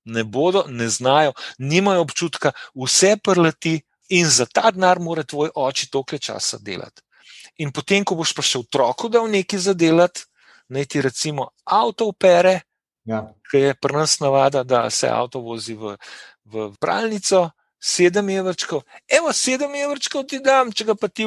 Ne 0.05 0.23
bodo, 0.23 0.65
ne 0.67 0.89
znajo, 0.89 1.33
nimajo 1.57 2.01
občutka, 2.01 2.51
vse 2.73 3.17
prleti 3.23 3.81
in 4.09 4.27
za 4.27 4.45
ta 4.45 4.71
denar 4.71 4.99
mora 4.99 5.23
tvoj 5.23 5.51
oči 5.55 5.89
tokle 5.91 6.19
časa 6.19 6.57
delati. 6.57 7.01
In 7.57 7.71
potem, 7.71 8.05
ko 8.05 8.15
boš 8.15 8.33
pa 8.33 8.41
še 8.41 8.63
otroku 8.63 9.09
dal 9.09 9.29
nekaj 9.29 9.59
za 9.59 9.73
delati, 9.73 10.25
naj 10.73 10.85
ti 10.85 11.01
recimo 11.01 11.51
avto 11.65 12.07
opere, 12.09 12.61
Ja. 13.05 13.33
Ker 13.51 13.61
je 13.61 13.73
pri 13.81 13.97
nas 13.97 14.19
navada, 14.19 14.63
da 14.63 14.89
se 14.89 15.09
avto 15.09 15.41
vozi 15.41 15.73
v, 15.73 15.95
v 16.45 16.69
pralnico, 16.79 17.49
sedem 17.81 18.29
evrčkov. 18.29 18.83
Evo, 19.09 19.33
sedem 19.33 19.75
evrčkov 19.75 20.27
ti 20.29 20.39
dam, 20.39 20.71
če 20.71 20.91
ga 20.91 20.95
pa 20.95 21.09
ti 21.09 21.25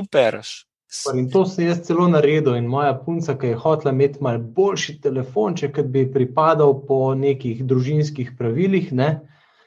upereš. 0.95 1.21
In 1.21 1.31
to 1.31 1.45
sem 1.47 1.67
jaz 1.69 1.83
celo 1.87 2.07
naredil, 2.09 2.55
in 2.59 2.67
moja 2.71 2.95
punca, 2.95 3.35
ki 3.39 3.53
je 3.53 3.61
hotela 3.61 3.93
imeti 3.93 4.23
malo 4.25 4.39
boljši 4.39 5.01
telefon, 5.03 5.57
če 5.57 5.71
bi 5.83 6.07
pripadal 6.13 6.77
po 6.89 7.15
nekih 7.15 7.65
družinskih 7.65 8.35
pravilih, 8.39 8.93
ne, 8.93 9.11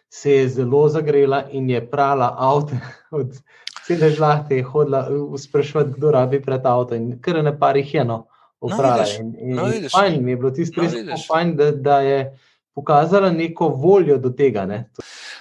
se 0.10 0.32
je 0.32 0.48
zelo 0.50 0.88
zagrela 0.90 1.44
in 1.52 1.70
je 1.70 1.84
prala 1.90 2.34
avto. 2.38 2.80
Od 3.20 3.36
vse 3.84 4.10
žlahte 4.10 4.58
je 4.58 4.64
hodila 4.64 5.08
sprašovati, 5.38 5.94
kdo 5.98 6.12
rabi 6.12 6.42
pred 6.42 6.66
avto. 6.66 6.96
In 6.96 7.20
kar 7.22 7.44
ne 7.44 7.54
parih 7.60 7.94
je 7.94 8.02
eno. 8.02 8.26
No, 8.62 8.74
in, 9.20 9.36
in 9.38 9.56
no, 9.56 9.66
fajn 9.94 10.24
mi 10.26 10.32
je 10.32 10.38
bilo 10.38 10.50
tisto, 10.52 10.82
no, 10.82 10.90
res 10.90 11.28
fajn, 11.30 11.52
da, 11.60 11.72
da 11.72 12.00
je 12.02 12.40
pokazala 12.74 13.30
neko 13.30 13.68
voljo 13.70 14.18
do 14.18 14.32
tega. 14.34 14.66
Ne. 14.66 14.88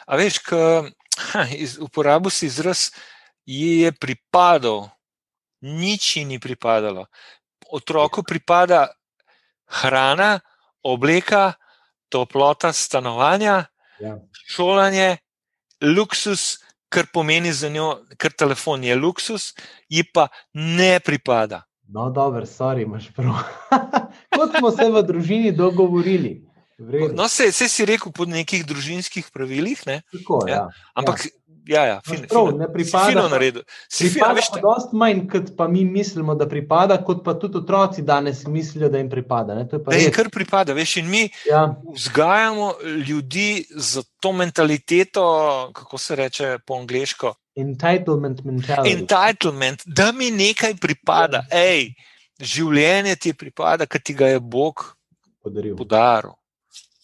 A 0.06 0.18
veš, 0.20 0.42
uporabil 1.86 2.30
si 2.30 2.46
izraz, 2.46 2.90
ji 3.48 3.86
je 3.86 3.92
pripadal, 3.92 4.90
nič 5.60 6.16
ji 6.16 6.24
ni 6.24 6.38
pripadalo. 6.40 7.06
Otroku 7.72 8.22
pripada 8.22 8.88
hrana, 9.66 10.40
obleka, 10.82 11.54
toplota 12.08 12.72
stanovanja, 12.72 13.66
ja. 14.00 14.18
šolanje, 14.46 15.16
luksus, 15.82 16.58
kar 16.88 17.06
pomeni 17.12 17.52
za 17.52 17.68
njo, 17.68 17.96
ker 18.16 18.32
telefon 18.32 18.84
je 18.84 18.96
luksus, 18.96 19.54
ji 19.88 20.04
pa 20.06 20.28
ne 20.54 21.00
pripada. 21.00 21.64
No, 21.88 22.10
dobro, 22.10 22.46
sorry, 22.46 22.82
imaš 22.82 23.10
prav. 23.14 23.34
Kot 24.36 24.58
smo 24.58 24.70
se 24.70 24.90
v 24.90 25.02
družini 25.06 25.52
dogovorili. 25.52 26.42
No, 27.14 27.28
se, 27.28 27.52
se 27.52 27.68
si 27.68 27.86
rekel 27.86 28.12
po 28.12 28.26
nekih 28.28 28.66
družinskih 28.66 29.30
pravilih. 29.32 29.80
Ne? 29.86 30.02
Tako, 30.12 30.42
ja. 30.48 30.54
Ja. 30.54 30.64
Ampak, 30.94 31.24
ja, 31.24 31.30
ja, 31.66 32.00
fin, 32.06 32.26
prav, 32.28 32.50
ne 32.58 32.68
pripada. 32.72 33.28
Si 33.88 34.10
pripada 34.10 34.40
fino, 34.40 34.62
dost 34.62 34.92
manj, 34.92 35.24
kot 35.30 35.52
pa 35.56 35.68
mi 35.68 35.84
mislimo, 35.84 36.34
da 36.34 36.48
pripada, 36.48 36.98
kot 37.04 37.24
pa 37.24 37.34
tudi 37.34 37.58
otroci 37.58 38.02
danes 38.02 38.44
mislijo, 38.46 38.88
da 38.88 38.98
jim 38.98 39.10
pripada. 39.10 39.54
Ne? 39.54 39.68
To 39.68 39.76
je 39.76 39.84
pa 39.84 39.92
da, 39.92 40.10
kar 40.14 40.30
pripada. 40.30 40.76
Veš, 40.76 40.96
in 41.02 41.10
mi 41.10 41.28
ja. 41.48 41.66
vzgajamo 41.94 42.72
ljudi 43.08 43.64
z 43.70 44.02
to 44.20 44.32
mentaliteto, 44.32 45.26
kako 45.74 45.98
se 45.98 46.16
reče 46.16 46.58
po 46.66 46.74
angliško. 46.74 47.34
Entitlement 47.56 48.44
mentality. 48.44 48.92
Entitlement, 48.92 49.82
da 49.86 50.12
mi 50.12 50.30
nekaj 50.30 50.76
pripada, 50.80 51.44
ja. 51.50 51.62
Ej, 51.62 51.94
življenje 52.40 53.16
ti 53.16 53.32
pripada, 53.32 53.86
ker 53.86 54.02
ti 54.02 54.14
ga 54.14 54.28
je 54.34 54.40
Bog 54.40 54.84
podaril. 55.42 55.76
podaril. 55.76 56.36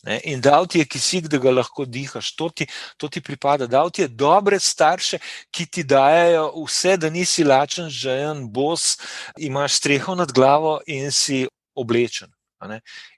Ne? 0.02 0.18
In 0.24 0.40
dal 0.40 0.66
ti 0.66 0.78
je 0.78 0.84
kisik, 0.84 1.28
da 1.30 1.38
ga 1.38 1.52
lahko 1.54 1.84
dihaš, 1.86 2.32
to 2.34 2.48
ti, 2.50 2.66
to 2.98 3.08
ti 3.08 3.22
pripada. 3.22 3.66
Dal 3.70 3.90
ti 3.90 4.02
je 4.02 4.08
dobre 4.08 4.58
starše, 4.58 5.18
ki 5.50 5.66
ti 5.66 5.84
dajo 5.86 6.48
vse, 6.64 6.96
da 6.98 7.10
nisi 7.10 7.44
lačen, 7.44 7.90
žejen, 7.90 8.48
bos, 8.50 8.96
imaš 9.38 9.78
streho 9.78 10.14
nad 10.18 10.32
glavo 10.32 10.80
in 10.86 11.10
si 11.14 11.46
oblečen. 11.78 12.32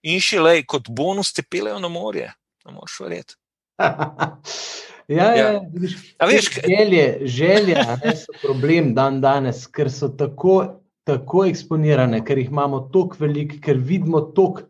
In 0.03 0.21
še 0.21 0.41
le, 0.41 0.59
kot 0.69 0.89
bonus 0.89 1.33
te 1.33 1.45
pelejo 1.45 1.81
na 1.81 1.89
morje, 1.89 2.31
ne 2.65 2.77
moreš 2.77 3.01
verjeti. 3.05 3.41
Ja, 5.05 5.35
ja, 5.37 5.49
ja. 5.53 5.61
Veš, 6.25 6.47
želje, 6.65 7.27
želje 7.29 7.83
so 8.17 8.33
problem 8.41 8.95
dan 8.97 9.19
danes, 9.21 9.67
ker 9.69 9.91
so 9.93 10.09
tako, 10.09 10.81
tako 11.05 11.43
eksponirane, 11.45 12.23
ker 12.25 12.41
jih 12.41 12.49
imamo 12.49 12.87
tako 12.93 13.19
veliko, 13.21 13.59
ker 13.61 13.77
vidimo 13.77 14.23
tako 14.33 14.65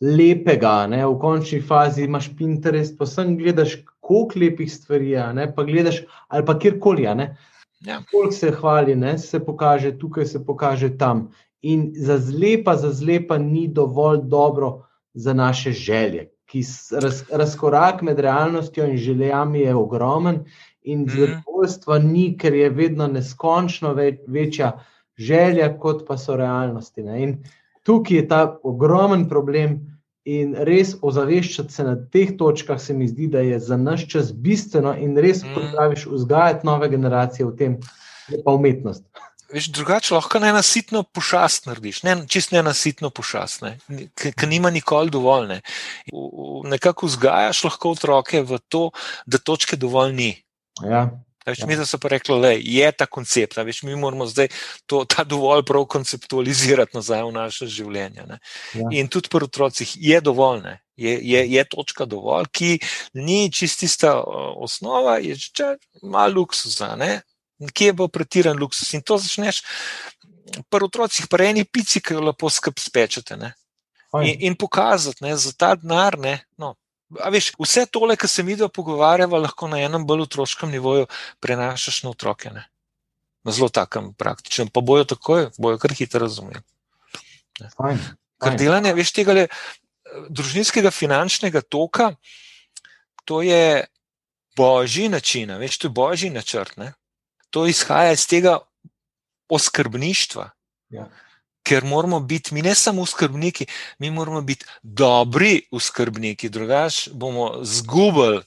lepega. 0.00 0.86
Ne, 0.90 1.04
v 1.06 1.18
končni 1.20 1.60
fazi 1.62 2.04
imaš 2.04 2.30
Pinterest, 2.36 2.98
pa 2.98 3.06
sem 3.06 3.36
gledaš, 3.38 3.78
koliko 4.04 4.38
lepih 4.40 4.72
stvari 4.72 5.10
je, 5.10 5.52
pa 5.56 5.64
gledaš 5.64 6.02
ali 6.28 6.44
pa 6.44 6.58
kjerkoli. 6.58 7.02
Ja. 7.04 8.00
Koliko 8.10 8.32
se 8.32 8.50
hvali, 8.50 8.96
ne, 8.96 9.18
se 9.18 9.40
pokaže 9.44 9.98
tukaj, 9.98 10.26
se 10.26 10.44
pokaže 10.46 10.96
tam. 10.98 11.28
In 11.62 11.92
za 11.96 12.18
zlepa, 12.18 12.76
za 12.76 12.92
zlepa 12.92 13.38
ni 13.38 13.68
dovolj 13.68 14.20
dobro 14.24 14.84
za 15.14 15.32
naše 15.32 15.72
želje, 15.72 16.28
raz, 17.00 17.22
razkorak 17.30 18.02
med 18.02 18.18
realnostjo 18.18 18.84
in 18.86 18.96
željami 18.96 19.60
je 19.60 19.74
ogromen, 19.74 20.44
in 20.82 21.00
mm. 21.00 21.08
zadovoljstva 21.08 21.98
ni, 21.98 22.36
ker 22.38 22.54
je 22.54 22.70
vedno 22.70 23.06
neskončno 23.06 23.94
več, 23.94 24.20
večja 24.28 24.72
želja, 25.16 25.70
kot 25.78 26.04
pa 26.06 26.18
so 26.18 26.36
realnosti. 26.36 27.02
Ne? 27.02 27.22
In 27.22 27.36
tukaj 27.84 28.16
je 28.16 28.28
ta 28.28 28.40
ogromen 28.64 29.28
problem, 29.28 29.80
in 30.24 30.54
res 30.64 30.94
ozaveščati 31.04 31.72
se 31.72 31.84
na 31.84 31.94
teh 32.12 32.32
točkah, 32.38 32.80
se 32.80 32.96
mi 32.96 33.08
zdi, 33.08 33.28
da 33.32 33.44
je 33.44 33.58
za 33.60 33.76
naš 33.76 34.06
čas 34.08 34.32
bistveno 34.32 34.94
in 34.96 35.16
res, 35.20 35.42
kot 35.44 35.62
mm. 35.62 35.72
praviš, 35.76 36.06
vzgajati 36.12 36.66
nove 36.66 36.88
generacije 36.88 37.46
v 37.46 37.56
tem, 37.58 37.76
pa 38.44 38.56
umetnost. 38.56 39.04
Veš, 39.52 39.68
drugače 39.76 40.14
lahko 40.16 40.40
ne 40.40 40.54
nasitno 40.56 41.04
pošast 41.04 41.68
narediš, 41.68 42.02
ne, 42.02 42.16
čist 42.28 42.54
ne 42.56 42.62
nasitno 42.64 43.10
pošast, 43.14 43.66
ki 44.16 44.48
nima 44.48 44.72
nikoli 44.72 45.12
dovolj. 45.12 45.46
Ne. 45.52 45.60
Nekako 46.72 47.06
vzgajaš 47.12 47.60
lahko 47.68 47.92
otroke 47.92 48.40
v 48.42 48.58
to, 48.72 48.88
da 49.26 49.38
točke 49.38 49.76
dovolj 49.76 50.16
ni. 50.16 50.30
Ja. 50.82 51.04
Več, 51.44 51.60
ja. 51.60 51.66
Mi 51.68 51.76
smo 51.76 51.98
pa 52.00 52.08
rekli, 52.14 52.38
da 52.40 52.52
je 52.54 52.92
ta 52.96 53.06
koncept, 53.06 53.58
več, 53.66 53.82
mi 53.84 53.96
moramo 54.00 54.26
zdaj 54.30 54.48
to, 54.88 55.02
ta 55.04 55.26
dovolj 55.28 55.64
prav 55.68 55.84
konceptualizirati 55.92 56.96
nazaj 56.96 57.26
v 57.26 57.34
naše 57.36 57.68
življenje. 57.68 58.24
Ja. 58.24 58.88
In 58.96 59.10
tudi 59.12 59.28
pri 59.32 59.44
otrocih 59.48 59.92
je 60.00 60.20
dovolj, 60.24 60.64
je, 60.96 61.12
je, 61.20 61.44
je 61.52 61.64
točka 61.68 62.08
dovolj, 62.08 62.48
ki 62.54 62.70
ni 63.20 63.52
čistista 63.52 64.16
osnova, 64.24 65.18
je 65.20 65.36
že 65.36 65.76
malo 66.02 66.44
luksusa 66.44 66.94
kje 67.74 67.92
bo 67.92 68.08
pretiran 68.08 68.58
luksus. 68.58 68.92
In 68.94 69.02
to 69.02 69.18
začneš 69.18 69.62
pri 70.68 70.84
otrocih, 70.84 71.28
pri 71.30 71.52
eni 71.52 71.64
pici, 71.64 72.00
ki 72.00 72.16
jo 72.16 72.24
lahko 72.28 72.50
skrb 72.50 72.80
spečete. 72.80 73.38
In, 74.14 74.34
in 74.50 74.56
pokazati 74.56 75.24
ne, 75.24 75.36
za 75.36 75.52
ta 75.56 75.74
denar. 75.74 76.18
No, 76.58 76.74
veš, 77.10 77.52
vse 77.60 77.86
tole, 77.86 78.16
kar 78.16 78.30
se 78.30 78.42
mi 78.42 78.56
dva 78.56 78.68
pogovarjava, 78.68 79.40
lahko 79.42 79.68
na 79.68 79.80
enem 79.84 80.06
bolj 80.06 80.26
otroškem 80.28 80.70
nivoju 80.70 81.06
prenašaš 81.40 82.02
na 82.04 82.14
otroke. 82.14 82.50
Ne. 82.50 82.66
Na 83.44 83.52
zelo 83.52 83.68
takem 83.68 84.12
praktičnem, 84.16 84.70
pa 84.72 84.80
bojo 84.80 85.04
takoj, 85.04 85.50
bojo 85.58 85.78
kar 85.78 85.92
hitro 85.92 86.22
razumeli. 86.24 86.62
Ker 88.40 88.56
delanje, 88.58 88.94
veš, 88.96 89.12
tega 89.14 89.36
le, 89.36 89.48
družinskega 90.28 90.90
finančnega 90.90 91.60
toka, 91.60 92.14
to 93.24 93.42
je 93.44 93.84
božji 94.56 95.08
način, 95.08 95.52
veš, 95.60 95.78
to 95.78 95.90
je 95.90 95.96
božji 95.96 96.30
načrt. 96.30 96.76
Ne 96.80 96.94
to 97.54 97.66
izhaja 97.70 98.12
iz 98.12 98.26
tega 98.26 98.58
oskrbništva. 99.48 100.50
Ja. 100.88 101.06
Ker 101.64 101.84
moramo 101.84 102.20
biti 102.20 102.54
mi 102.54 102.62
ne 102.62 102.74
samo 102.74 103.06
skrbniki, 103.06 103.66
mi 103.98 104.10
moramo 104.10 104.42
biti 104.42 104.66
dobri 104.82 105.62
skrbniki, 105.80 106.48
drugače 106.48 107.10
bomo 107.14 107.60
zgubili 107.62 108.42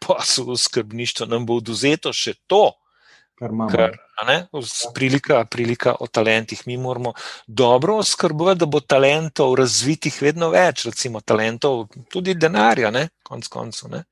posel 0.00 0.52
v 0.52 0.56
skrbništvu, 0.56 1.26
nam 1.26 1.46
bo 1.46 1.58
oduzeto 1.60 2.12
še 2.12 2.34
to, 2.46 2.70
kar 3.40 3.50
imamo. 3.50 3.70
Prilika, 4.94 5.44
prilika 5.48 5.94
o 6.00 6.06
talentih. 6.06 6.62
Mi 6.66 6.76
moramo 6.76 7.12
dobro 7.46 7.96
oskrbovati, 7.96 8.58
da 8.60 8.66
bo 8.66 8.80
talentov 8.80 9.54
razvitih 9.56 10.18
vedno 10.22 10.50
več, 10.52 10.84
recimo 10.84 11.20
talentov, 11.20 11.86
tudi 12.12 12.34
denarja, 12.34 12.90
ne? 12.90 13.08
konc 13.24 13.48
koncu. 13.48 13.88
Ne? 13.88 14.04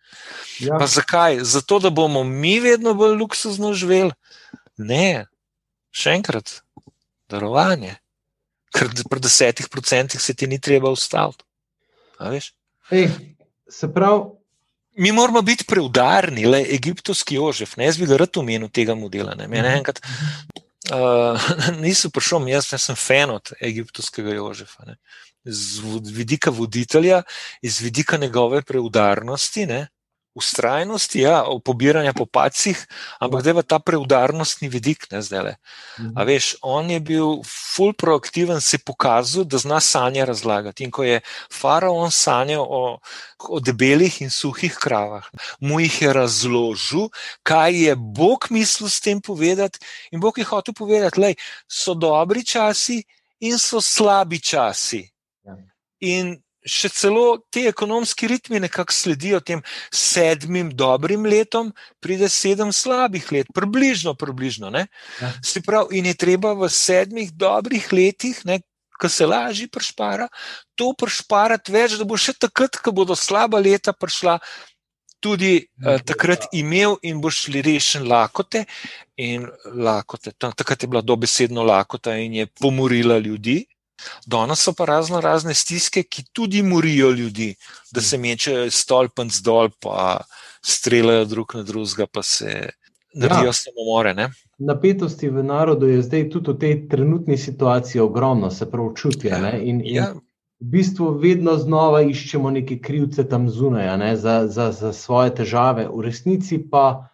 Ja. 0.64 0.80
Zakaj? 0.86 1.42
Zato, 1.44 1.78
da 1.78 1.90
bomo 1.90 2.24
mi 2.24 2.56
vedno 2.60 2.94
bolj 2.94 3.18
luksuzno 3.20 3.74
živeli. 3.76 4.14
Ne, 4.78 5.26
še 5.92 6.16
enkrat, 6.16 6.60
darovanje. 7.28 7.98
Ker 8.74 8.90
pri 9.10 9.20
desetih 9.24 9.68
procentih 9.72 10.20
se 10.20 10.34
ti 10.34 10.46
ni 10.46 10.60
treba 10.60 10.90
ustaviti. 10.90 11.44
Ej, 12.90 13.08
se 13.70 13.88
pravi. 13.92 14.38
Mi 14.98 15.12
moramo 15.12 15.42
biti 15.42 15.64
preudarni, 15.64 16.46
le 16.46 16.64
egiptovski 16.74 17.36
Jožef, 17.38 17.76
ne 17.78 17.86
jaz 17.86 17.98
bi 18.00 18.06
ga 18.10 18.16
rad 18.18 18.34
omenil 18.40 18.70
tega 18.74 18.96
modela. 18.98 19.36
Ne, 19.38 19.46
ne, 19.46 19.76
enkrat, 19.78 20.00
uh, 20.90 21.50
nisem 21.84 22.10
prišel, 22.10 22.48
jaz 22.50 22.72
sem 22.82 22.98
fan 22.98 23.30
od 23.30 23.52
egiptovskega 23.62 24.34
Jožefa. 24.34 24.88
Ne. 24.88 24.96
Z 25.44 26.02
vidika 26.16 26.50
voditelja, 26.50 27.22
iz 27.62 27.78
vidika 27.80 28.18
njegove 28.18 28.62
preudarnosti, 28.66 29.68
ne, 29.70 29.86
ustrajnosti, 30.38 31.20
ja, 31.20 31.42
pobiranja 31.64 32.14
po 32.14 32.26
pacih, 32.26 32.78
ampak 33.18 33.42
zdaj 33.42 33.54
pa 33.58 33.64
ta 33.74 33.78
preudarnostni 33.82 34.70
vidik, 34.70 35.08
ne 35.10 35.22
zdaj 35.22 35.42
le. 35.44 35.54
Mhm. 35.98 36.14
A 36.14 36.26
veš, 36.28 36.54
on 36.62 36.90
je 36.90 37.00
bil 37.02 37.42
full 37.46 37.92
proaktiven, 37.98 38.60
se 38.62 38.78
pokazal, 38.78 39.44
da 39.44 39.58
zna 39.58 39.80
sanje 39.80 40.24
razlagati. 40.24 40.84
In 40.86 40.94
ko 40.94 41.04
je 41.04 41.20
faraon 41.52 42.10
sanjal 42.14 42.62
o, 42.62 42.98
o 43.48 43.60
debelih 43.60 44.22
in 44.22 44.30
suhih 44.30 44.74
kravah, 44.78 45.26
mu 45.60 45.80
jih 45.82 46.02
je 46.02 46.12
razložil, 46.12 47.08
kaj 47.42 47.74
je 47.74 47.96
Bog 47.96 48.46
mislil 48.50 48.88
s 48.88 49.00
tem 49.00 49.20
povedati. 49.20 49.78
In 50.12 50.20
Bog 50.20 50.38
je 50.38 50.44
hotel 50.44 50.74
povedati, 50.74 51.20
da 51.20 51.32
so 51.66 51.94
dobri 51.94 52.44
časi 52.44 53.02
in 53.40 53.58
so 53.58 53.80
slabi 53.80 54.40
časi. 54.40 55.02
Ja. 55.44 55.56
In 56.00 56.38
še 56.68 56.90
celo 56.92 57.38
ti 57.50 57.64
ekonomski 57.68 58.28
ritmi 58.30 58.60
nekako 58.60 58.94
sledijo 58.94 59.40
tem 59.40 59.62
sedmim 59.94 60.70
dobrim 60.76 61.26
letom, 61.26 61.72
pride 62.04 62.28
sedem 62.28 62.72
slabih 62.72 63.26
let, 63.32 63.50
približno, 63.54 64.14
približno. 64.14 64.70
Ja. 64.76 65.32
Prav, 65.64 65.92
in 65.96 66.06
je 66.06 66.14
treba 66.14 66.54
v 66.54 66.68
sedmih 66.70 67.32
dobrih 67.32 67.88
letih, 67.92 68.42
ki 68.98 69.08
se 69.08 69.26
lažje 69.26 69.68
prešpara, 69.70 70.28
to 70.74 70.92
prešparati 70.98 71.72
več, 71.72 71.96
da 71.98 72.04
bo 72.04 72.18
še 72.18 72.34
takrat, 72.34 72.80
ko 72.82 72.92
bodo 72.92 73.16
slaba 73.18 73.60
leta 73.62 73.94
prišla. 73.94 74.38
Tudi 75.18 75.64
uh, 75.82 75.96
takrat 76.06 76.44
imel 76.54 76.94
in 77.02 77.18
boš 77.18 77.48
rešil 77.50 78.04
lakote, 78.06 78.62
in 79.18 79.48
lakote. 79.66 80.30
Takrat 80.38 80.84
je 80.84 80.88
bila 80.88 81.02
dobesedno 81.02 81.64
lakota 81.66 82.14
in 82.14 82.36
je 82.38 82.46
pomorila 82.60 83.18
ljudi, 83.18 83.64
Danes 84.26 84.62
so 84.62 84.72
pa 84.72 84.84
razno 84.84 85.20
razne 85.20 85.54
stiske, 85.54 86.02
ki 86.02 86.24
tudi 86.32 86.62
morijo 86.62 87.10
ljudi, 87.10 87.54
da 87.92 88.00
se 88.00 88.18
mečejo 88.18 88.70
stolpenc 88.70 89.40
dol, 89.44 89.70
pa 89.80 90.20
streljajo 90.64 91.24
drug 91.24 91.54
na 91.54 91.62
drugega, 91.62 92.06
pa 92.12 92.22
se 92.22 92.70
naredijo 93.14 93.48
ja. 93.48 93.52
samomore. 93.52 94.14
Ne? 94.14 94.28
Napetosti 94.58 95.28
v 95.28 95.42
narodu 95.42 95.88
je 95.88 96.02
zdaj 96.02 96.30
tudi 96.30 96.52
v 96.52 96.58
tej 96.58 96.74
trenutni 96.88 97.38
situaciji 97.38 98.00
ogromno, 98.00 98.50
se 98.50 98.70
pravi, 98.70 98.94
čutijo. 98.96 99.30
Ja. 99.30 99.56
In, 99.58 99.80
in 99.84 99.94
ja. 99.96 100.12
v 100.60 100.70
bistvu 100.74 101.12
vedno 101.18 101.56
znova 101.56 102.02
iščemo 102.02 102.50
neke 102.50 102.78
krivce 102.82 103.24
tam 103.28 103.48
zunaj 103.50 103.96
ne, 103.98 104.16
za, 104.16 104.46
za, 104.46 104.72
za 104.72 104.92
svoje 104.92 105.34
težave, 105.34 105.88
v 105.88 106.06
resnici 106.06 106.58
pa 106.70 107.08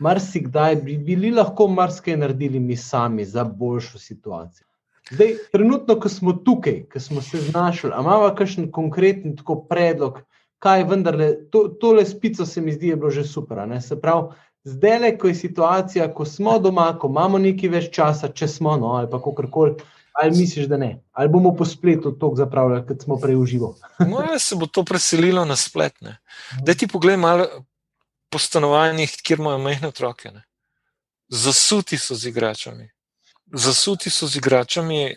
marsikdaj 0.00 0.76
bi 0.84 0.98
bili 0.98 1.30
lahko 1.30 1.68
marsikaj 1.68 2.16
naredili 2.16 2.60
mi 2.60 2.76
sami 2.76 3.24
za 3.24 3.44
boljšo 3.44 3.98
situacijo. 3.98 4.69
Zdaj, 5.10 5.34
trenutno, 5.52 5.96
ko 6.00 6.08
smo 6.08 6.32
tukaj, 6.32 6.84
ko 6.92 7.00
smo 7.00 7.22
se 7.22 7.40
znašli, 7.40 7.90
imamo 8.00 8.34
kakšen 8.34 8.70
konkreten 8.72 9.36
predlog, 9.68 10.20
kaj 10.58 10.84
vendarle, 10.84 11.32
to, 11.50 11.64
tole 11.80 12.04
spico 12.06 12.46
se 12.46 12.60
mi 12.60 12.72
zdi, 12.72 12.88
je 12.88 12.96
bilo 12.96 13.10
že 13.10 13.24
super. 13.24 13.58
Se 13.82 14.00
pravi, 14.00 14.28
zdaj 14.64 14.98
le, 14.98 15.16
ko 15.18 15.28
je 15.28 15.34
situacija, 15.34 16.12
ko 16.14 16.24
smo 16.24 16.58
doma, 16.58 16.92
ko 16.98 17.08
imamo 17.08 17.38
nekaj 17.38 17.68
več 17.68 17.88
časa, 17.94 18.28
če 18.28 18.48
smo, 18.48 18.76
no, 18.76 18.94
ali 19.00 19.10
pa 19.10 19.18
kakorkoli. 19.18 19.80
Ali 20.20 20.36
misliš, 20.36 20.66
da 20.66 20.76
ne? 20.76 21.00
Ali 21.12 21.30
bomo 21.30 21.54
po 21.56 21.64
spletu 21.64 22.10
to 22.18 22.32
zapravljali, 22.36 22.86
kot 22.86 23.02
smo 23.02 23.16
prej 23.16 23.36
uživali? 23.36 23.74
no, 24.10 24.22
ja, 24.30 24.38
se 24.38 24.56
bo 24.56 24.66
to 24.66 24.84
preselilo 24.84 25.44
na 25.44 25.56
splet. 25.56 25.96
Da 26.62 26.74
ti 26.74 26.86
pogled 26.86 27.18
malo 27.18 27.46
po 28.30 28.38
stanovanjih, 28.38 29.14
kjer 29.22 29.38
imajo 29.38 29.58
mehne 29.58 29.88
otroke. 29.88 30.30
Ne? 30.34 30.42
Zasuti 31.28 31.98
so 31.98 32.14
z 32.14 32.28
igračami 32.28 32.90
zasuti 33.52 34.10
so 34.10 34.26
z 34.26 34.36
igračami, 34.36 35.14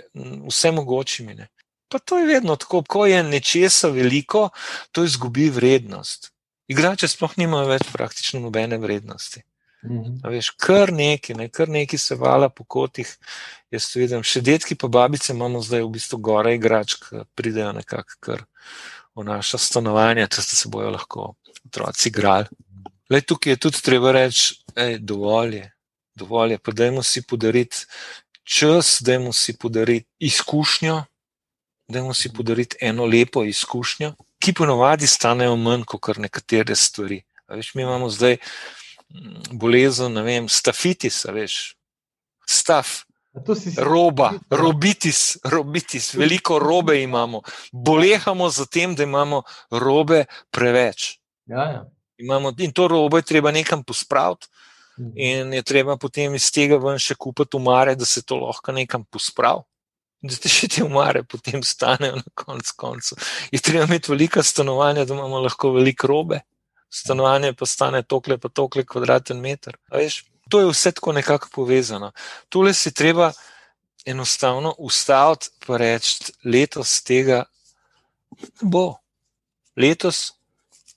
vse 0.47 0.71
mogočimi. 0.71 1.35
Ne. 1.35 1.47
Pa 1.89 1.99
to 1.99 2.17
je 2.17 2.25
vedno 2.25 2.55
tako, 2.55 2.83
ko 2.83 3.05
je 3.05 3.23
nečesa 3.23 3.89
veliko, 3.93 4.49
to 4.91 5.03
izgubi 5.03 5.49
vrednost. 5.49 6.31
Igrače 6.67 7.07
sploh 7.07 7.37
nimajo 7.37 7.67
več 7.69 7.89
praktično 7.93 8.39
nobene 8.39 8.77
vrednosti. 8.77 9.43
Mhm. 9.83 10.21
Veš, 10.31 10.49
kar 10.57 10.93
neki, 10.93 11.33
ne, 11.35 11.49
kar 11.49 11.69
neki 11.69 11.97
se 11.97 12.15
vala 12.15 12.49
po 12.49 12.63
kotih. 12.63 13.09
Jaz 13.71 13.89
to 13.91 13.99
vidim, 13.99 14.23
še 14.23 14.41
detki, 14.41 14.77
pa 14.79 14.87
babice 14.87 15.33
imamo 15.33 15.61
zdaj 15.61 15.83
v 15.83 15.91
bistvu 15.97 16.19
gore 16.23 16.55
igrač, 16.55 16.95
ki 17.01 17.25
pridejo 17.35 17.73
nekako 17.75 18.39
v 19.15 19.25
naša 19.27 19.57
stanovanja, 19.57 20.27
da 20.27 20.41
se 20.41 20.69
bojo 20.69 20.89
lahko 20.89 21.33
otroci 21.65 22.09
igrali. 22.09 22.47
Le 23.09 23.21
tukaj 23.21 23.53
je 23.53 23.57
tudi 23.67 23.81
treba 23.83 24.11
reči, 24.11 24.55
da 24.73 24.87
je 24.87 24.99
dovolj, 24.99 25.59
dovolj 26.15 26.55
je, 26.55 26.59
pa 26.59 26.71
dajmo 26.71 27.03
si 27.03 27.21
podariti 27.21 27.85
čas, 28.43 28.97
dajmo 29.01 29.33
si 29.33 29.57
podariti 29.57 30.09
izkušnjo, 30.19 31.03
dajmo 31.87 32.13
si 32.13 32.33
podariti 32.33 32.77
eno 32.81 33.05
lepo 33.05 33.43
izkušnjo, 33.43 34.13
ki 34.39 34.53
ponovadi 34.53 35.07
stanejo 35.07 35.55
manj 35.55 35.83
kot 35.87 36.17
nekatere 36.17 36.75
stvari. 36.75 37.23
Veš, 37.47 37.73
mi 37.75 37.81
imamo 37.81 38.09
zdaj 38.09 38.37
mm, 39.09 39.43
bolezen, 39.51 40.13
ne 40.13 40.21
vem, 40.23 40.49
stafitis, 40.49 41.25
veš, 41.25 41.75
staf. 42.47 42.87
Roba, 43.77 44.33
robitis, 44.49 45.37
robitis, 45.43 46.13
veliko 46.13 46.59
robe 46.59 47.01
imamo. 47.01 47.41
Bolehamo 47.71 48.49
za 48.49 48.65
tem, 48.65 48.95
da 48.95 49.03
imamo 49.03 49.41
robe 49.71 50.25
preveč. 50.51 51.17
Ja, 51.45 51.63
ja. 51.63 51.89
Imamo, 52.17 52.53
in 52.57 52.71
to 52.71 52.87
robo 52.87 53.17
je 53.17 53.23
treba 53.23 53.51
nekam 53.51 53.83
pospraviti, 53.83 54.47
Mhm. 54.47 54.72
In 55.15 55.53
je 55.53 55.63
treba 55.63 55.97
potem 55.97 56.35
iz 56.35 56.51
tega 56.51 56.77
ven 56.77 56.99
še 57.01 57.15
kupiti 57.15 57.57
umare, 57.57 57.95
da 57.95 58.05
se 58.05 58.21
to 58.21 58.37
lahko 58.41 58.71
nekam 58.71 59.05
pospravi. 59.05 59.63
Da 60.23 60.37
te 60.39 60.49
še 60.55 60.69
te 60.71 60.83
umare 60.85 61.23
potem 61.27 61.63
stanejo 61.63 62.21
na 62.21 62.35
koncu. 62.35 62.73
koncu. 62.77 63.15
Je 63.51 63.59
treba 63.59 63.87
imeti 63.89 64.11
velika 64.11 64.43
stanovanja, 64.43 65.05
da 65.05 65.13
imamo 65.13 65.41
lahko 65.43 65.73
veliko 65.75 66.07
robe. 66.07 66.43
Stanovanje 66.93 67.53
pa 67.57 67.65
stane 67.65 68.03
tokle, 68.03 68.37
pa 68.37 68.49
tokle 68.49 68.85
kvadraten 68.85 69.39
meter. 69.41 69.75
A 69.89 69.97
Veš, 69.97 70.23
to 70.49 70.61
je 70.61 70.69
vse 70.69 70.91
tako 70.91 71.11
nekako 71.17 71.49
povezano. 71.51 72.11
Tole 72.49 72.73
si 72.73 72.93
treba 72.93 73.31
enostavno 74.05 74.75
ustaviti 74.77 75.49
in 75.67 75.75
reči, 75.77 76.33
letos 76.45 77.01
tega 77.03 77.43
bo. 78.61 78.99
Letos 79.75 80.33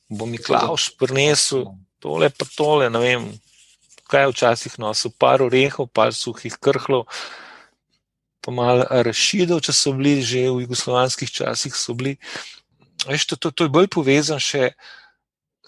bo 0.09 0.27
Miklaš 0.27 0.91
prinesel 0.99 1.65
tole, 1.99 2.31
pa 2.31 2.45
tole, 2.57 2.91
ne 2.91 2.99
vem, 2.99 3.31
kaj 4.09 4.23
je 4.23 4.31
včasih 4.33 4.79
nosil, 4.79 5.11
par 5.19 5.43
orehov, 5.43 5.89
par 5.93 6.15
suhih 6.15 6.55
krhlov, 6.61 7.07
pa 8.41 8.51
malo 8.55 8.87
rašidov, 8.91 9.61
če 9.61 9.73
so 9.73 9.93
bili 9.93 10.23
že 10.23 10.47
v 10.51 10.63
jugoslovanskih 10.67 11.31
časih. 11.31 11.75
bili. 11.95 12.17
Veš, 13.07 13.27
to, 13.27 13.37
to, 13.37 13.51
to 13.51 13.65
je 13.65 13.69
bolj 13.71 13.89
povezano 13.89 14.41
še 14.41 14.73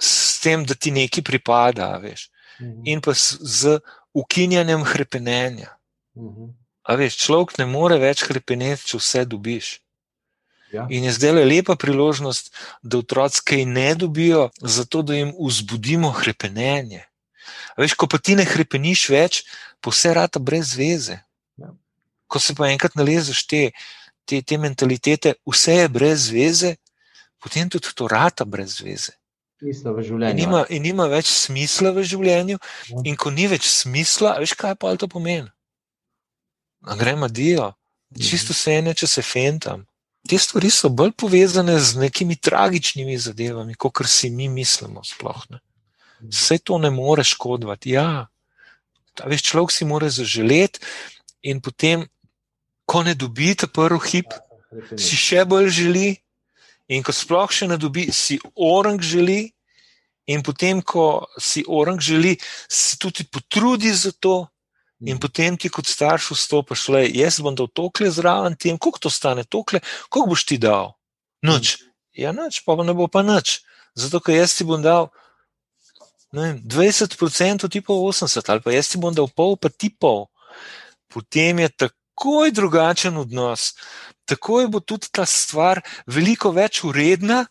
s 0.01 0.41
tem, 0.41 0.65
da 0.65 0.75
ti 0.75 0.91
nekaj 0.91 1.23
pripada, 1.23 1.99
veš, 1.99 2.31
Mhm. 2.61 2.83
in 2.87 3.01
pa 3.01 3.15
s- 3.15 3.39
z 3.41 3.79
ukinjanjem 4.15 4.83
hrepenenja. 4.85 5.77
Mhm. 6.17 6.55
A 6.83 6.95
veš, 6.97 7.17
človek 7.17 7.59
ne 7.59 7.67
more 7.67 7.99
več 7.99 8.23
hrepeneti, 8.25 8.87
če 8.87 8.97
vse 8.99 9.25
dobiš. 9.25 9.81
Ja. 10.73 10.87
In 10.91 11.05
je 11.05 11.13
zdaj 11.13 11.33
le 11.33 11.45
lepa 11.45 11.77
priložnost, 11.77 12.53
da 12.83 12.99
otroci 12.99 13.41
kaj 13.45 13.65
ne 13.65 13.95
dobijo, 13.95 14.51
zato 14.61 15.03
da 15.03 15.15
jim 15.15 15.33
vzbudimo 15.41 16.11
hrepenenje. 16.11 17.05
Veš, 17.79 17.95
ko 17.95 18.07
pa 18.07 18.19
ti 18.19 18.35
ne 18.35 18.45
hrepeniš 18.45 19.09
več, 19.11 19.43
pa 19.81 19.91
vse 19.91 20.15
rata 20.15 20.39
brez 20.39 20.75
veze. 20.77 21.21
Ja. 21.57 21.71
Ko 22.27 22.39
se 22.39 22.55
pa 22.55 22.69
enkrat 22.69 22.95
nalezeš 22.95 23.47
te, 23.47 23.71
te, 24.25 24.43
te 24.43 24.59
mentalitete, 24.59 25.35
vse 25.47 25.75
je 25.75 25.89
brez 25.89 26.29
veze, 26.29 26.75
potem 27.39 27.69
tudi 27.71 27.89
to 27.95 28.09
rata 28.09 28.45
brez 28.45 28.81
veze. 28.81 29.15
Smisla 29.59 29.91
v 29.91 29.99
In 29.99 30.05
življenju. 30.05 30.37
nima, 30.37 30.61
in 30.69 30.83
nima 30.83 31.07
več 31.07 31.27
smisla 31.27 31.91
v 31.91 32.05
življenju, 32.05 32.59
Ja. 32.89 33.01
in 33.05 33.17
ko 33.17 33.31
ni 33.31 33.47
več 33.47 33.67
smisla, 33.67 34.37
veš, 34.39 34.55
kaj 34.55 34.77
pa 34.77 34.95
to 34.97 35.09
pomeni? 35.09 35.51
A 36.87 36.95
gremo 36.95 37.27
dio, 37.29 37.73
čisto 38.15 38.53
vse 38.55 38.79
ene, 38.79 38.95
če 38.95 39.07
se 39.07 39.23
fentam. 39.23 39.83
Te 40.23 40.39
stvari 40.39 40.71
so 40.71 40.89
bolj 40.89 41.13
povezane 41.13 41.75
z 41.81 41.97
nekimi 41.97 42.37
tragičnimi 42.37 43.19
zadevami, 43.19 43.75
kot 43.75 44.07
si 44.07 44.31
mi 44.31 44.49
mislimo. 44.49 45.03
Sploh, 45.03 45.43
ne. 45.51 45.59
Vse 46.23 46.59
to 46.59 46.79
ne 46.79 46.91
more 46.91 47.25
škodovati. 47.25 47.91
Ja, 47.91 48.27
ta 49.15 49.27
veš, 49.27 49.43
človek 49.43 49.71
si 49.73 49.85
mora 49.85 50.09
zaželeti, 50.11 50.81
in 51.43 51.61
potem, 51.61 52.07
ko 52.87 53.03
ne 53.03 53.15
dobi 53.15 53.55
ta 53.55 53.67
prvi 53.67 53.99
hip, 54.11 54.35
Hrepeneti. 54.71 55.03
si 55.03 55.17
še 55.17 55.45
bolj 55.45 55.69
želi, 55.71 56.09
in 56.89 57.03
ko 57.03 57.13
sploh 57.13 57.51
še 57.51 57.69
ne 57.69 57.77
dobi, 57.79 58.09
si 58.13 58.39
orang 58.57 59.01
želi, 59.01 59.53
in 60.27 60.43
potem, 60.43 60.83
ko 60.83 61.27
si 61.39 61.65
orang 61.69 62.01
želi, 62.01 62.37
se 62.69 62.97
tudi 62.99 63.25
potrudi 63.25 63.93
za 63.93 64.13
to, 64.13 64.49
in 65.01 65.15
Mhm. 65.15 65.21
potem 65.21 65.57
ti 65.57 65.69
kot 65.69 65.87
starš 65.87 66.31
vstopiš, 66.35 66.89
le 66.89 67.07
jaz 67.15 67.41
bom 67.41 67.55
dal 67.55 67.69
tokle 67.69 68.11
zraven 68.11 68.57
tem, 68.57 68.79
koliko 68.79 68.99
to 68.99 69.11
stane, 69.11 69.45
tokle, 69.45 69.81
koliko 70.11 70.29
boš 70.35 70.45
ti 70.45 70.59
dal? 70.59 70.99
Noč. 71.43 71.79
Ja, 72.13 72.33
noč, 72.33 72.65
pa 72.67 72.75
ne 72.83 72.93
bo 72.95 73.07
pa 73.07 73.23
nič. 73.23 73.63
Zato, 73.95 74.19
ker 74.21 74.35
jaz 74.35 74.59
ti 74.59 74.65
bom 74.65 74.83
dal. 74.83 75.09
Ne 76.33 76.41
Vem, 76.43 76.63
20%, 76.65 77.69
ti 77.71 77.81
pa 77.81 77.93
80, 77.93 78.51
ali 78.51 78.61
pa 78.61 78.73
jaz 78.73 78.89
ti 78.93 78.99
bom 78.99 79.15
dal 79.15 79.29
pol, 79.29 79.57
pa 79.57 79.69
ti 79.69 79.89
pol. 79.91 80.27
Potem 81.09 81.59
je 81.59 81.69
takoj 81.89 82.53
drugačen 82.53 83.17
odnos, 83.17 83.73
takoj 84.29 84.69
bo 84.69 84.81
tudi 84.81 85.09
ta 85.13 85.25
stvar 85.25 85.81
veliko 86.07 86.53
več 86.53 86.85
uredna, 86.85 87.47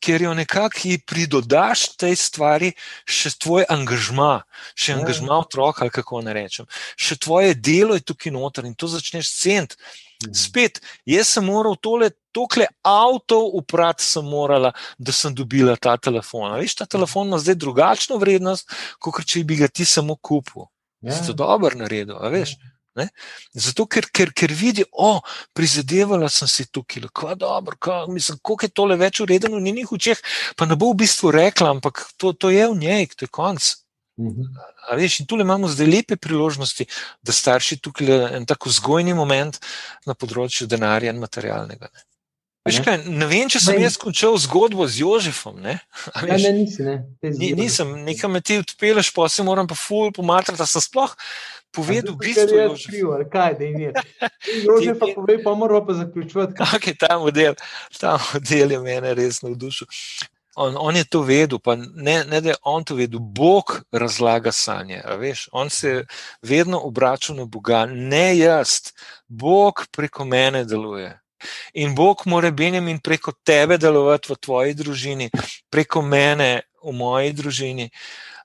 ker 0.00 0.22
jo 0.22 0.34
nekako 0.34 0.98
pridodaš 1.06 1.96
tej 1.96 2.16
stvari 2.16 2.72
še 3.08 3.30
tvoj 3.38 3.64
angažma, 3.68 4.42
še 4.74 4.92
Ja. 4.92 4.98
angažma 4.98 5.38
otroka, 5.38 5.82
ali 5.82 5.90
kako 5.90 6.20
ne 6.20 6.32
rečem. 6.32 6.66
Še 6.96 7.16
tvoje 7.16 7.54
delo 7.54 7.94
je 7.94 8.04
tukaj 8.04 8.32
noter 8.32 8.64
in 8.66 8.74
to 8.74 8.86
začneš 8.86 9.30
cent. 9.32 9.76
Mhm. 10.24 10.32
Spet, 10.32 10.80
jaz 11.04 11.28
sem 11.28 11.44
moral 11.44 11.76
tole, 11.76 12.10
tokle 12.32 12.66
avto 12.84 13.40
uprati, 13.58 14.04
sem 14.04 14.24
morala, 14.24 14.72
da 14.98 15.12
sem 15.12 15.34
dobila 15.34 15.76
ta 15.76 15.96
telefon. 15.96 16.52
A 16.52 16.60
Veš, 16.60 16.74
ta 16.80 16.86
telefon 16.86 17.28
ima 17.28 17.38
zdaj 17.38 17.58
drugačno 17.60 18.16
vrednost, 18.20 18.72
kot 19.00 19.24
če 19.24 19.44
bi 19.44 19.60
ga 19.60 19.68
ti 19.68 19.84
samo 19.84 20.16
kupil. 20.16 20.68
Ja. 21.04 21.12
Si 21.12 21.26
to 21.28 21.36
dobro 21.36 21.76
naredil, 21.76 22.16
veš? 22.32 22.56
Ne? 22.96 23.10
Zato, 23.52 23.84
ker, 23.92 24.06
ker, 24.08 24.32
ker 24.32 24.52
vidi, 24.56 24.84
o, 24.92 25.20
prizadevala 25.52 26.30
sem 26.32 26.48
si 26.48 26.64
tukaj, 26.72 27.04
kako 27.12 27.34
dobro, 27.36 27.76
kako, 27.76 28.12
mislim, 28.12 28.38
koliko 28.40 28.64
je 28.64 28.72
tole 28.72 28.96
več 28.96 29.20
uredeno 29.20 29.60
v 29.60 29.66
njenih 29.68 29.92
očeh, 29.92 30.22
pa 30.56 30.64
ne 30.64 30.78
bo 30.80 30.94
v 30.94 31.02
bistvu 31.04 31.34
rekla, 31.36 31.74
ampak 31.76 32.06
to, 32.16 32.32
to 32.32 32.50
je 32.54 32.64
v 32.64 32.78
njej, 32.80 33.10
to 33.12 33.28
je 33.28 33.32
konc. 33.36 33.68
Mhm. 34.18 34.42
A 34.88 34.96
veš, 34.96 35.20
in 35.20 35.26
tu 35.26 35.36
imamo 35.36 35.68
zdaj 35.68 35.86
lepe 35.86 36.16
priložnosti, 36.16 36.86
da 37.22 37.32
starši 37.32 37.76
tukaj 37.78 38.06
en 38.32 38.46
tako 38.46 38.68
vzgojni 38.68 39.12
moment 39.12 39.58
na 40.06 40.14
področju 40.14 40.66
denarja 40.66 41.12
in 41.12 41.18
materialnega. 41.18 41.88
Ne. 41.88 42.00
Veš 42.64 42.78
Ne. 42.78 42.84
kaj, 42.84 42.96
ne 43.06 43.26
vem, 43.26 43.48
če 43.48 43.60
sem 43.60 43.76
Ne. 43.76 43.82
jaz 43.82 43.96
končal 43.96 44.34
zgodbo 44.36 44.86
z 44.88 44.98
Jožefom. 44.98 45.60
Ne? 45.60 45.78
A 46.14 46.24
Ja, 46.24 46.34
veš, 46.34 46.42
ne, 46.42 46.52
nisi, 46.54 46.82
ne. 46.82 46.96
Ni, 47.22 47.52
nisem, 47.52 47.92
nekam 48.04 48.32
me 48.32 48.40
ti 48.40 48.58
odpeleš, 48.58 49.12
pa 49.12 49.28
se 49.28 49.42
moram 49.42 49.66
pa 49.66 49.74
ful 49.74 50.10
pomatrati, 50.10 50.58
da 50.58 50.66
sem 50.66 50.80
sploh 50.80 51.12
povedal 51.70 52.16
v 52.16 52.24
A 52.24 52.24
zato, 52.24 52.24
bistvu. 52.24 52.48
ker 52.48 52.56
je 52.56 52.64
Jožef. 52.64 52.86
kriv, 52.88 53.06
ali 53.12 53.26
kaj, 53.30 53.52
da 53.54 53.64
je 53.64 53.72
mir. 53.72 53.92
Jože 54.66 54.94
pa 54.96 55.06
povej, 55.14 55.44
pa 55.44 55.54
moramo 55.54 55.86
pa 55.86 55.92
zaključovati. 55.94 56.54
kaj- 56.54 56.86
je 56.86 56.94
ta 56.96 57.18
model? 57.18 57.54
Ta 58.00 58.18
model 58.32 58.72
je 58.72 58.80
mene 58.80 59.14
res 59.14 59.42
navdušil. 59.42 59.86
On, 60.56 60.76
on 60.78 60.96
je 60.96 61.04
to 61.04 61.20
vedel, 61.22 61.58
pa 61.58 61.76
ne, 61.76 62.24
ne 62.24 62.40
da 62.40 62.54
je 62.54 62.56
on 62.64 62.84
to 62.84 62.94
vedel, 62.96 63.20
Bog 63.20 63.80
razlaga 63.92 64.52
sanje. 64.52 65.02
Veš, 65.18 65.48
on 65.52 65.70
se 65.70 65.88
je 65.88 66.06
vedno 66.42 66.80
obračal 66.80 67.36
na 67.36 67.44
Boga, 67.44 67.86
ne 67.86 68.38
jaz, 68.38 68.92
Bog 69.28 69.84
preko 69.92 70.24
mene 70.24 70.64
deluje. 70.64 71.12
In 71.74 71.94
Bog 71.94 72.22
mora 72.24 72.50
Benjamin 72.50 72.98
preko 73.00 73.32
tebe 73.44 73.76
delovati 73.78 74.32
v 74.32 74.36
tvoji 74.40 74.74
družini, 74.74 75.30
preko 75.70 76.02
mene 76.02 76.62
v 76.86 76.94
moji 76.94 77.32
družini. 77.36 77.90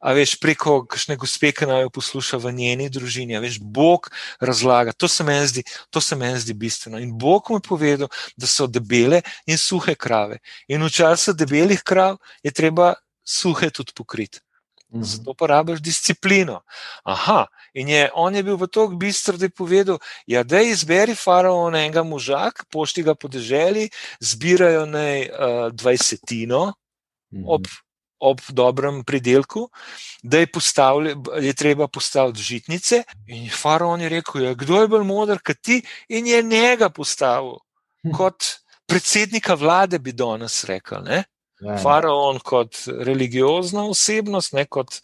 A 0.01 0.13
veš, 0.17 0.35
preko 0.41 0.81
kakšne 0.89 1.15
gospe, 1.21 1.51
ki 1.53 1.67
naj 1.69 1.85
jo 1.85 1.91
posluša 1.93 2.39
v 2.41 2.53
njeni 2.57 2.89
družini. 2.89 3.37
A 3.37 3.41
veš, 3.43 3.59
Bog 3.61 4.09
razlaga. 4.41 4.95
To 4.97 5.07
se 5.07 5.23
meni 5.23 5.47
zdi, 5.47 5.63
to 5.93 6.01
se 6.01 6.17
meni 6.17 6.39
zdi 6.41 6.53
bistveno. 6.57 6.99
In 6.99 7.13
Bog 7.17 7.51
mu 7.53 7.61
je 7.61 7.67
povedal, 7.69 8.09
da 8.37 8.49
so 8.49 8.67
debele 8.67 9.21
in 9.45 9.61
suhe 9.61 9.95
krave. 9.95 10.41
In 10.67 10.81
v 10.81 10.89
času 10.89 11.37
debelih 11.37 11.83
krav 11.85 12.17
je 12.43 12.51
treba 12.51 12.95
suhe 13.23 13.69
tudi 13.69 13.93
pokriti. 13.93 14.41
Mhm. 14.93 15.03
Zato 15.03 15.33
pa 15.33 15.47
rabiš 15.47 15.79
disciplino. 15.79 16.61
Aha, 17.03 17.45
in 17.73 17.87
je, 17.89 18.09
on 18.13 18.35
je 18.35 18.43
bil 18.43 18.57
v 18.59 18.67
toliko 18.67 18.95
bistro, 18.99 19.37
da 19.37 19.45
je 19.45 19.49
povedal: 19.55 19.99
ja, 20.27 20.43
da 20.43 20.61
izberi 20.61 21.15
faraon 21.15 21.75
enega 21.75 22.03
moža, 22.03 22.51
pošti 22.71 23.03
ga 23.03 23.15
po 23.15 23.29
deželi, 23.31 23.89
zbirajo 24.19 24.85
naj 24.85 25.29
uh, 25.29 25.69
dvajsetino 25.71 26.73
Mhm. 27.31 27.43
ob, 27.47 27.67
ob 28.21 28.41
dobrem 28.49 29.03
pridelku, 29.03 29.67
da 30.23 30.43
je, 30.43 30.47
je 31.41 31.53
treba 31.53 31.87
postaviti 31.87 32.43
žitnice. 32.43 33.03
In 33.27 33.49
faraon 33.49 34.01
je 34.01 34.09
rekel: 34.09 34.41
ja, 34.41 34.53
kdo 34.53 34.81
je 34.81 34.87
bolj 34.87 35.03
moder 35.03 35.41
kot 35.45 35.61
ti, 35.61 35.81
in 36.09 36.27
je 36.27 36.43
njega 36.43 36.89
postavil 36.89 37.59
Hm. 38.03 38.15
kot 38.17 38.43
predsednika 38.89 39.53
vlade, 39.53 39.99
bi 39.99 40.11
danes 40.11 40.63
rekel. 40.65 41.03
Ne? 41.05 41.23
Ja, 41.61 41.75
ja. 41.75 41.77
Faraon 41.77 42.39
kot 42.41 42.79
religiozna 43.05 43.83
osebnost, 43.85 44.55
ne, 44.57 44.65
kot, 44.65 44.97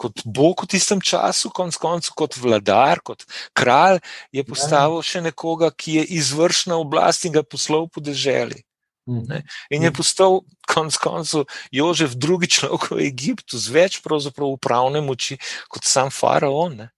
kot 0.00 0.22
Bog 0.24 0.64
v 0.64 0.70
tistem 0.72 1.02
času, 1.04 1.50
konc 1.52 1.76
koncev 1.76 2.16
kot 2.16 2.38
vladar, 2.40 3.02
kot 3.04 3.26
kralj, 3.52 4.00
je 4.32 4.44
postavil 4.48 5.04
še 5.04 5.20
nekoga, 5.26 5.68
ki 5.68 5.98
je 5.98 6.06
izvršna 6.16 6.80
oblast 6.80 7.28
in 7.28 7.36
ga 7.36 7.44
poslal 7.44 7.90
po 7.92 8.00
deželi. 8.00 8.62
Ne? 9.08 9.42
In 9.72 9.82
je 9.82 9.92
postal, 9.92 10.40
konec 10.68 10.96
koncev, 11.00 11.48
Jožef 11.72 12.12
drugi 12.14 12.50
človek 12.52 12.92
v 12.92 13.08
Egiptu 13.08 13.56
z 13.56 13.72
več 13.72 14.00
upravne 14.04 15.00
moči 15.00 15.38
kot 15.72 15.84
sam 15.84 16.12
faraon. 16.12 16.76
Ne? 16.76 16.88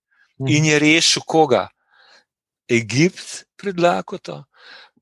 In 0.50 0.64
je 0.64 0.78
rešil 0.78 1.22
koga? 1.22 1.68
Egipt 2.70 3.46
pred 3.58 3.78
lakoto, 3.78 4.44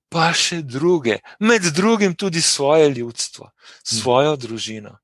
pa 0.09 0.33
še 0.33 0.63
druge, 0.65 1.21
med 1.41 1.63
drugim 1.77 2.17
tudi 2.17 2.41
svoje 2.41 2.89
ljudstvo, 2.93 3.51
svojo 3.85 4.37
družino. 4.37 4.97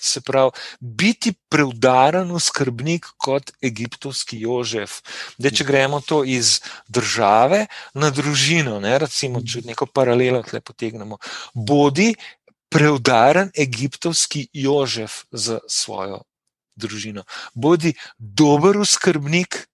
Se 0.00 0.20
pravi, 0.22 0.54
biti 0.80 1.32
preudaren 1.50 2.30
skrbnik 2.40 3.06
kot 3.18 3.50
egiptovski 3.62 4.38
Jožef. 4.40 5.00
De, 5.38 5.50
če 5.50 5.66
gremo 5.66 5.98
to 6.00 6.22
iz 6.22 6.60
države 6.86 7.64
na 7.98 8.10
družino, 8.14 8.78
ne, 8.80 8.94
recimo, 9.02 9.42
če 9.42 9.64
neko 9.66 9.88
paralelo 9.90 10.44
tle 10.46 10.62
potegnemo, 10.62 11.18
bodi 11.54 12.12
preudaren 12.70 13.50
egiptovski 13.58 14.46
Jožef 14.52 15.24
za 15.32 15.58
svojo 15.66 16.22
družino. 16.78 17.24
Bodi 17.54 17.94
dober 18.18 18.78
skrbnik 18.86 19.64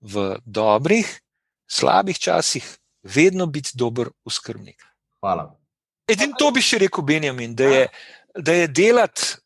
v 0.00 0.38
dobrih, 0.44 1.06
slabih 1.70 2.18
časih, 2.18 2.66
vedno 3.02 3.46
biti 3.46 3.78
dober 3.78 4.10
skrbnik. 4.30 4.82
Hvala. 5.20 5.52
Edino 6.08 6.38
to 6.40 6.50
bi 6.54 6.62
še 6.64 6.80
rekel, 6.82 7.04
Benjamin, 7.04 7.54
da 7.54 7.68
je, 7.68 7.84
da 8.34 8.54
je 8.56 8.68
delati 8.68 9.36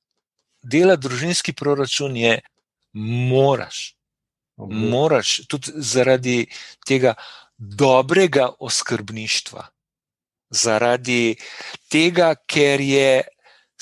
dela 0.63 0.97
družinski 0.97 1.53
proračun 1.53 2.17
je, 2.17 2.41
moraš. 3.33 3.95
Okay. 4.57 4.91
Moraš 4.91 5.41
tudi 5.49 5.73
zaradi 5.75 6.47
tega 6.87 7.15
dobrega 7.59 8.51
oskrbništva, 8.61 9.67
zaradi 10.51 11.37
tega, 11.91 12.35
ker 12.47 12.81
je 12.81 13.23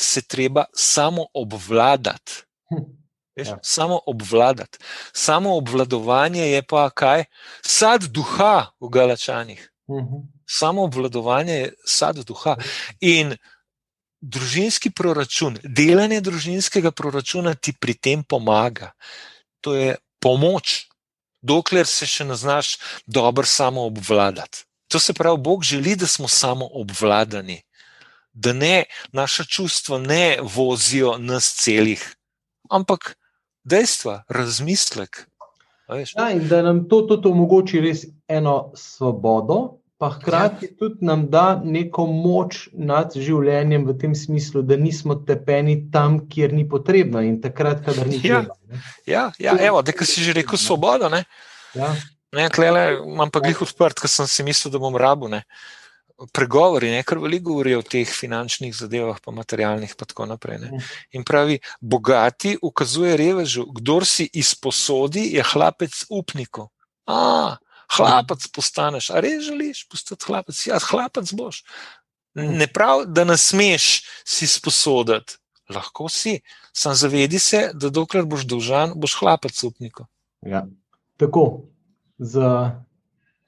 se 0.01 0.23
treba 0.23 0.65
samo 0.73 1.27
obvladati. 1.35 2.33
Hm. 2.71 2.85
Ja. 3.37 3.59
Samo 3.63 4.01
obvladati. 4.07 4.79
Samo 5.13 5.57
obvladovanje 5.57 6.43
je 6.43 6.63
pa 6.63 6.91
kaj? 6.91 7.25
Sad 7.63 8.03
duha 8.03 8.67
v 8.81 8.89
Galačanih. 8.89 9.71
Uh 9.87 9.97
mhm. 9.97 10.07
-huh. 10.07 10.27
Samo 10.47 10.83
obvladovanje 10.85 11.53
je 11.53 11.73
sad 11.85 12.17
duha. 12.17 12.57
In 13.01 13.37
družinski 14.21 14.91
proračun, 14.91 15.59
delanje 15.65 16.21
družinskega 16.21 16.93
proračuna 16.93 17.55
ti 17.55 17.73
pri 17.73 17.95
tem 17.95 18.23
pomaga. 18.23 18.93
To 19.61 19.75
je 19.75 19.97
pomoč, 20.21 20.91
dokler 21.43 21.87
se 21.87 22.07
še 22.07 22.25
ne 22.29 22.37
znaš 22.37 22.77
dobro 23.07 23.47
samo 23.47 23.87
obvladati. 23.89 24.65
To 24.91 24.99
se 24.99 25.15
pravi, 25.15 25.39
Bog 25.39 25.65
želi, 25.65 25.97
da 25.97 26.07
smo 26.07 26.29
samo 26.29 26.69
obvladani, 26.73 27.63
da 28.33 28.53
ne 28.53 28.85
naša 29.13 29.45
čustva 29.45 29.99
ne 29.99 30.39
vozijo 30.43 31.17
nas 31.19 31.55
celih, 31.63 32.03
ampak 32.71 33.17
dejstva, 33.65 34.25
razmislek. 34.29 35.27
Ja, 35.91 36.35
da 36.39 36.63
nam 36.63 36.89
to 36.89 37.03
tudi 37.03 37.29
omogoči 37.29 37.81
res 37.81 38.05
eno 38.29 38.73
svobodo, 38.75 39.80
pa 40.01 40.09
hkrati 40.11 40.67
ja. 40.67 40.77
tudi 40.79 41.05
nam 41.05 41.27
da 41.29 41.61
neko 41.65 42.07
moč 42.09 42.63
nad 42.73 43.13
življenjem, 43.13 43.83
v 43.85 43.95
tem 44.01 44.15
smislu, 44.17 44.63
da 44.65 44.79
nismo 44.81 45.19
tepeni 45.29 45.75
tam, 45.93 46.23
kjer 46.33 46.55
ni 46.57 46.65
potrebno 46.69 47.21
in 47.21 47.37
takrat, 47.43 47.83
kadar 47.85 48.09
ni 48.09 48.17
ja. 48.17 48.41
treba. 48.41 48.57
Ne? 48.65 48.81
Ja, 49.05 49.27
ja 49.37 49.59
evo, 49.61 49.83
da 49.85 49.93
si 50.01 50.25
že 50.25 50.33
rekel 50.41 50.57
svobodo. 50.57 51.13
Ne? 51.13 51.27
Ja. 51.77 51.93
Ne, 52.33 52.49
tlele, 52.49 52.87
imam 52.97 53.29
pa 53.29 53.45
glih 53.45 53.61
odprt, 53.61 54.01
ker 54.01 54.09
sem 54.09 54.25
si 54.31 54.47
mislil, 54.47 54.73
da 54.73 54.81
bom 54.81 54.97
rabu. 54.97 55.29
Ne? 55.29 55.43
Pregovori, 56.33 56.95
ne, 56.97 57.05
kar 57.05 57.21
veliko 57.21 57.51
govorijo 57.51 57.85
o 57.85 57.85
teh 57.85 58.09
finančnih 58.09 58.73
zadevah, 58.77 59.21
pa 59.21 59.37
materialnih, 59.37 59.93
in 59.93 60.01
tako 60.01 60.31
naprej. 60.33 60.63
Ne. 60.65 60.71
Mhm. 60.79 60.93
In 61.21 61.29
pravi, 61.29 61.61
bogati 61.81 62.57
ukazuje 62.57 63.19
revežu, 63.21 63.69
kdo 63.69 64.01
si 64.09 64.31
izposodi, 64.33 65.29
je 65.37 65.45
hlapec 65.53 66.07
upnikov. 66.09 66.73
Ah, 67.05 67.61
hlapec 67.97 68.47
postaneš. 68.55 69.11
A 69.11 69.21
res 69.21 69.45
želiš 69.47 69.87
postati 69.89 70.25
hlapec? 70.29 70.67
Ja, 70.67 70.79
hlapec 70.91 71.33
boš. 71.33 71.65
Ne 72.35 72.67
prav, 72.71 73.05
da 73.07 73.25
ne 73.25 73.37
smeš 73.37 74.05
si 74.25 74.47
sposoditi. 74.47 75.39
Lahko 75.71 76.09
si, 76.11 76.41
samo 76.75 76.95
zavedi 76.99 77.39
se, 77.39 77.71
da 77.75 77.91
dokler 77.95 78.25
boš 78.27 78.43
dolžan, 78.51 78.95
boš 78.99 79.15
hlapec 79.21 79.55
upnikov. 79.65 80.07
Ja. 80.43 80.65
Tako, 81.17 81.71
z 82.19 82.43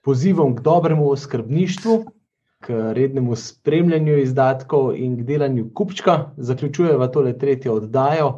pozivom 0.06 0.54
k 0.56 0.62
dobremu 0.62 1.16
skrbništvu, 1.16 1.96
k 2.62 2.92
rednemu 2.94 3.36
spremljanju 3.36 4.18
izdatkov 4.22 4.92
in 4.94 5.16
k 5.18 5.26
delanju 5.26 5.70
kupčka, 5.74 6.30
zaključujemo 6.36 7.08
tole 7.08 7.34
tretjo 7.38 7.74
oddajo. 7.80 8.36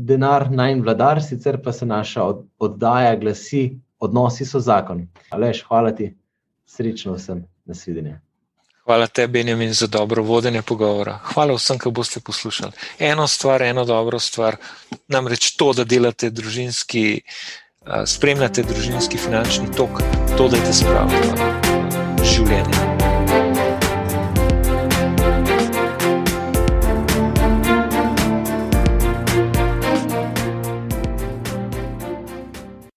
Denar 0.00 0.48
naj 0.50 0.74
vladar, 0.80 1.22
sicer 1.22 1.60
pa 1.62 1.72
se 1.72 1.86
naša 1.86 2.24
oddaja 2.58 3.14
glasi 3.16 3.78
odnosi 4.00 4.44
so 4.44 4.60
zakon. 4.60 5.06
Aleš, 5.30 5.64
hvala 5.68 5.94
ti, 5.94 6.14
srečno 6.66 7.14
vsem, 7.14 7.44
nasvidenje. 7.64 8.20
Hvala 8.84 9.06
tebi, 9.06 9.32
Benjamin, 9.32 9.72
za 9.72 9.86
dobro 9.86 10.22
vodenje 10.22 10.62
pogovora. 10.62 11.18
Hvala 11.34 11.54
vsem, 11.54 11.78
ki 11.78 11.90
boste 11.90 12.20
poslušali. 12.20 12.72
Eno 12.98 13.26
stvar, 13.26 13.62
eno 13.62 13.84
dobro 13.84 14.18
stvar, 14.18 14.56
namreč 15.08 15.52
to, 15.56 15.72
da 15.72 15.84
delate 15.84 16.30
družinski, 16.30 17.20
spremljate 18.06 18.62
družinski 18.62 19.18
finančni 19.18 19.70
tok, 19.76 20.02
to, 20.36 20.48
da 20.48 20.56
je 20.56 20.64
te 20.64 20.72
spravljeno 20.72 21.52
življenje. 22.24 22.99